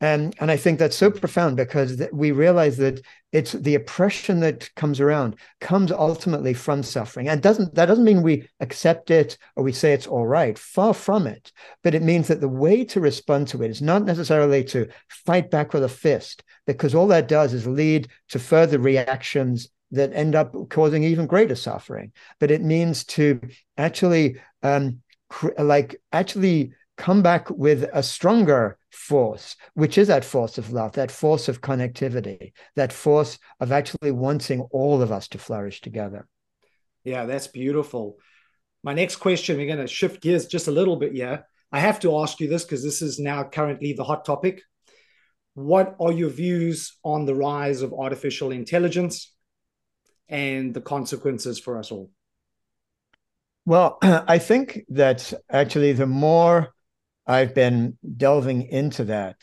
And, 0.00 0.34
and 0.40 0.50
I 0.50 0.56
think 0.56 0.78
that's 0.78 0.96
so 0.96 1.10
profound 1.10 1.56
because 1.56 2.00
we 2.12 2.30
realize 2.30 2.76
that 2.76 3.00
it's 3.32 3.52
the 3.52 3.74
oppression 3.74 4.40
that 4.40 4.72
comes 4.74 5.00
around 5.00 5.36
comes 5.60 5.90
ultimately 5.90 6.54
from 6.54 6.82
suffering. 6.82 7.28
And 7.28 7.42
doesn't 7.42 7.74
that 7.74 7.86
doesn't 7.86 8.04
mean 8.04 8.22
we 8.22 8.48
accept 8.60 9.10
it 9.10 9.36
or 9.56 9.64
we 9.64 9.72
say 9.72 9.92
it's 9.92 10.06
all 10.06 10.26
right. 10.26 10.58
Far 10.58 10.94
from 10.94 11.26
it. 11.26 11.52
But 11.82 11.94
it 11.94 12.02
means 12.02 12.28
that 12.28 12.40
the 12.40 12.48
way 12.48 12.84
to 12.84 13.00
respond 13.00 13.48
to 13.48 13.62
it 13.62 13.70
is 13.70 13.82
not 13.82 14.04
necessarily 14.04 14.64
to 14.64 14.88
fight 15.08 15.50
back 15.50 15.72
with 15.72 15.84
a 15.84 15.88
fist, 15.88 16.42
because 16.66 16.94
all 16.94 17.08
that 17.08 17.28
does 17.28 17.52
is 17.52 17.66
lead 17.66 18.08
to 18.28 18.38
further 18.38 18.78
reactions 18.78 19.68
that 19.90 20.12
end 20.12 20.34
up 20.34 20.54
causing 20.68 21.02
even 21.02 21.26
greater 21.26 21.54
suffering. 21.54 22.12
But 22.38 22.50
it 22.50 22.62
means 22.62 23.04
to 23.06 23.40
actually 23.76 24.36
um, 24.62 25.00
like 25.58 26.00
actually 26.12 26.72
come 26.98 27.22
back 27.22 27.48
with 27.48 27.88
a 27.94 28.02
stronger 28.02 28.76
force, 28.90 29.56
which 29.74 29.96
is 29.96 30.08
that 30.08 30.24
force 30.24 30.58
of 30.58 30.72
love, 30.72 30.92
that 30.92 31.10
force 31.10 31.48
of 31.48 31.62
connectivity, 31.62 32.52
that 32.76 32.92
force 32.92 33.38
of 33.60 33.72
actually 33.72 34.10
wanting 34.10 34.60
all 34.72 35.00
of 35.00 35.10
us 35.10 35.28
to 35.28 35.38
flourish 35.38 35.80
together. 35.80 36.26
Yeah, 37.04 37.24
that's 37.24 37.46
beautiful. 37.46 38.18
My 38.82 38.92
next 38.92 39.16
question, 39.16 39.56
we're 39.56 39.66
going 39.66 39.78
to 39.78 39.86
shift 39.86 40.20
gears 40.20 40.46
just 40.46 40.68
a 40.68 40.72
little 40.72 40.96
bit 40.96 41.12
here. 41.12 41.46
I 41.70 41.78
have 41.78 42.00
to 42.00 42.18
ask 42.18 42.40
you 42.40 42.48
this 42.48 42.64
because 42.64 42.82
this 42.82 43.00
is 43.00 43.18
now 43.18 43.44
currently 43.44 43.92
the 43.92 44.04
hot 44.04 44.24
topic. 44.24 44.62
What 45.54 45.96
are 46.00 46.12
your 46.12 46.30
views 46.30 46.96
on 47.04 47.24
the 47.24 47.34
rise 47.34 47.82
of 47.82 47.92
artificial 47.92 48.50
intelligence 48.50 49.34
and 50.28 50.74
the 50.74 50.80
consequences 50.80 51.58
for 51.58 51.78
us 51.78 51.92
all? 51.92 52.10
Well, 53.66 53.98
I 54.02 54.38
think 54.38 54.80
that 54.88 55.32
actually 55.50 55.92
the 55.92 56.06
more 56.06 56.72
I've 57.28 57.54
been 57.54 57.98
delving 58.16 58.62
into 58.62 59.04
that, 59.04 59.36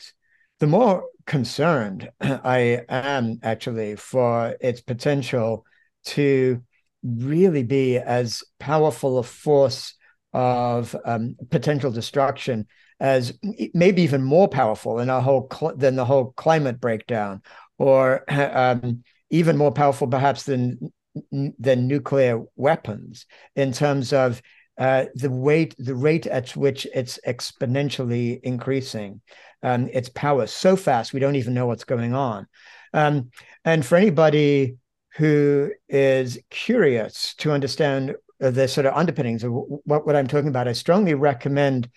the 0.58 0.66
more 0.66 1.04
concerned 1.26 2.10
I 2.20 2.82
am 2.88 3.38
actually 3.42 3.96
for 3.96 4.56
its 4.60 4.80
potential 4.80 5.64
to 6.06 6.62
really 7.04 7.62
be 7.62 7.98
as 7.98 8.42
powerful 8.58 9.18
a 9.18 9.22
force 9.22 9.94
of 10.32 10.94
um, 11.04 11.36
potential 11.50 11.90
destruction 11.90 12.66
as 12.98 13.38
maybe 13.72 14.02
even 14.02 14.22
more 14.22 14.48
powerful 14.48 14.96
than 14.96 15.08
whole 15.08 15.48
cl- 15.52 15.76
than 15.76 15.96
the 15.96 16.04
whole 16.04 16.32
climate 16.36 16.80
breakdown, 16.80 17.42
or 17.78 18.24
um, 18.28 19.04
even 19.30 19.56
more 19.56 19.72
powerful 19.72 20.08
perhaps 20.08 20.42
than 20.42 20.92
than 21.30 21.86
nuclear 21.86 22.42
weapons 22.56 23.26
in 23.54 23.72
terms 23.72 24.12
of 24.12 24.42
uh, 24.78 25.06
the 25.14 25.30
weight, 25.30 25.74
the 25.78 25.94
rate 25.94 26.26
at 26.26 26.54
which 26.56 26.86
it's 26.94 27.18
exponentially 27.26 28.40
increasing 28.42 29.20
um, 29.62 29.88
its 29.92 30.08
power 30.10 30.46
so 30.46 30.76
fast 30.76 31.12
we 31.12 31.20
don't 31.20 31.36
even 31.36 31.54
know 31.54 31.66
what's 31.66 31.84
going 31.84 32.14
on. 32.14 32.46
Um, 32.92 33.30
and 33.64 33.84
for 33.84 33.96
anybody 33.96 34.76
who 35.16 35.70
is 35.88 36.38
curious 36.50 37.34
to 37.36 37.52
understand 37.52 38.14
the 38.38 38.68
sort 38.68 38.86
of 38.86 38.94
underpinnings 38.94 39.44
of 39.44 39.52
what, 39.52 40.06
what 40.06 40.14
I'm 40.14 40.26
talking 40.26 40.48
about, 40.48 40.68
I 40.68 40.72
strongly 40.72 41.14
recommend 41.14 41.88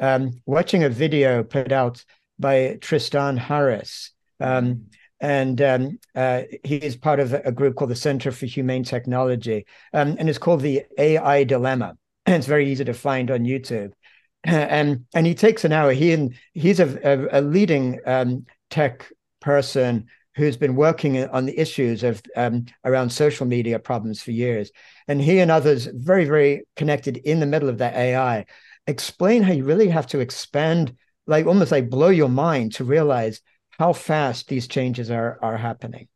um, 0.00 0.42
watching 0.44 0.82
a 0.82 0.88
video 0.88 1.44
put 1.44 1.70
out 1.70 2.04
by 2.38 2.78
Tristan 2.80 3.36
Harris. 3.36 4.10
Um, 4.40 4.86
and 5.20 5.62
um, 5.62 5.98
uh, 6.14 6.42
he 6.64 6.76
is 6.76 6.96
part 6.96 7.20
of 7.20 7.32
a 7.32 7.52
group 7.52 7.76
called 7.76 7.90
the 7.90 7.96
Center 7.96 8.32
for 8.32 8.46
Humane 8.46 8.84
Technology, 8.84 9.64
um, 9.92 10.16
and 10.18 10.28
it's 10.28 10.38
called 10.38 10.60
the 10.60 10.84
AI 10.98 11.44
Dilemma. 11.44 11.96
It's 12.26 12.46
very 12.46 12.70
easy 12.70 12.84
to 12.84 12.94
find 12.94 13.30
on 13.30 13.40
YouTube. 13.44 13.92
And 14.44 15.06
and 15.14 15.26
he 15.26 15.34
takes 15.34 15.64
an 15.64 15.72
hour. 15.72 15.92
He 15.92 16.12
and 16.12 16.34
he's 16.52 16.80
a, 16.80 16.88
a, 17.02 17.40
a 17.40 17.40
leading 17.40 18.00
um, 18.06 18.46
tech 18.68 19.10
person 19.40 20.06
who's 20.36 20.56
been 20.56 20.74
working 20.74 21.26
on 21.28 21.46
the 21.46 21.58
issues 21.58 22.02
of 22.02 22.20
um, 22.36 22.66
around 22.84 23.10
social 23.10 23.46
media 23.46 23.78
problems 23.78 24.20
for 24.20 24.32
years. 24.32 24.70
And 25.06 25.20
he 25.20 25.38
and 25.38 25.50
others, 25.50 25.86
very, 25.86 26.24
very 26.24 26.64
connected 26.76 27.18
in 27.18 27.40
the 27.40 27.46
middle 27.46 27.68
of 27.68 27.78
that 27.78 27.94
AI, 27.94 28.46
explain 28.86 29.42
how 29.42 29.52
you 29.52 29.64
really 29.64 29.88
have 29.88 30.08
to 30.08 30.20
expand, 30.20 30.96
like 31.26 31.46
almost 31.46 31.70
like 31.70 31.88
blow 31.88 32.08
your 32.08 32.28
mind 32.28 32.74
to 32.74 32.84
realize 32.84 33.40
how 33.78 33.92
fast 33.92 34.48
these 34.48 34.66
changes 34.66 35.10
are, 35.10 35.38
are 35.40 35.56
happening. 35.56 36.08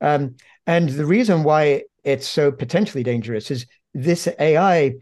Um, 0.00 0.36
and 0.66 0.88
the 0.88 1.06
reason 1.06 1.44
why 1.44 1.82
it's 2.02 2.28
so 2.28 2.50
potentially 2.52 3.02
dangerous 3.02 3.50
is 3.50 3.66
this 3.92 4.28
AI, 4.38 4.94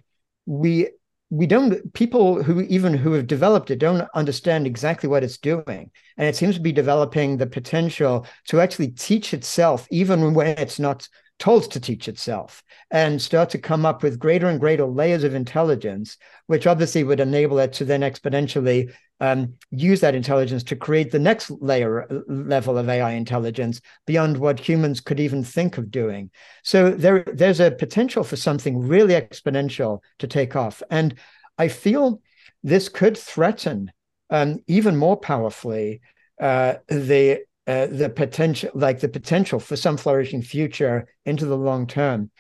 we 0.47 0.89
we 1.31 1.47
don't 1.47 1.93
people 1.95 2.43
who 2.43 2.61
even 2.63 2.95
who 2.95 3.13
have 3.13 3.27
developed 3.27 3.71
it 3.71 3.79
don't 3.79 4.09
understand 4.15 4.67
exactly 4.67 5.09
what 5.09 5.25
it's 5.25 5.39
doing. 5.39 5.91
And 6.17 6.29
it 6.29 6.37
seems 6.37 6.55
to 6.55 6.61
be 6.61 6.73
developing 6.73 7.37
the 7.37 7.47
potential 7.47 8.27
to 8.49 8.61
actually 8.61 8.89
teach 8.89 9.35
itself 9.35 9.89
even 9.91 10.35
when 10.35 10.59
it's 10.59 10.79
not 10.79 11.09
told 11.39 11.71
to 11.73 11.81
teach 11.81 12.07
itself 12.07 12.63
and 12.91 13.21
start 13.21 13.51
to 13.51 13.59
come 13.59 13.85
up 13.85 14.03
with 14.03 14.21
greater 14.21 14.47
and 14.47 14.61
greater 14.61 14.85
layers 14.87 15.25
of 15.25 15.35
intelligence 15.35 16.17
which 16.47 16.67
obviously 16.67 17.03
would 17.03 17.19
enable 17.19 17.59
it 17.59 17.73
to 17.73 17.85
then 17.85 18.03
exponentially 18.03 18.93
um, 19.21 19.55
use 19.71 20.01
that 20.01 20.15
intelligence 20.15 20.63
to 20.65 20.77
create 20.77 21.11
the 21.11 21.19
next 21.19 21.51
layer 21.51 22.07
level 22.29 22.77
of 22.77 22.89
AI 22.89 23.13
intelligence 23.13 23.81
beyond 24.07 24.37
what 24.37 24.59
humans 24.59 25.01
could 25.01 25.21
even 25.21 25.45
think 25.45 25.79
of 25.79 25.91
doing. 25.91 26.31
So 26.63 26.91
there, 26.91 27.25
there's 27.33 27.61
a 27.61 27.71
potential 27.71 28.25
for 28.25 28.37
something 28.37 28.87
really 28.87 29.15
exponential 29.15 30.01
to 30.19 30.27
take 30.27 30.57
off, 30.57 30.83
and 30.91 31.15
I 31.59 31.69
feel 31.69 32.21
this 32.63 32.89
could 32.89 33.17
threaten 33.17 33.93
um, 34.31 34.61
even 34.67 34.97
more 34.97 35.17
powerfully 35.17 36.01
uh, 36.41 36.75
the 36.89 37.45
uh, 37.67 37.87
the 37.87 38.11
potential, 38.11 38.71
like 38.75 39.01
the 39.01 39.09
potential 39.09 39.59
for 39.59 39.77
some 39.77 39.97
flourishing 39.97 40.43
future 40.43 41.09
into 41.25 41.47
the 41.47 41.57
long 41.57 41.87
term. 41.87 42.31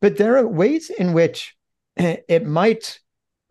But 0.00 0.16
there 0.16 0.38
are 0.38 0.46
ways 0.46 0.88
in 0.90 1.12
which 1.12 1.54
it 1.96 2.46
might, 2.46 2.98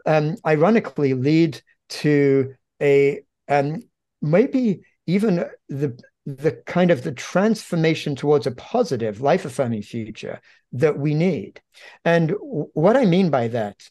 um, 0.06 0.38
ironically, 0.46 1.14
lead 1.14 1.62
to 1.90 2.56
a 2.82 3.22
um, 3.48 3.84
maybe 4.22 4.82
even 5.08 5.46
the 5.68 6.00
the 6.26 6.52
kind 6.68 6.92
of 6.92 7.04
the 7.04 7.12
transformation 7.12 8.16
towards 8.16 8.46
a 8.46 8.52
positive 8.52 9.20
life 9.22 9.46
affirming 9.46 9.82
future 9.82 10.40
that 10.74 11.00
we 11.00 11.16
need. 11.16 11.62
And 12.06 12.36
what 12.40 12.98
i 12.98 13.06
mean 13.06 13.30
by 13.30 13.48
that 13.50 13.90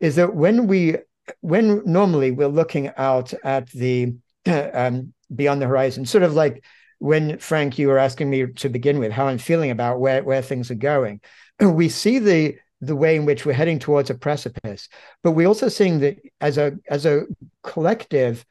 is 0.00 0.16
that 0.16 0.34
when 0.34 0.66
we 0.66 0.96
when 1.40 1.82
normally 1.84 2.30
we're 2.30 2.48
looking 2.48 2.90
out 2.96 3.32
at 3.44 3.70
the 3.70 4.14
um, 4.46 5.12
beyond 5.34 5.60
the 5.60 5.66
horizon 5.66 6.06
sort 6.06 6.24
of 6.24 6.34
like 6.34 6.64
when 6.98 7.38
frank 7.38 7.78
you 7.78 7.88
were 7.88 7.98
asking 7.98 8.30
me 8.30 8.46
to 8.46 8.68
begin 8.68 8.98
with 8.98 9.12
how 9.12 9.26
i'm 9.26 9.38
feeling 9.38 9.70
about 9.70 10.00
where 10.00 10.22
where 10.24 10.42
things 10.42 10.70
are 10.70 10.76
going 10.76 11.20
we 11.60 11.88
see 11.88 12.18
the 12.18 12.56
the 12.80 12.96
way 12.96 13.16
in 13.16 13.24
which 13.24 13.44
we're 13.44 13.52
heading 13.52 13.78
towards 13.78 14.10
a 14.10 14.14
precipice. 14.14 14.88
But 15.22 15.32
we're 15.32 15.48
also 15.48 15.68
seeing 15.68 16.00
that 16.00 16.18
as 16.40 16.58
a 16.58 16.76
as 16.88 17.06
a 17.06 17.24
collective 17.62 18.44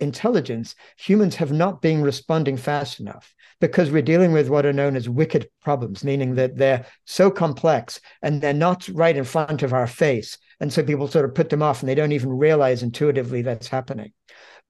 intelligence 0.00 0.74
humans 0.96 1.36
have 1.36 1.52
not 1.52 1.82
been 1.82 2.02
responding 2.02 2.56
fast 2.56 3.00
enough 3.00 3.34
because 3.60 3.90
we're 3.90 4.00
dealing 4.00 4.32
with 4.32 4.48
what 4.48 4.64
are 4.64 4.72
known 4.72 4.96
as 4.96 5.10
wicked 5.10 5.46
problems 5.62 6.02
meaning 6.02 6.36
that 6.36 6.56
they're 6.56 6.86
so 7.04 7.30
complex 7.30 8.00
and 8.22 8.40
they're 8.40 8.54
not 8.54 8.88
right 8.88 9.16
in 9.16 9.24
front 9.24 9.62
of 9.62 9.74
our 9.74 9.86
face. 9.86 10.38
And 10.60 10.72
so 10.72 10.82
people 10.82 11.06
sort 11.06 11.24
of 11.24 11.34
put 11.34 11.50
them 11.50 11.62
off 11.62 11.80
and 11.80 11.88
they 11.88 11.94
don't 11.94 12.12
even 12.12 12.30
realize 12.30 12.82
intuitively 12.82 13.42
that's 13.42 13.68
happening. 13.68 14.12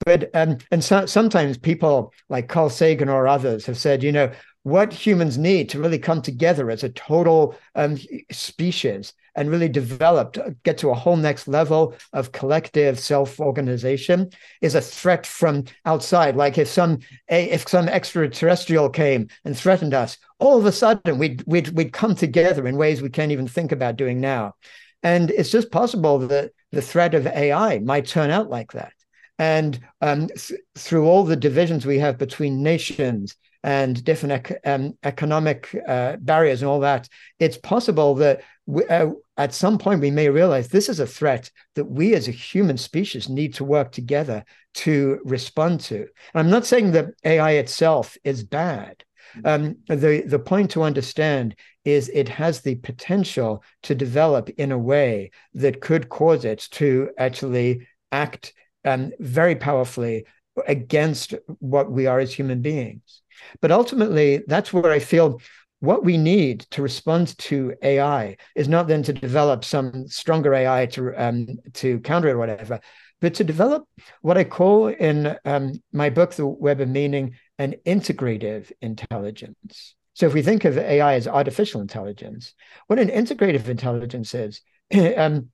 But 0.04 0.30
um, 0.34 0.58
and 0.70 0.82
so, 0.82 1.06
sometimes 1.06 1.58
people 1.58 2.12
like 2.28 2.48
Carl 2.48 2.70
Sagan 2.70 3.08
or 3.08 3.26
others 3.26 3.66
have 3.66 3.76
said, 3.76 4.02
you 4.02 4.12
know, 4.12 4.30
what 4.68 4.92
humans 4.92 5.38
need 5.38 5.68
to 5.70 5.80
really 5.80 5.98
come 5.98 6.22
together 6.22 6.70
as 6.70 6.84
a 6.84 6.88
total 6.90 7.56
um, 7.74 7.98
species 8.30 9.12
and 9.34 9.50
really 9.50 9.68
develop, 9.68 10.36
get 10.64 10.78
to 10.78 10.90
a 10.90 10.94
whole 10.94 11.16
next 11.16 11.46
level 11.46 11.94
of 12.12 12.32
collective 12.32 12.98
self-organization 12.98 14.30
is 14.60 14.74
a 14.74 14.80
threat 14.80 15.24
from 15.24 15.64
outside. 15.84 16.36
Like 16.36 16.58
if 16.58 16.68
some 16.68 16.98
if 17.28 17.68
some 17.68 17.88
extraterrestrial 17.88 18.90
came 18.90 19.28
and 19.44 19.56
threatened 19.56 19.94
us, 19.94 20.18
all 20.40 20.58
of 20.58 20.66
a 20.66 20.72
sudden 20.72 21.18
we'd 21.18 21.44
we'd 21.46 21.68
we'd 21.68 21.92
come 21.92 22.14
together 22.14 22.66
in 22.66 22.76
ways 22.76 23.00
we 23.00 23.10
can't 23.10 23.32
even 23.32 23.46
think 23.46 23.70
about 23.70 23.96
doing 23.96 24.20
now. 24.20 24.54
And 25.02 25.30
it's 25.30 25.50
just 25.50 25.70
possible 25.70 26.18
that 26.18 26.50
the 26.72 26.82
threat 26.82 27.14
of 27.14 27.26
AI 27.26 27.78
might 27.78 28.06
turn 28.06 28.30
out 28.30 28.50
like 28.50 28.72
that. 28.72 28.92
And 29.38 29.78
um, 30.00 30.26
th- 30.28 30.60
through 30.74 31.06
all 31.06 31.22
the 31.22 31.36
divisions 31.36 31.86
we 31.86 32.00
have 32.00 32.18
between 32.18 32.62
nations 32.62 33.36
and 33.64 34.02
different 34.04 34.52
um, 34.64 34.96
economic 35.02 35.74
uh, 35.86 36.16
barriers 36.20 36.62
and 36.62 36.70
all 36.70 36.80
that, 36.80 37.09
it's 37.38 37.59
possible 37.59 38.14
that 38.16 38.42
we, 38.66 38.84
uh, 38.86 39.11
at 39.36 39.54
some 39.54 39.78
point 39.78 40.00
we 40.00 40.11
may 40.11 40.28
realize 40.28 40.68
this 40.68 40.88
is 40.88 41.00
a 41.00 41.06
threat 41.06 41.50
that 41.74 41.86
we 41.86 42.14
as 42.14 42.28
a 42.28 42.32
human 42.32 42.76
species 42.76 43.28
need 43.28 43.54
to 43.54 43.64
work 43.64 43.92
together 43.92 44.44
to 44.74 45.20
respond 45.24 45.80
to. 45.80 45.96
And 45.96 46.09
I'm 46.34 46.50
not 46.50 46.66
saying 46.66 46.92
that 46.92 47.06
AI 47.24 47.52
itself 47.52 48.16
is 48.24 48.44
bad. 48.44 49.04
Um, 49.44 49.76
the 49.88 50.22
the 50.26 50.38
point 50.38 50.70
to 50.70 50.82
understand 50.82 51.54
is 51.84 52.09
it 52.09 52.28
has 52.28 52.61
the 52.61 52.76
potential 52.76 53.62
to 53.82 53.94
develop 53.94 54.48
in 54.50 54.72
a 54.72 54.78
way 54.78 55.30
that 55.54 55.80
could 55.80 56.09
cause 56.09 56.44
it 56.44 56.66
to 56.72 57.11
actually 57.18 57.86
act 58.11 58.52
um, 58.84 59.12
very 59.18 59.54
powerfully 59.54 60.24
against 60.66 61.34
what 61.59 61.90
we 61.90 62.06
are 62.06 62.20
as 62.20 62.32
human 62.32 62.62
beings. 62.62 63.22
But 63.61 63.72
ultimately, 63.72 64.43
that's 64.47 64.72
where 64.72 64.91
I 64.91 64.99
feel 64.99 65.41
what 65.80 66.05
we 66.05 66.16
need 66.16 66.61
to 66.70 66.82
respond 66.82 67.39
to 67.39 67.74
AI 67.82 68.36
is 68.57 68.68
not 68.68 68.89
then 68.89 69.03
to 69.05 69.12
develop 69.12 69.64
some 69.64 70.09
stronger 70.09 70.53
AI 70.55 70.86
to 70.86 71.14
um, 71.16 71.47
to 71.74 72.01
counter 72.01 72.28
it 72.28 72.32
or 72.32 72.39
whatever, 72.39 72.80
but 73.20 73.34
to 73.34 73.45
develop 73.45 73.84
what 74.22 74.39
I 74.39 74.45
call 74.45 74.89
in 74.89 75.36
um, 75.45 75.80
my 75.93 76.11
book, 76.11 76.34
The 76.34 76.47
Web 76.47 76.80
of 76.80 76.89
Meaning, 76.89 77.34
an 77.59 77.74
integrative 77.86 78.72
intelligence. 78.80 79.95
So 80.14 80.26
if 80.26 80.34
we 80.34 80.43
think 80.43 80.64
of 80.64 80.76
AI 80.76 81.14
as 81.14 81.28
artificial 81.28 81.80
intelligence, 81.80 82.55
what 82.89 82.99
an 82.99 83.09
integrative 83.09 83.68
intelligence 83.68 84.34
is, 84.34 84.61
um, 85.16 85.51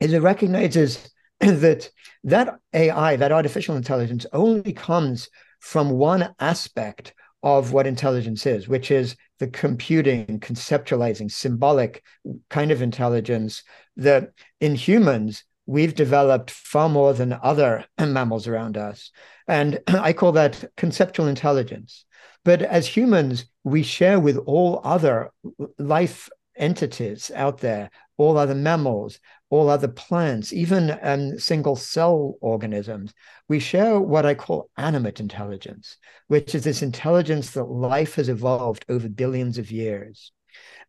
is 0.00 0.12
it 0.12 0.22
recognizes 0.22 1.08
that 1.40 1.88
that 2.24 2.58
AI, 2.72 3.16
that 3.16 3.32
artificial 3.32 3.76
intelligence, 3.76 4.26
only 4.32 4.72
comes 4.72 5.28
from 5.62 5.90
one 5.90 6.34
aspect 6.40 7.14
of 7.44 7.72
what 7.72 7.86
intelligence 7.86 8.46
is, 8.46 8.68
which 8.68 8.90
is 8.90 9.16
the 9.38 9.46
computing, 9.46 10.40
conceptualizing, 10.40 11.30
symbolic 11.30 12.02
kind 12.50 12.72
of 12.72 12.82
intelligence 12.82 13.62
that 13.96 14.32
in 14.60 14.74
humans 14.74 15.44
we've 15.66 15.94
developed 15.94 16.50
far 16.50 16.88
more 16.88 17.14
than 17.14 17.38
other 17.42 17.84
mammals 17.98 18.48
around 18.48 18.76
us. 18.76 19.12
And 19.46 19.78
I 19.86 20.12
call 20.12 20.32
that 20.32 20.64
conceptual 20.76 21.28
intelligence. 21.28 22.04
But 22.44 22.62
as 22.62 22.88
humans, 22.88 23.44
we 23.62 23.84
share 23.84 24.18
with 24.18 24.38
all 24.38 24.80
other 24.82 25.30
life 25.78 26.28
entities 26.56 27.30
out 27.34 27.58
there, 27.58 27.90
all 28.16 28.36
other 28.36 28.56
mammals, 28.56 29.20
all 29.52 29.68
other 29.68 29.86
plants, 29.86 30.50
even 30.54 30.98
um, 31.02 31.38
single 31.38 31.76
cell 31.76 32.36
organisms, 32.40 33.12
we 33.50 33.58
share 33.58 34.00
what 34.00 34.24
I 34.24 34.32
call 34.32 34.70
animate 34.78 35.20
intelligence, 35.20 35.98
which 36.28 36.54
is 36.54 36.64
this 36.64 36.80
intelligence 36.80 37.50
that 37.50 37.64
life 37.64 38.14
has 38.14 38.30
evolved 38.30 38.86
over 38.88 39.10
billions 39.10 39.58
of 39.58 39.70
years. 39.70 40.32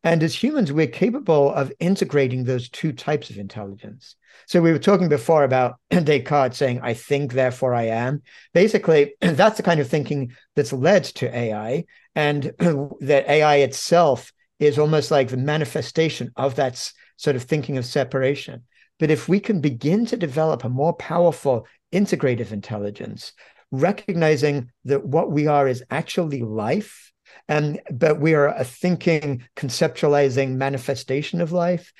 And 0.02 0.24
as 0.24 0.34
humans, 0.34 0.72
we're 0.72 0.88
capable 0.88 1.54
of 1.54 1.74
integrating 1.82 2.46
those 2.46 2.70
two 2.70 2.94
types 2.94 3.30
of 3.30 3.38
intelligence. 3.38 4.16
So 4.48 4.62
we 4.62 4.72
were 4.72 4.80
talking 4.80 5.10
before 5.10 5.44
about 5.44 5.76
Descartes 5.90 6.56
saying, 6.56 6.80
I 6.82 6.94
think, 6.94 7.34
therefore 7.34 7.74
I 7.74 7.88
am. 7.88 8.22
Basically, 8.54 9.16
that's 9.20 9.58
the 9.58 9.64
kind 9.64 9.82
of 9.82 9.90
thinking 9.90 10.32
that's 10.56 10.72
led 10.72 11.04
to 11.16 11.36
AI, 11.36 11.84
and 12.16 12.54
that 13.02 13.28
AI 13.28 13.58
itself 13.58 14.32
is 14.58 14.80
almost 14.80 15.12
like 15.12 15.28
the 15.28 15.38
manifestation 15.38 16.32
of 16.38 16.56
that 16.56 16.94
sort 17.24 17.36
of 17.38 17.44
thinking 17.44 17.78
of 17.78 17.86
separation. 17.86 18.64
But 19.00 19.10
if 19.10 19.30
we 19.30 19.40
can 19.40 19.62
begin 19.62 20.06
to 20.08 20.18
develop 20.18 20.64
a 20.64 20.70
more 20.70 20.94
powerful 20.94 21.66
integrative 21.94 22.52
intelligence, 22.52 23.32
recognizing 23.72 24.70
that 24.86 25.06
what 25.06 25.32
we 25.32 25.48
are 25.48 25.68
is 25.68 25.84
actually 25.90 26.42
life 26.42 27.12
and 27.48 27.82
but 27.90 28.20
we 28.20 28.34
are 28.36 28.50
a 28.50 28.64
thinking, 28.64 29.44
conceptualizing 29.56 30.56
manifestation 30.56 31.42
of 31.42 31.52
life. 31.52 31.94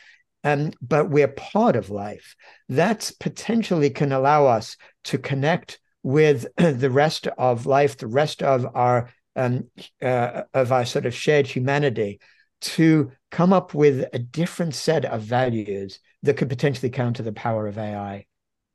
Um, 0.44 0.74
but 0.82 1.10
we're 1.10 1.30
part 1.30 1.78
of 1.78 1.90
life. 1.90 2.36
That 2.68 3.10
potentially 3.20 3.90
can 3.90 4.12
allow 4.12 4.46
us 4.46 4.76
to 5.06 5.18
connect 5.18 5.80
with 6.04 6.46
the 6.58 6.92
rest 6.92 7.28
of 7.28 7.66
life, 7.66 7.98
the 7.98 8.08
rest 8.08 8.44
of 8.44 8.68
our 8.76 9.10
um, 9.36 9.70
uh, 10.02 10.44
of 10.54 10.72
our 10.72 10.86
sort 10.86 11.06
of 11.06 11.16
shared 11.16 11.48
humanity, 11.48 12.20
to 12.62 13.12
come 13.34 13.52
up 13.52 13.74
with 13.74 14.08
a 14.14 14.20
different 14.20 14.76
set 14.76 15.06
of 15.06 15.22
values 15.22 16.00
that 16.22 16.38
could 16.38 16.50
potentially 16.50 16.92
counter 16.92 17.24
the 17.24 17.34
power 17.34 17.66
of 17.66 17.80
AI. 17.80 18.28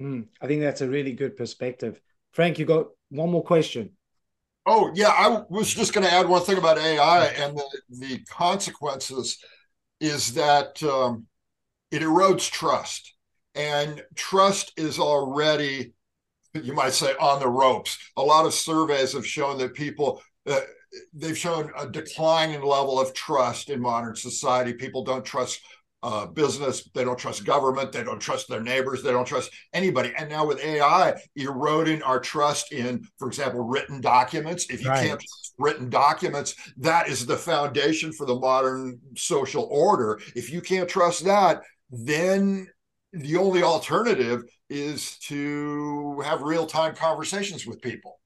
Mm, 0.03 0.27
I 0.43 0.49
think 0.49 0.63
that's 0.63 0.81
a 0.81 0.89
really 0.89 1.13
good 1.13 1.37
perspective. 1.37 2.01
Frank, 2.33 2.59
you 2.59 2.67
got 2.67 2.89
one 3.11 3.31
more 3.31 3.45
question. 3.45 3.91
Oh 4.67 4.91
yeah, 4.97 5.11
I 5.11 5.43
was 5.49 5.73
just 5.73 5.95
going 5.95 6.05
to 6.05 6.13
add 6.13 6.29
one 6.29 6.43
thing 6.43 6.59
about 6.59 6.77
AI 6.77 7.27
and 7.27 7.57
the, 7.57 7.81
the 7.89 8.19
consequences 8.29 9.39
is 10.01 10.35
that 10.35 10.83
um, 10.83 11.27
it 11.93 12.03
erodes 12.03 12.51
trust, 12.51 13.15
and 13.55 14.03
trust 14.17 14.73
is 14.77 14.99
already, 14.99 15.95
you 16.53 16.75
might 16.75 16.95
say, 16.95 17.15
on 17.21 17.39
the 17.39 17.49
ropes. 17.49 17.97
A 18.17 18.23
lot 18.23 18.45
of 18.45 18.53
surveys 18.53 19.13
have 19.13 19.27
shown 19.27 19.57
that 19.59 19.75
people. 19.75 20.21
Uh, 20.47 20.61
they've 21.12 21.39
shown 21.39 21.70
a 21.76 21.86
declining 21.86 22.62
level 22.62 23.01
of 23.01 23.14
trust 23.14 23.70
in 23.70 23.80
modern 23.80 24.16
society. 24.16 24.72
People 24.72 25.05
don't 25.05 25.24
trust 25.24 25.61
uh, 26.03 26.26
business. 26.26 26.89
They 26.95 27.05
don't 27.05 27.18
trust 27.18 27.45
government. 27.45 27.93
They 27.93 28.05
don't 28.05 28.20
trust 28.20 28.49
their 28.49 28.62
neighbors. 28.62 29.03
They 29.03 29.11
don't 29.11 29.26
trust 29.26 29.51
anybody. 29.72 30.12
And 30.16 30.28
now 30.28 30.47
with 30.47 30.62
AI 30.62 31.14
eroding 31.36 32.03
our 32.03 32.20
trust 32.20 32.72
in, 32.72 33.07
for 33.18 33.28
example, 33.28 33.66
written 33.66 34.01
documents. 34.01 34.66
If 34.70 34.82
you 34.84 34.91
right. 34.91 35.07
can't 35.07 35.20
trust 35.20 35.55
written 35.59 35.91
documents, 35.91 36.55
that 36.76 37.09
is 37.09 37.26
the 37.26 37.36
foundation 37.36 38.12
for 38.12 38.26
the 38.26 38.36
modern 38.36 39.01
social 39.16 39.68
order. 39.70 40.20
If 40.36 40.53
you 40.53 40.61
can't 40.61 40.89
trust 40.89 41.24
that, 41.24 41.62
then 41.91 42.68
the 43.12 43.36
only 43.36 43.62
alternative 43.62 44.43
is 44.70 45.18
to 45.18 46.20
have 46.20 46.43
real 46.43 46.66
time 46.66 46.95
conversations 46.95 47.66
with 47.66 47.80
people. 47.80 48.20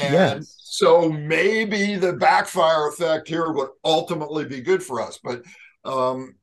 And 0.00 0.12
yes. 0.12 0.56
so 0.62 1.10
maybe 1.10 1.96
the 1.96 2.14
backfire 2.14 2.88
effect 2.88 3.28
here 3.28 3.52
would 3.52 3.70
ultimately 3.84 4.44
be 4.44 4.60
good 4.60 4.82
for 4.82 5.00
us. 5.00 5.18
But 5.22 5.42
um, 5.84 6.36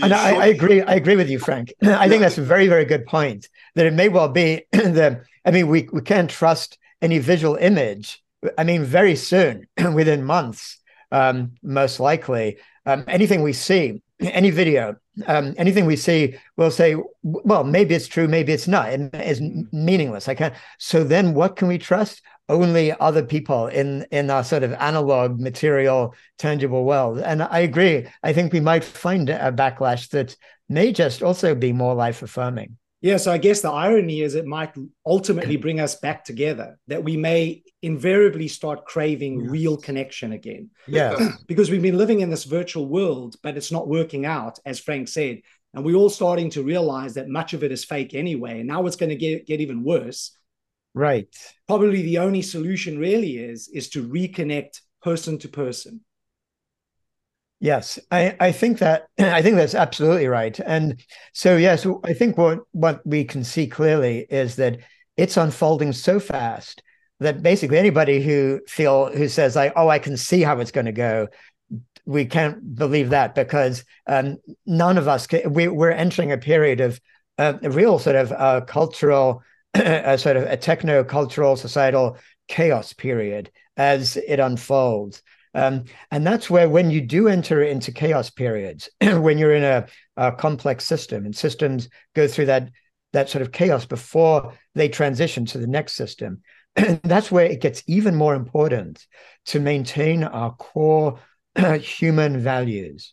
and 0.00 0.14
I, 0.14 0.36
I, 0.36 0.46
agree. 0.46 0.80
I 0.80 0.94
agree 0.94 1.16
with 1.16 1.28
you, 1.28 1.38
Frank. 1.38 1.72
I 1.82 2.08
think 2.08 2.22
that's 2.22 2.38
a 2.38 2.42
very, 2.42 2.68
very 2.68 2.84
good 2.84 3.06
point. 3.06 3.48
That 3.74 3.86
it 3.86 3.92
may 3.92 4.08
well 4.08 4.28
be 4.28 4.64
that 4.72 5.22
I 5.44 5.50
mean, 5.50 5.68
we 5.68 5.88
we 5.92 6.00
can't 6.00 6.30
trust 6.30 6.78
any 7.00 7.18
visual 7.18 7.56
image. 7.56 8.22
I 8.56 8.64
mean, 8.64 8.84
very 8.84 9.16
soon, 9.16 9.66
within 9.94 10.24
months, 10.24 10.78
um, 11.10 11.52
most 11.62 12.00
likely, 12.00 12.58
um, 12.86 13.04
anything 13.06 13.42
we 13.42 13.52
see, 13.52 14.02
any 14.28 14.50
video, 14.50 14.96
um, 15.26 15.54
anything 15.56 15.86
we 15.86 15.96
see, 15.96 16.36
we'll 16.56 16.70
say, 16.70 16.96
well, 17.22 17.64
maybe 17.64 17.94
it's 17.94 18.08
true, 18.08 18.28
maybe 18.28 18.52
it's 18.52 18.68
not. 18.68 18.90
It 18.92 19.14
is 19.14 19.40
meaningless. 19.72 20.28
I 20.28 20.34
can't. 20.34 20.54
So 20.78 21.04
then, 21.04 21.34
what 21.34 21.56
can 21.56 21.68
we 21.68 21.78
trust? 21.78 22.22
only 22.48 22.92
other 22.98 23.22
people 23.22 23.68
in 23.68 24.04
in 24.10 24.28
our 24.28 24.44
sort 24.44 24.62
of 24.62 24.72
analog 24.74 25.40
material 25.40 26.14
tangible 26.38 26.84
world 26.84 27.18
and 27.18 27.42
i 27.42 27.60
agree 27.60 28.06
i 28.22 28.32
think 28.32 28.52
we 28.52 28.60
might 28.60 28.84
find 28.84 29.30
a 29.30 29.52
backlash 29.52 30.08
that 30.10 30.36
may 30.68 30.92
just 30.92 31.22
also 31.22 31.54
be 31.54 31.72
more 31.72 31.94
life 31.94 32.22
affirming 32.22 32.76
yeah 33.02 33.18
so 33.18 33.30
i 33.30 33.36
guess 33.36 33.60
the 33.60 33.70
irony 33.70 34.22
is 34.22 34.34
it 34.34 34.46
might 34.46 34.74
ultimately 35.04 35.56
bring 35.56 35.78
us 35.80 35.96
back 35.96 36.24
together 36.24 36.78
that 36.86 37.04
we 37.04 37.16
may 37.16 37.62
invariably 37.82 38.48
start 38.48 38.86
craving 38.86 39.40
yes. 39.40 39.50
real 39.50 39.76
connection 39.76 40.32
again 40.32 40.70
yeah 40.86 41.34
because 41.46 41.70
we've 41.70 41.82
been 41.82 41.98
living 41.98 42.20
in 42.20 42.30
this 42.30 42.44
virtual 42.44 42.86
world 42.86 43.36
but 43.42 43.56
it's 43.56 43.72
not 43.72 43.88
working 43.88 44.24
out 44.24 44.58
as 44.64 44.80
frank 44.80 45.08
said 45.08 45.40
and 45.74 45.84
we're 45.84 45.96
all 45.96 46.10
starting 46.10 46.48
to 46.48 46.62
realize 46.62 47.14
that 47.14 47.28
much 47.28 47.52
of 47.52 47.62
it 47.62 47.72
is 47.72 47.84
fake 47.84 48.14
anyway 48.14 48.60
and 48.60 48.68
now 48.68 48.86
it's 48.86 48.96
going 48.96 49.10
to 49.10 49.16
get, 49.16 49.46
get 49.46 49.60
even 49.60 49.84
worse 49.84 50.36
Right. 50.94 51.34
Probably 51.66 52.02
the 52.02 52.18
only 52.18 52.42
solution 52.42 52.98
really 52.98 53.38
is 53.38 53.68
is 53.68 53.88
to 53.90 54.06
reconnect 54.06 54.80
person 55.02 55.38
to 55.38 55.48
person. 55.48 56.00
Yes, 57.62 57.96
I, 58.10 58.34
I 58.40 58.50
think 58.50 58.78
that 58.80 59.06
I 59.20 59.40
think 59.40 59.54
that's 59.54 59.76
absolutely 59.76 60.26
right. 60.26 60.58
And 60.58 61.00
so 61.32 61.56
yes, 61.56 61.86
I 62.02 62.12
think 62.12 62.36
what 62.36 62.58
what 62.72 63.06
we 63.06 63.22
can 63.22 63.44
see 63.44 63.68
clearly 63.68 64.26
is 64.28 64.56
that 64.56 64.80
it's 65.16 65.36
unfolding 65.36 65.92
so 65.92 66.18
fast 66.18 66.82
that 67.20 67.40
basically 67.40 67.78
anybody 67.78 68.20
who 68.20 68.60
feel 68.66 69.12
who 69.12 69.28
says 69.28 69.54
like, 69.54 69.72
oh, 69.76 69.88
I 69.88 70.00
can 70.00 70.16
see 70.16 70.42
how 70.42 70.58
it's 70.58 70.72
going 70.72 70.86
to 70.86 70.92
go, 70.92 71.28
we 72.04 72.24
can't 72.24 72.74
believe 72.74 73.10
that 73.10 73.36
because 73.36 73.84
um, 74.08 74.38
none 74.66 74.98
of 74.98 75.06
us 75.06 75.28
can, 75.28 75.52
we, 75.52 75.68
we're 75.68 75.92
entering 75.92 76.32
a 76.32 76.38
period 76.38 76.80
of 76.80 77.00
uh, 77.38 77.54
a 77.62 77.70
real 77.70 78.00
sort 78.00 78.16
of 78.16 78.32
uh, 78.32 78.62
cultural 78.62 79.40
a 79.74 80.18
sort 80.18 80.36
of 80.36 80.42
a 80.44 80.56
techno 80.56 81.04
cultural 81.04 81.54
societal 81.54 82.18
chaos 82.48 82.92
period 82.92 83.52
as 83.76 84.16
it 84.16 84.40
unfolds. 84.40 85.22
Um, 85.54 85.84
and 86.10 86.26
that's 86.26 86.48
where, 86.48 86.68
when 86.68 86.90
you 86.90 87.00
do 87.00 87.28
enter 87.28 87.62
into 87.62 87.92
chaos 87.92 88.30
periods, 88.30 88.88
when 89.00 89.38
you're 89.38 89.54
in 89.54 89.64
a, 89.64 89.86
a, 90.16 90.32
complex 90.32 90.84
system 90.84 91.24
and 91.24 91.36
systems 91.36 91.88
go 92.14 92.26
through 92.26 92.46
that 92.46 92.70
that 93.12 93.28
sort 93.28 93.42
of 93.42 93.52
chaos 93.52 93.84
before 93.84 94.54
they 94.74 94.88
transition 94.88 95.44
to 95.44 95.58
the 95.58 95.66
next 95.66 95.92
system, 95.94 96.40
that's 97.04 97.30
where 97.30 97.44
it 97.44 97.60
gets 97.60 97.82
even 97.86 98.14
more 98.14 98.34
important 98.34 99.06
to 99.44 99.60
maintain 99.60 100.24
our 100.24 100.54
core 100.54 101.18
human 101.80 102.38
values, 102.38 103.12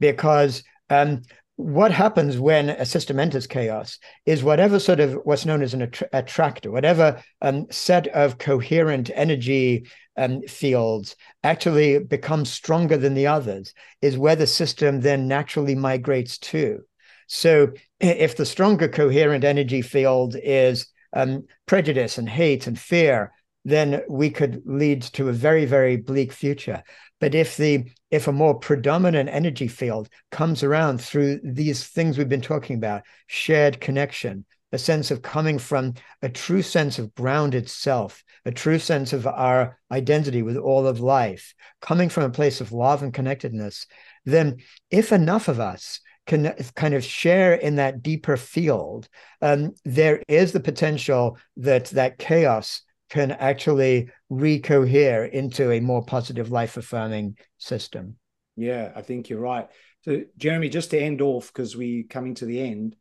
because 0.00 0.62
um, 0.90 1.22
what 1.58 1.90
happens 1.90 2.38
when 2.38 2.68
a 2.70 2.86
system 2.86 3.18
enters 3.18 3.48
chaos 3.48 3.98
is 4.26 4.44
whatever 4.44 4.78
sort 4.78 5.00
of 5.00 5.14
what's 5.24 5.44
known 5.44 5.60
as 5.60 5.74
an 5.74 5.82
att- 5.82 6.08
attractor, 6.12 6.70
whatever 6.70 7.20
um, 7.42 7.66
set 7.68 8.06
of 8.08 8.38
coherent 8.38 9.10
energy 9.12 9.84
um, 10.18 10.42
fields 10.42 11.16
actually 11.44 12.00
becomes 12.00 12.50
stronger 12.50 12.96
than 12.96 13.14
the 13.14 13.28
others, 13.28 13.72
is 14.02 14.18
where 14.18 14.36
the 14.36 14.46
system 14.46 15.00
then 15.00 15.28
naturally 15.28 15.74
migrates 15.74 16.38
to. 16.38 16.80
So 17.28 17.72
if 18.00 18.36
the 18.36 18.46
stronger 18.46 18.88
coherent 18.88 19.44
energy 19.44 19.82
field 19.82 20.36
is 20.42 20.88
um, 21.12 21.44
prejudice 21.66 22.18
and 22.18 22.28
hate 22.28 22.66
and 22.66 22.78
fear, 22.78 23.32
then 23.64 24.02
we 24.08 24.30
could 24.30 24.62
lead 24.64 25.02
to 25.02 25.28
a 25.28 25.32
very, 25.32 25.64
very 25.64 25.96
bleak 25.96 26.32
future. 26.32 26.82
But 27.20 27.34
if 27.34 27.56
the 27.56 27.90
if 28.10 28.26
a 28.26 28.32
more 28.32 28.58
predominant 28.58 29.28
energy 29.28 29.68
field 29.68 30.08
comes 30.30 30.62
around 30.62 31.00
through 31.00 31.40
these 31.44 31.86
things 31.86 32.16
we've 32.16 32.28
been 32.28 32.40
talking 32.40 32.76
about, 32.76 33.02
shared 33.26 33.80
connection, 33.80 34.46
a 34.72 34.78
sense 34.78 35.10
of 35.10 35.22
coming 35.22 35.58
from 35.58 35.94
a 36.22 36.28
true 36.28 36.62
sense 36.62 36.98
of 36.98 37.14
grounded 37.14 37.68
self, 37.68 38.22
a 38.44 38.50
true 38.50 38.78
sense 38.78 39.12
of 39.12 39.26
our 39.26 39.78
identity 39.90 40.42
with 40.42 40.56
all 40.56 40.86
of 40.86 41.00
life, 41.00 41.54
coming 41.80 42.08
from 42.08 42.24
a 42.24 42.30
place 42.30 42.60
of 42.60 42.72
love 42.72 43.02
and 43.02 43.14
connectedness, 43.14 43.86
then 44.24 44.56
if 44.90 45.12
enough 45.12 45.48
of 45.48 45.60
us 45.60 46.00
can 46.26 46.54
kind 46.76 46.92
of 46.92 47.02
share 47.02 47.54
in 47.54 47.76
that 47.76 48.02
deeper 48.02 48.36
field, 48.36 49.08
um, 49.40 49.72
there 49.84 50.22
is 50.28 50.52
the 50.52 50.60
potential 50.60 51.38
that 51.56 51.86
that 51.86 52.18
chaos 52.18 52.82
can 53.08 53.32
actually 53.32 54.10
recohere 54.30 55.30
into 55.30 55.70
a 55.72 55.80
more 55.80 56.04
positive, 56.04 56.50
life 56.50 56.76
affirming 56.76 57.38
system. 57.56 58.16
Yeah, 58.56 58.92
I 58.94 59.00
think 59.00 59.30
you're 59.30 59.40
right. 59.40 59.68
So, 60.02 60.22
Jeremy, 60.36 60.68
just 60.68 60.90
to 60.90 60.98
end 60.98 61.22
off, 61.22 61.52
because 61.52 61.76
we're 61.76 62.04
coming 62.04 62.34
to 62.36 62.44
the 62.44 62.60
end, 62.60 62.96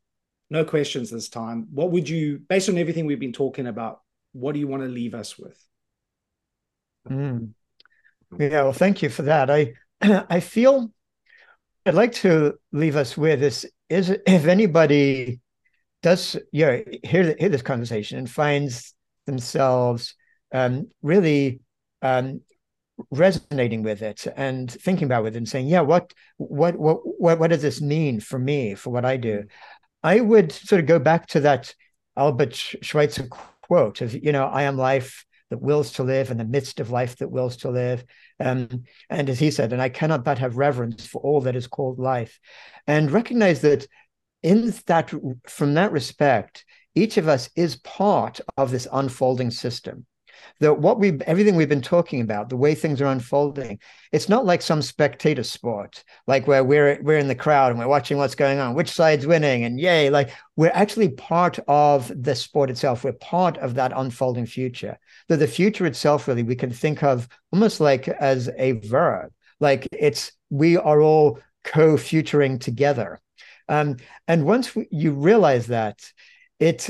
no 0.49 0.63
questions 0.63 1.09
this 1.09 1.29
time. 1.29 1.67
What 1.71 1.91
would 1.91 2.07
you, 2.07 2.39
based 2.39 2.69
on 2.69 2.77
everything 2.77 3.05
we've 3.05 3.19
been 3.19 3.33
talking 3.33 3.67
about, 3.67 4.01
what 4.33 4.53
do 4.53 4.59
you 4.59 4.67
want 4.67 4.83
to 4.83 4.89
leave 4.89 5.13
us 5.13 5.37
with? 5.37 5.57
Mm. 7.09 7.53
Yeah, 8.37 8.63
well, 8.63 8.73
thank 8.73 9.01
you 9.01 9.09
for 9.09 9.23
that. 9.23 9.49
I 9.49 9.73
I 10.29 10.39
feel 10.39 10.91
I'd 11.85 11.93
like 11.93 12.13
to 12.13 12.55
leave 12.71 12.95
us 12.95 13.17
with 13.17 13.39
this 13.39 13.65
is 13.89 14.09
if 14.09 14.45
anybody 14.45 15.39
does 16.03 16.37
yeah 16.51 16.79
hear 17.03 17.35
hear 17.39 17.49
this 17.49 17.61
conversation 17.61 18.17
and 18.17 18.29
finds 18.29 18.93
themselves 19.25 20.15
um, 20.53 20.89
really 21.01 21.61
um, 22.01 22.41
resonating 23.11 23.83
with 23.83 24.01
it 24.01 24.25
and 24.35 24.71
thinking 24.71 25.05
about 25.05 25.25
it 25.25 25.35
and 25.35 25.47
saying, 25.47 25.67
yeah, 25.67 25.81
what 25.81 26.13
what 26.37 26.75
what 26.75 26.99
what 27.03 27.39
what 27.39 27.49
does 27.49 27.61
this 27.61 27.81
mean 27.81 28.19
for 28.19 28.39
me 28.39 28.75
for 28.75 28.89
what 28.89 29.05
I 29.05 29.17
do? 29.17 29.43
I 30.08 30.22
would 30.22 30.53
sort 30.53 30.80
of 30.80 30.88
go 30.88 30.99
back 30.99 31.28
to 31.28 31.41
that 31.41 31.74
Albert 32.16 32.55
Schweitzer 32.55 33.28
quote 33.62 33.99
of, 33.99 34.14
you 34.14 34.32
know, 34.32 34.45
I 34.45 34.64
am 34.64 34.78
life 34.78 35.26
that 35.49 35.62
wills 35.62 35.91
to 35.93 36.03
live 36.03 36.32
in 36.32 36.38
the 36.38 36.45
midst 36.45 36.80
of 36.80 36.91
life 36.91 37.18
that 37.18 37.30
wills 37.30 37.58
to 37.58 37.70
live. 37.70 38.05
Um, 38.39 38.86
and 39.10 39.30
as 39.30 39.38
he 39.38 39.51
said, 39.51 39.74
and 39.74 39.82
I 39.82 39.89
cannot 39.89 40.24
but 40.24 40.39
have 40.39 40.55
reverence 40.55 41.05
for 41.05 41.22
all 41.22 41.41
that 41.41 41.58
is 41.58 41.68
called 41.68 41.99
life. 41.99 42.39
And 42.88 43.12
recognize 43.12 43.60
that 43.62 43.86
in 44.43 44.74
that, 44.86 45.14
from 45.45 45.74
that 45.74 45.91
respect, 45.91 46.64
each 46.95 47.18
of 47.18 47.28
us 47.28 47.49
is 47.58 47.76
part 47.76 48.39
of 48.55 48.72
this 48.72 48.88
unfolding 48.93 49.51
system 49.51 50.05
that 50.59 50.79
what 50.79 50.99
we 50.99 51.19
everything 51.25 51.55
we've 51.55 51.69
been 51.69 51.81
talking 51.81 52.21
about, 52.21 52.49
the 52.49 52.57
way 52.57 52.75
things 52.75 53.01
are 53.01 53.07
unfolding, 53.07 53.79
it's 54.11 54.29
not 54.29 54.45
like 54.45 54.61
some 54.61 54.81
spectator 54.81 55.43
sport, 55.43 56.03
like 56.25 56.47
where 56.47 56.63
we're 56.63 56.99
we're 57.01 57.17
in 57.17 57.27
the 57.27 57.35
crowd 57.35 57.71
and 57.71 57.79
we're 57.79 57.88
watching 57.88 58.17
what's 58.17 58.35
going 58.35 58.59
on, 58.59 58.75
which 58.75 58.89
side's 58.91 59.27
winning, 59.27 59.63
and 59.63 59.79
yay, 59.79 60.09
like 60.09 60.31
we're 60.55 60.71
actually 60.73 61.09
part 61.09 61.59
of 61.67 62.11
the 62.23 62.35
sport 62.35 62.69
itself. 62.69 63.03
We're 63.03 63.13
part 63.13 63.57
of 63.57 63.75
that 63.75 63.93
unfolding 63.95 64.45
future. 64.45 64.97
That 65.29 65.38
the 65.38 65.47
future 65.47 65.85
itself, 65.85 66.27
really, 66.27 66.43
we 66.43 66.55
can 66.55 66.71
think 66.71 67.03
of 67.03 67.27
almost 67.51 67.79
like 67.79 68.07
as 68.07 68.49
a 68.57 68.73
verb, 68.73 69.31
like 69.59 69.88
it's 69.91 70.31
we 70.49 70.77
are 70.77 71.01
all 71.01 71.39
co-futuring 71.63 72.59
together. 72.59 73.19
Um, 73.69 73.97
and 74.27 74.45
once 74.45 74.75
you 74.91 75.11
realize 75.11 75.67
that, 75.67 75.99
it 76.59 76.89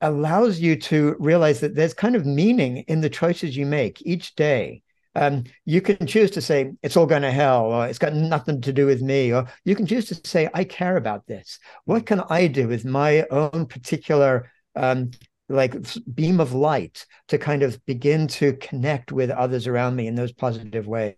allows 0.00 0.60
you 0.60 0.76
to 0.76 1.16
realize 1.18 1.60
that 1.60 1.74
there's 1.74 1.94
kind 1.94 2.16
of 2.16 2.26
meaning 2.26 2.78
in 2.88 3.00
the 3.00 3.10
choices 3.10 3.56
you 3.56 3.66
make 3.66 4.02
each 4.04 4.34
day. 4.34 4.82
Um, 5.14 5.44
you 5.64 5.80
can 5.80 6.06
choose 6.06 6.30
to 6.32 6.42
say 6.42 6.72
it's 6.82 6.96
all 6.96 7.06
going 7.06 7.22
to 7.22 7.30
hell 7.30 7.64
or 7.64 7.86
it's 7.86 7.98
got 7.98 8.12
nothing 8.12 8.60
to 8.60 8.72
do 8.72 8.84
with 8.84 9.00
me 9.00 9.32
or 9.32 9.46
you 9.64 9.74
can 9.74 9.86
choose 9.86 10.04
to 10.06 10.28
say 10.28 10.50
i 10.52 10.62
care 10.62 10.98
about 10.98 11.26
this. 11.26 11.58
What 11.86 12.04
can 12.04 12.20
i 12.28 12.46
do 12.46 12.68
with 12.68 12.84
my 12.84 13.24
own 13.30 13.64
particular 13.64 14.50
um, 14.74 15.12
like 15.48 15.74
beam 16.14 16.38
of 16.38 16.52
light 16.52 17.06
to 17.28 17.38
kind 17.38 17.62
of 17.62 17.82
begin 17.86 18.26
to 18.26 18.52
connect 18.54 19.10
with 19.10 19.30
others 19.30 19.66
around 19.66 19.96
me 19.96 20.06
in 20.06 20.16
those 20.16 20.32
positive 20.32 20.86
ways? 20.86 21.14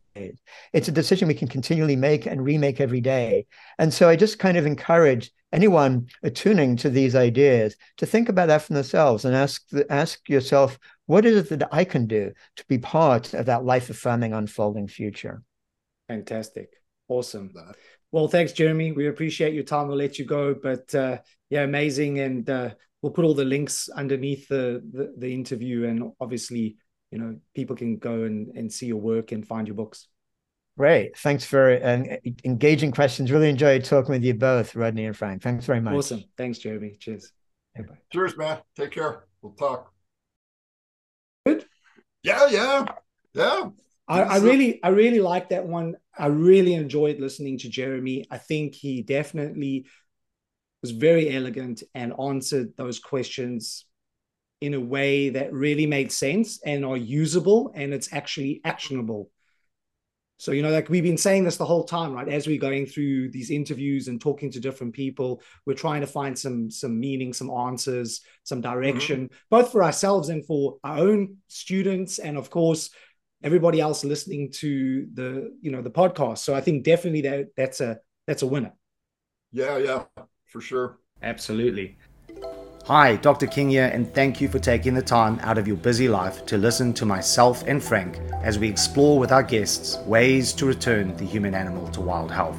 It's 0.73 0.87
a 0.87 0.93
decision 0.93 1.27
we 1.27 1.35
can 1.35 1.49
continually 1.49 1.97
make 1.97 2.25
and 2.27 2.45
remake 2.45 2.81
every 2.81 3.01
day. 3.01 3.47
And 3.81 3.93
so 3.93 4.09
i 4.09 4.15
just 4.15 4.39
kind 4.39 4.57
of 4.57 4.65
encourage 4.65 5.33
anyone 5.53 6.07
attuning 6.23 6.77
to 6.77 6.91
these 6.91 7.15
ideas 7.15 7.77
to 7.97 8.07
think 8.07 8.29
about 8.29 8.49
that 8.49 8.63
for 8.63 8.75
themselves 8.75 9.25
and 9.25 9.35
ask 9.35 9.63
ask 9.89 10.29
yourself 10.29 10.79
what 11.07 11.25
is 11.25 11.37
it 11.37 11.59
that 11.59 11.69
i 11.73 11.85
can 11.85 12.07
do 12.07 12.33
to 12.57 12.65
be 12.67 12.79
part 12.79 13.33
of 13.35 13.47
that 13.47 13.65
life 13.65 13.91
affirming 13.91 14.33
unfolding 14.33 14.89
future? 14.89 15.43
Fantastic. 16.09 16.71
Awesome. 17.09 17.53
Well 18.13 18.29
thanks 18.29 18.53
jeremy. 18.53 18.93
We 18.93 19.09
appreciate 19.09 19.55
your 19.55 19.65
time. 19.65 19.89
We'll 19.89 19.97
let 19.97 20.19
you 20.19 20.25
go 20.25 20.55
but 20.55 20.95
uh, 20.95 21.19
yeah 21.51 21.63
amazing. 21.63 22.19
And 22.21 22.49
uh, 22.49 22.71
we'll 23.01 23.13
put 23.13 23.25
all 23.25 23.35
the 23.35 23.45
links 23.45 23.89
underneath 23.89 24.49
the, 24.49 24.83
the, 24.93 25.15
the 25.17 25.33
interview. 25.33 25.87
And 25.87 26.13
obviously 26.21 26.77
you 27.11 27.19
know 27.19 27.39
people 27.55 27.77
can 27.77 27.97
go 27.97 28.25
and, 28.25 28.49
and 28.57 28.73
see 28.73 28.87
your 28.87 29.01
work 29.01 29.33
and 29.33 29.47
find 29.47 29.67
your 29.67 29.77
books 29.77 30.09
Great. 30.79 31.19
Thanks 31.19 31.45
for 31.45 31.73
uh, 31.73 32.05
engaging 32.45 32.93
questions. 32.93 33.33
Really 33.33 33.51
enjoyed 33.51 33.83
talking 33.83 34.13
with 34.13 34.23
you 34.23 34.33
both, 34.33 34.77
Rodney 34.77 35.07
and 35.07 35.17
Frank. 35.17 35.43
Thanks 35.43 35.67
very 35.67 35.81
much. 35.81 35.93
Awesome. 35.93 36.23
Thanks, 36.37 36.59
Jeremy. 36.59 36.97
Cheers. 37.01 37.33
Bye. 37.77 37.83
Cheers, 38.13 38.37
man. 38.37 38.59
Take 38.77 38.93
care. 38.93 39.25
We'll 39.43 39.55
talk. 39.55 39.93
Good. 41.45 41.67
Yeah, 42.23 42.47
yeah, 42.49 42.85
yeah. 43.35 43.71
I, 44.07 44.23
I 44.23 44.37
really, 44.39 44.81
I 44.85 44.91
really 44.91 45.21
like 45.21 45.49
that 45.49 45.67
one. 45.67 45.97
I 46.17 46.27
really 46.27 46.75
enjoyed 46.75 47.19
listening 47.19 47.59
to 47.59 47.69
Jeremy. 47.69 48.27
I 48.31 48.39
think 48.39 48.77
he 48.77 49.03
definitely 49.03 49.87
was 50.81 50.93
very 50.93 51.35
elegant 51.35 51.83
and 51.93 52.15
answered 52.21 52.77
those 52.77 53.01
questions 53.01 53.85
in 54.61 54.75
a 54.75 54.81
way 54.81 55.31
that 55.31 55.53
really 55.53 55.87
made 55.87 56.13
sense 56.13 56.61
and 56.65 56.85
are 56.85 56.97
usable 56.97 57.73
and 57.75 57.93
it's 57.93 58.13
actually 58.13 58.61
actionable 58.65 59.31
so, 60.39 60.53
you 60.53 60.63
know, 60.63 60.71
like 60.71 60.89
we've 60.89 61.03
been 61.03 61.19
saying 61.19 61.43
this 61.43 61.57
the 61.57 61.65
whole 61.65 61.83
time, 61.83 62.13
right? 62.13 62.29
As 62.29 62.47
we're 62.47 62.61
going 62.61 62.87
through 62.87 63.31
these 63.31 63.51
interviews 63.51 64.07
and 64.07 64.21
talking 64.21 64.53
to 64.53 64.61
different 64.61 64.95
people, 64.95 65.43
we're 65.67 65.75
trying 65.75 66.01
to 66.01 66.07
find 66.07 66.39
some 66.39 66.71
some 66.71 66.99
meaning, 66.99 67.33
some 67.33 67.51
answers, 67.51 68.21
some 68.45 68.61
direction, 68.61 69.25
mm-hmm. 69.25 69.37
both 69.51 69.73
for 69.73 69.83
ourselves 69.83 70.29
and 70.29 70.47
for 70.47 70.79
our 70.85 70.99
own 70.99 71.39
students, 71.49 72.21
and 72.21 72.39
of 72.39 72.51
course, 72.51 72.91
everybody 73.43 73.81
else 73.81 74.05
listening 74.05 74.53
to 74.53 75.09
the 75.13 75.53
you 75.61 75.73
know 75.73 75.83
the 75.83 75.91
podcast. 75.91 76.39
So 76.39 76.55
I 76.55 76.61
think 76.61 76.85
definitely 76.85 77.23
that 77.23 77.49
that's 77.57 77.81
a 77.81 77.99
that's 78.29 78.43
a 78.43 78.47
winner. 78.47 78.73
Yeah, 79.51 79.79
yeah, 79.79 80.05
for 80.47 80.61
sure. 80.61 81.01
Absolutely. 81.21 81.99
Hi, 82.89 83.17
Dr. 83.17 83.47
King 83.47 83.69
here, 83.69 83.91
and 83.93 84.11
thank 84.15 84.41
you 84.41 84.49
for 84.49 84.59
taking 84.59 84.95
the 84.95 85.03
time 85.03 85.39
out 85.41 85.59
of 85.59 85.69
your 85.69 85.77
busy 85.77 86.09
life 86.09 86.47
to 86.47 86.57
listen 86.57 86.95
to 86.95 87.05
myself 87.05 87.63
and 87.67 87.85
Frank 87.85 88.19
as 88.43 88.59
we 88.59 88.67
explore 88.67 89.19
with 89.19 89.31
our 89.31 89.43
guests 89.43 89.99
ways 90.07 90.55
to 90.55 90.65
return 90.65 91.15
the 91.19 91.25
human 91.27 91.55
animal 91.55 91.87
to 91.89 92.01
wild 92.01 92.33
health. 92.33 92.59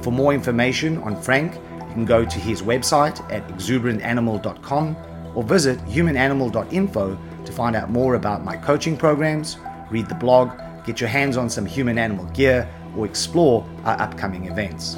For 0.00 0.10
more 0.10 0.32
information 0.32 0.96
on 1.02 1.20
Frank, 1.20 1.56
you 1.56 1.92
can 1.92 2.06
go 2.06 2.24
to 2.24 2.38
his 2.38 2.62
website 2.62 3.20
at 3.30 3.46
exuberantanimal.com 3.48 4.96
or 5.34 5.42
visit 5.42 5.78
humananimal.info 5.80 7.18
to 7.44 7.52
find 7.52 7.76
out 7.76 7.90
more 7.90 8.14
about 8.14 8.44
my 8.44 8.56
coaching 8.56 8.96
programs, 8.96 9.58
read 9.90 10.08
the 10.08 10.14
blog, 10.14 10.58
get 10.86 11.02
your 11.02 11.10
hands 11.10 11.36
on 11.36 11.50
some 11.50 11.66
human 11.66 11.98
animal 11.98 12.24
gear, 12.28 12.66
or 12.96 13.04
explore 13.04 13.68
our 13.84 14.00
upcoming 14.00 14.46
events. 14.46 14.96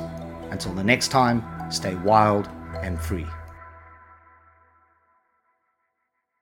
Until 0.52 0.72
the 0.72 0.84
next 0.84 1.08
time, 1.08 1.42
stay 1.72 1.96
wild 1.96 2.48
and 2.80 3.00
free. 3.00 3.26